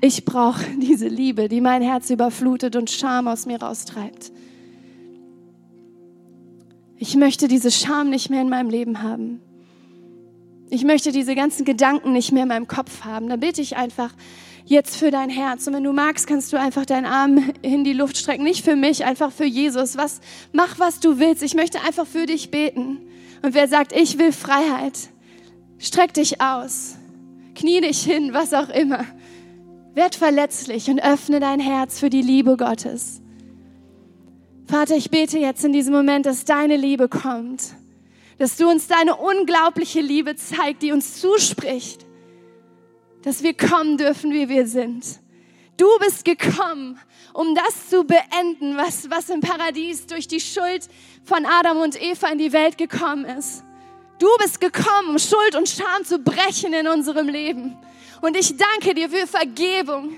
ich 0.00 0.24
brauch 0.24 0.56
diese 0.78 1.08
Liebe, 1.08 1.50
die 1.50 1.60
mein 1.60 1.82
Herz 1.82 2.08
überflutet 2.08 2.76
und 2.76 2.90
Scham 2.90 3.28
aus 3.28 3.44
mir 3.44 3.60
raustreibt. 3.60 4.32
Ich 6.96 7.14
möchte 7.14 7.46
diese 7.46 7.70
Scham 7.70 8.08
nicht 8.08 8.30
mehr 8.30 8.40
in 8.40 8.48
meinem 8.48 8.70
Leben 8.70 9.02
haben. 9.02 9.42
Ich 10.74 10.82
möchte 10.82 11.12
diese 11.12 11.36
ganzen 11.36 11.64
Gedanken 11.64 12.12
nicht 12.12 12.32
mehr 12.32 12.42
in 12.42 12.48
meinem 12.48 12.66
Kopf 12.66 13.04
haben. 13.04 13.28
Dann 13.28 13.38
bitte 13.38 13.62
ich 13.62 13.76
einfach 13.76 14.12
jetzt 14.64 14.96
für 14.96 15.12
dein 15.12 15.30
Herz. 15.30 15.68
Und 15.68 15.74
wenn 15.74 15.84
du 15.84 15.92
magst, 15.92 16.26
kannst 16.26 16.52
du 16.52 16.58
einfach 16.58 16.84
deinen 16.84 17.06
Arm 17.06 17.52
in 17.62 17.84
die 17.84 17.92
Luft 17.92 18.16
strecken. 18.16 18.42
Nicht 18.42 18.64
für 18.64 18.74
mich, 18.74 19.04
einfach 19.04 19.30
für 19.30 19.44
Jesus. 19.44 19.96
Was, 19.96 20.20
mach, 20.52 20.80
was 20.80 20.98
du 20.98 21.20
willst. 21.20 21.44
Ich 21.44 21.54
möchte 21.54 21.80
einfach 21.82 22.08
für 22.08 22.26
dich 22.26 22.50
beten. 22.50 22.98
Und 23.42 23.54
wer 23.54 23.68
sagt, 23.68 23.92
ich 23.92 24.18
will 24.18 24.32
Freiheit, 24.32 24.98
streck 25.78 26.12
dich 26.14 26.40
aus. 26.40 26.96
Knie 27.54 27.80
dich 27.80 28.02
hin, 28.02 28.30
was 28.32 28.52
auch 28.52 28.68
immer. 28.68 29.04
Werd 29.94 30.16
verletzlich 30.16 30.90
und 30.90 31.00
öffne 31.00 31.38
dein 31.38 31.60
Herz 31.60 32.00
für 32.00 32.10
die 32.10 32.22
Liebe 32.22 32.56
Gottes. 32.56 33.22
Vater, 34.66 34.96
ich 34.96 35.12
bete 35.12 35.38
jetzt 35.38 35.64
in 35.64 35.72
diesem 35.72 35.94
Moment, 35.94 36.26
dass 36.26 36.44
deine 36.44 36.76
Liebe 36.76 37.08
kommt 37.08 37.76
dass 38.38 38.56
du 38.56 38.68
uns 38.68 38.86
deine 38.86 39.16
unglaubliche 39.16 40.00
Liebe 40.00 40.36
zeigst, 40.36 40.82
die 40.82 40.92
uns 40.92 41.20
zuspricht, 41.20 42.04
dass 43.22 43.42
wir 43.42 43.54
kommen 43.54 43.96
dürfen, 43.96 44.32
wie 44.32 44.48
wir 44.48 44.66
sind. 44.66 45.20
Du 45.76 45.86
bist 45.98 46.24
gekommen, 46.24 47.00
um 47.32 47.54
das 47.54 47.88
zu 47.88 48.04
beenden, 48.04 48.76
was, 48.76 49.10
was 49.10 49.28
im 49.28 49.40
Paradies 49.40 50.06
durch 50.06 50.28
die 50.28 50.40
Schuld 50.40 50.88
von 51.24 51.44
Adam 51.46 51.78
und 51.78 52.00
Eva 52.00 52.28
in 52.28 52.38
die 52.38 52.52
Welt 52.52 52.78
gekommen 52.78 53.24
ist. 53.24 53.64
Du 54.18 54.28
bist 54.38 54.60
gekommen, 54.60 55.10
um 55.10 55.18
Schuld 55.18 55.56
und 55.56 55.68
Scham 55.68 56.04
zu 56.04 56.18
brechen 56.18 56.72
in 56.72 56.86
unserem 56.86 57.28
Leben. 57.28 57.76
Und 58.20 58.36
ich 58.36 58.56
danke 58.56 58.94
dir 58.94 59.10
für 59.10 59.26
Vergebung 59.26 60.14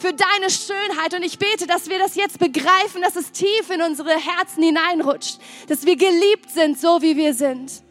für 0.00 0.12
deine 0.14 0.50
Schönheit. 0.50 1.14
Und 1.14 1.22
ich 1.22 1.38
bete, 1.38 1.66
dass 1.66 1.88
wir 1.88 1.98
das 1.98 2.14
jetzt 2.16 2.38
begreifen, 2.38 3.02
dass 3.02 3.16
es 3.16 3.30
tief 3.32 3.70
in 3.72 3.82
unsere 3.82 4.10
Herzen 4.10 4.62
hineinrutscht, 4.62 5.38
dass 5.68 5.84
wir 5.84 5.96
geliebt 5.96 6.50
sind, 6.50 6.78
so 6.80 7.02
wie 7.02 7.16
wir 7.16 7.34
sind, 7.34 7.82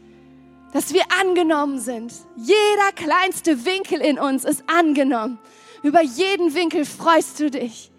dass 0.74 0.94
wir 0.94 1.04
angenommen 1.22 1.80
sind. 1.80 2.12
Jeder 2.36 2.92
kleinste 2.96 3.64
Winkel 3.64 4.02
in 4.02 4.20
uns 4.20 4.44
ist 4.44 4.64
angenommen. 4.68 5.40
Über 5.84 6.02
jeden 6.02 6.54
Winkel 6.56 6.84
freust 6.84 7.40
du 7.40 7.52
dich. 7.52 7.92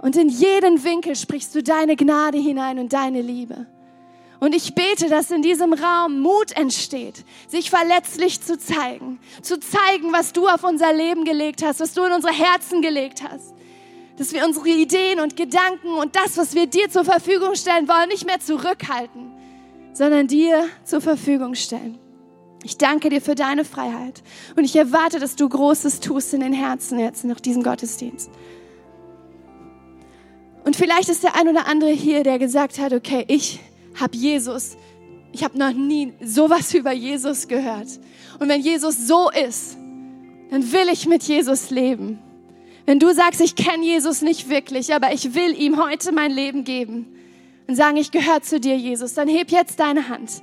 Und 0.00 0.16
in 0.16 0.28
jeden 0.28 0.82
Winkel 0.82 1.14
sprichst 1.14 1.54
du 1.54 1.62
deine 1.62 1.94
Gnade 1.94 2.38
hinein 2.38 2.80
und 2.80 2.92
deine 2.92 3.22
Liebe. 3.22 3.66
Und 4.42 4.56
ich 4.56 4.74
bete, 4.74 5.08
dass 5.08 5.30
in 5.30 5.40
diesem 5.40 5.72
Raum 5.72 6.18
Mut 6.18 6.50
entsteht, 6.56 7.24
sich 7.46 7.70
verletzlich 7.70 8.40
zu 8.40 8.58
zeigen, 8.58 9.20
zu 9.40 9.60
zeigen, 9.60 10.12
was 10.12 10.32
du 10.32 10.48
auf 10.48 10.64
unser 10.64 10.92
Leben 10.92 11.24
gelegt 11.24 11.62
hast, 11.64 11.78
was 11.78 11.94
du 11.94 12.02
in 12.02 12.10
unsere 12.10 12.34
Herzen 12.34 12.82
gelegt 12.82 13.22
hast. 13.22 13.54
Dass 14.18 14.32
wir 14.32 14.44
unsere 14.44 14.68
Ideen 14.68 15.20
und 15.20 15.36
Gedanken 15.36 15.94
und 15.94 16.16
das, 16.16 16.36
was 16.38 16.56
wir 16.56 16.66
dir 16.66 16.90
zur 16.90 17.04
Verfügung 17.04 17.54
stellen 17.54 17.86
wollen, 17.86 18.08
nicht 18.08 18.26
mehr 18.26 18.40
zurückhalten, 18.40 19.30
sondern 19.92 20.26
dir 20.26 20.66
zur 20.82 21.00
Verfügung 21.00 21.54
stellen. 21.54 22.00
Ich 22.64 22.76
danke 22.78 23.10
dir 23.10 23.20
für 23.20 23.36
deine 23.36 23.64
Freiheit 23.64 24.24
und 24.56 24.64
ich 24.64 24.74
erwarte, 24.74 25.20
dass 25.20 25.36
du 25.36 25.48
Großes 25.48 26.00
tust 26.00 26.34
in 26.34 26.40
den 26.40 26.52
Herzen 26.52 26.98
jetzt 26.98 27.24
nach 27.24 27.38
diesem 27.38 27.62
Gottesdienst. 27.62 28.28
Und 30.64 30.74
vielleicht 30.74 31.10
ist 31.10 31.22
der 31.22 31.36
ein 31.36 31.46
oder 31.46 31.68
andere 31.68 31.90
hier, 31.90 32.24
der 32.24 32.40
gesagt 32.40 32.80
hat, 32.80 32.92
okay, 32.92 33.24
ich 33.28 33.60
habe 33.94 34.16
Jesus, 34.16 34.76
ich 35.32 35.44
habe 35.44 35.58
noch 35.58 35.72
nie 35.72 36.12
sowas 36.22 36.74
über 36.74 36.92
Jesus 36.92 37.48
gehört. 37.48 37.88
Und 38.38 38.48
wenn 38.48 38.60
Jesus 38.60 39.06
so 39.06 39.30
ist, 39.30 39.76
dann 40.50 40.70
will 40.72 40.88
ich 40.92 41.06
mit 41.06 41.22
Jesus 41.22 41.70
leben. 41.70 42.18
Wenn 42.84 42.98
du 42.98 43.14
sagst, 43.14 43.40
ich 43.40 43.54
kenne 43.54 43.84
Jesus 43.84 44.22
nicht 44.22 44.48
wirklich, 44.48 44.92
aber 44.92 45.12
ich 45.12 45.34
will 45.34 45.56
ihm 45.58 45.82
heute 45.82 46.12
mein 46.12 46.32
Leben 46.32 46.64
geben 46.64 47.06
und 47.68 47.76
sagen, 47.76 47.96
ich 47.96 48.10
gehöre 48.10 48.42
zu 48.42 48.58
dir, 48.58 48.76
Jesus, 48.76 49.14
dann 49.14 49.28
heb 49.28 49.50
jetzt 49.50 49.78
deine 49.78 50.08
Hand. 50.08 50.42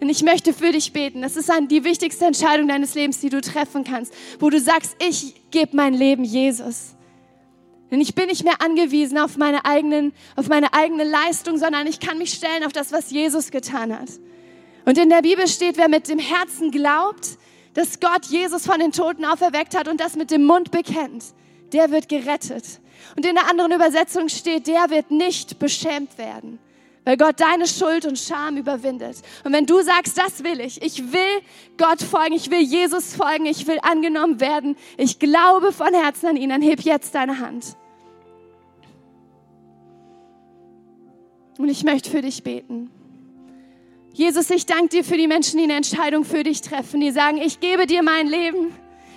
Denn 0.00 0.08
ich 0.08 0.22
möchte 0.22 0.52
für 0.52 0.72
dich 0.72 0.92
beten. 0.92 1.22
Das 1.22 1.36
ist 1.36 1.50
die 1.70 1.84
wichtigste 1.84 2.24
Entscheidung 2.24 2.68
deines 2.68 2.94
Lebens, 2.94 3.20
die 3.20 3.28
du 3.28 3.40
treffen 3.40 3.84
kannst, 3.84 4.12
wo 4.40 4.50
du 4.50 4.58
sagst, 4.58 4.96
ich 4.98 5.34
gebe 5.50 5.76
mein 5.76 5.94
Leben 5.94 6.24
Jesus. 6.24 6.94
Denn 7.94 8.00
ich 8.00 8.16
bin 8.16 8.26
nicht 8.26 8.42
mehr 8.42 8.60
angewiesen 8.60 9.18
auf 9.18 9.36
meine, 9.36 9.64
eigenen, 9.64 10.12
auf 10.34 10.48
meine 10.48 10.74
eigene 10.74 11.04
Leistung, 11.04 11.58
sondern 11.58 11.86
ich 11.86 12.00
kann 12.00 12.18
mich 12.18 12.32
stellen 12.32 12.64
auf 12.64 12.72
das, 12.72 12.90
was 12.90 13.12
Jesus 13.12 13.52
getan 13.52 13.96
hat. 13.96 14.08
Und 14.84 14.98
in 14.98 15.10
der 15.10 15.22
Bibel 15.22 15.46
steht, 15.46 15.76
wer 15.76 15.88
mit 15.88 16.08
dem 16.08 16.18
Herzen 16.18 16.72
glaubt, 16.72 17.38
dass 17.72 18.00
Gott 18.00 18.24
Jesus 18.24 18.66
von 18.66 18.80
den 18.80 18.90
Toten 18.90 19.24
auferweckt 19.24 19.78
hat 19.78 19.86
und 19.86 20.00
das 20.00 20.16
mit 20.16 20.32
dem 20.32 20.44
Mund 20.44 20.72
bekennt, 20.72 21.22
der 21.72 21.92
wird 21.92 22.08
gerettet. 22.08 22.64
Und 23.14 23.24
in 23.24 23.36
der 23.36 23.48
anderen 23.48 23.70
Übersetzung 23.70 24.28
steht, 24.28 24.66
der 24.66 24.90
wird 24.90 25.12
nicht 25.12 25.60
beschämt 25.60 26.18
werden, 26.18 26.58
weil 27.04 27.16
Gott 27.16 27.38
deine 27.38 27.68
Schuld 27.68 28.06
und 28.06 28.18
Scham 28.18 28.56
überwindet. 28.56 29.18
Und 29.44 29.52
wenn 29.52 29.66
du 29.66 29.80
sagst, 29.82 30.18
das 30.18 30.42
will 30.42 30.58
ich, 30.58 30.82
ich 30.82 31.12
will 31.12 31.42
Gott 31.78 32.02
folgen, 32.02 32.34
ich 32.34 32.50
will 32.50 32.62
Jesus 32.62 33.14
folgen, 33.14 33.46
ich 33.46 33.68
will 33.68 33.78
angenommen 33.82 34.40
werden, 34.40 34.74
ich 34.96 35.20
glaube 35.20 35.70
von 35.70 35.94
Herzen 35.94 36.26
an 36.26 36.36
ihn, 36.36 36.48
dann 36.48 36.60
heb 36.60 36.80
jetzt 36.80 37.14
deine 37.14 37.38
Hand. 37.38 37.76
Und 41.58 41.68
ich 41.68 41.84
möchte 41.84 42.10
für 42.10 42.22
dich 42.22 42.42
beten. 42.42 42.90
Jesus, 44.12 44.50
ich 44.50 44.66
danke 44.66 44.88
dir 44.88 45.04
für 45.04 45.16
die 45.16 45.26
Menschen, 45.26 45.58
die 45.58 45.64
eine 45.64 45.74
Entscheidung 45.74 46.24
für 46.24 46.44
dich 46.44 46.60
treffen, 46.60 47.00
die 47.00 47.10
sagen, 47.10 47.38
ich 47.38 47.60
gebe 47.60 47.86
dir 47.86 48.02
mein 48.02 48.28
Leben. 48.28 48.72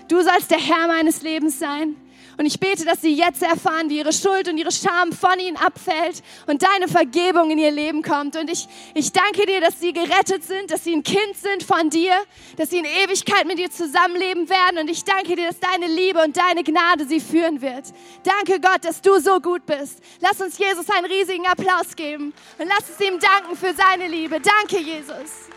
Du 0.08 0.22
sollst 0.22 0.50
der 0.50 0.60
Herr 0.60 0.88
meines 0.88 1.22
Lebens 1.22 1.60
sein. 1.60 1.96
Und 2.38 2.46
ich 2.46 2.60
bete, 2.60 2.86
dass 2.86 3.02
sie 3.02 3.14
jetzt 3.14 3.42
erfahren, 3.42 3.90
wie 3.90 3.98
ihre 3.98 4.14
Schuld 4.14 4.48
und 4.48 4.58
ihre 4.58 4.72
Scham 4.72 5.12
von 5.12 5.40
ihnen 5.40 5.58
abfällt 5.58 6.22
und 6.46 6.62
deine 6.62 6.88
Vergebung 6.88 7.50
in 7.50 7.58
ihr 7.58 7.72
Leben 7.72 8.04
kommt. 8.04 8.36
Und 8.36 8.50
ich, 8.50 8.68
ich 8.94 9.12
danke 9.12 9.48
dir, 9.48 9.60
dass 9.60 9.80
sie 9.80 9.92
gerettet 9.92 10.44
sind, 10.44 10.70
dass 10.70 10.84
sie 10.84 10.94
ein 10.94 11.02
Kind 11.02 11.36
sind 11.36 11.64
von 11.64 11.90
dir, 11.90 12.14
dass 12.56 12.70
sie 12.70 12.78
in 12.78 12.86
Ewigkeit 12.86 13.48
mit 13.48 13.58
dir 13.58 13.72
zusammenleben 13.72 14.50
werden. 14.50 14.78
Und 14.78 14.90
ich 14.90 15.04
danke 15.04 15.36
dir, 15.36 15.48
dass 15.48 15.60
deine 15.60 15.88
Liebe 15.88 16.22
und 16.24 16.38
deine 16.38 16.64
Gnade 16.64 17.06
sie 17.08 17.20
führen 17.20 17.62
wird. 17.62 17.86
Danke 18.24 18.60
Gott, 18.60 18.86
dass 18.86 19.02
du 19.02 19.20
so 19.20 19.40
gut 19.40 19.66
bist. 19.66 20.00
Lass 20.20 20.40
uns 20.40 20.60
Jesus 20.60 20.88
einen 20.92 21.06
riesigen 21.06 21.48
Applaus 21.48 21.96
geben 21.96 22.34
und 22.60 22.68
lass 22.68 22.90
uns 22.90 23.00
ihm 23.00 23.20
danken 23.20 23.56
für 23.56 23.74
seine 23.74 24.08
Liebe. 24.08 24.40
Danke, 24.40 24.80
Jesus. 24.80 25.57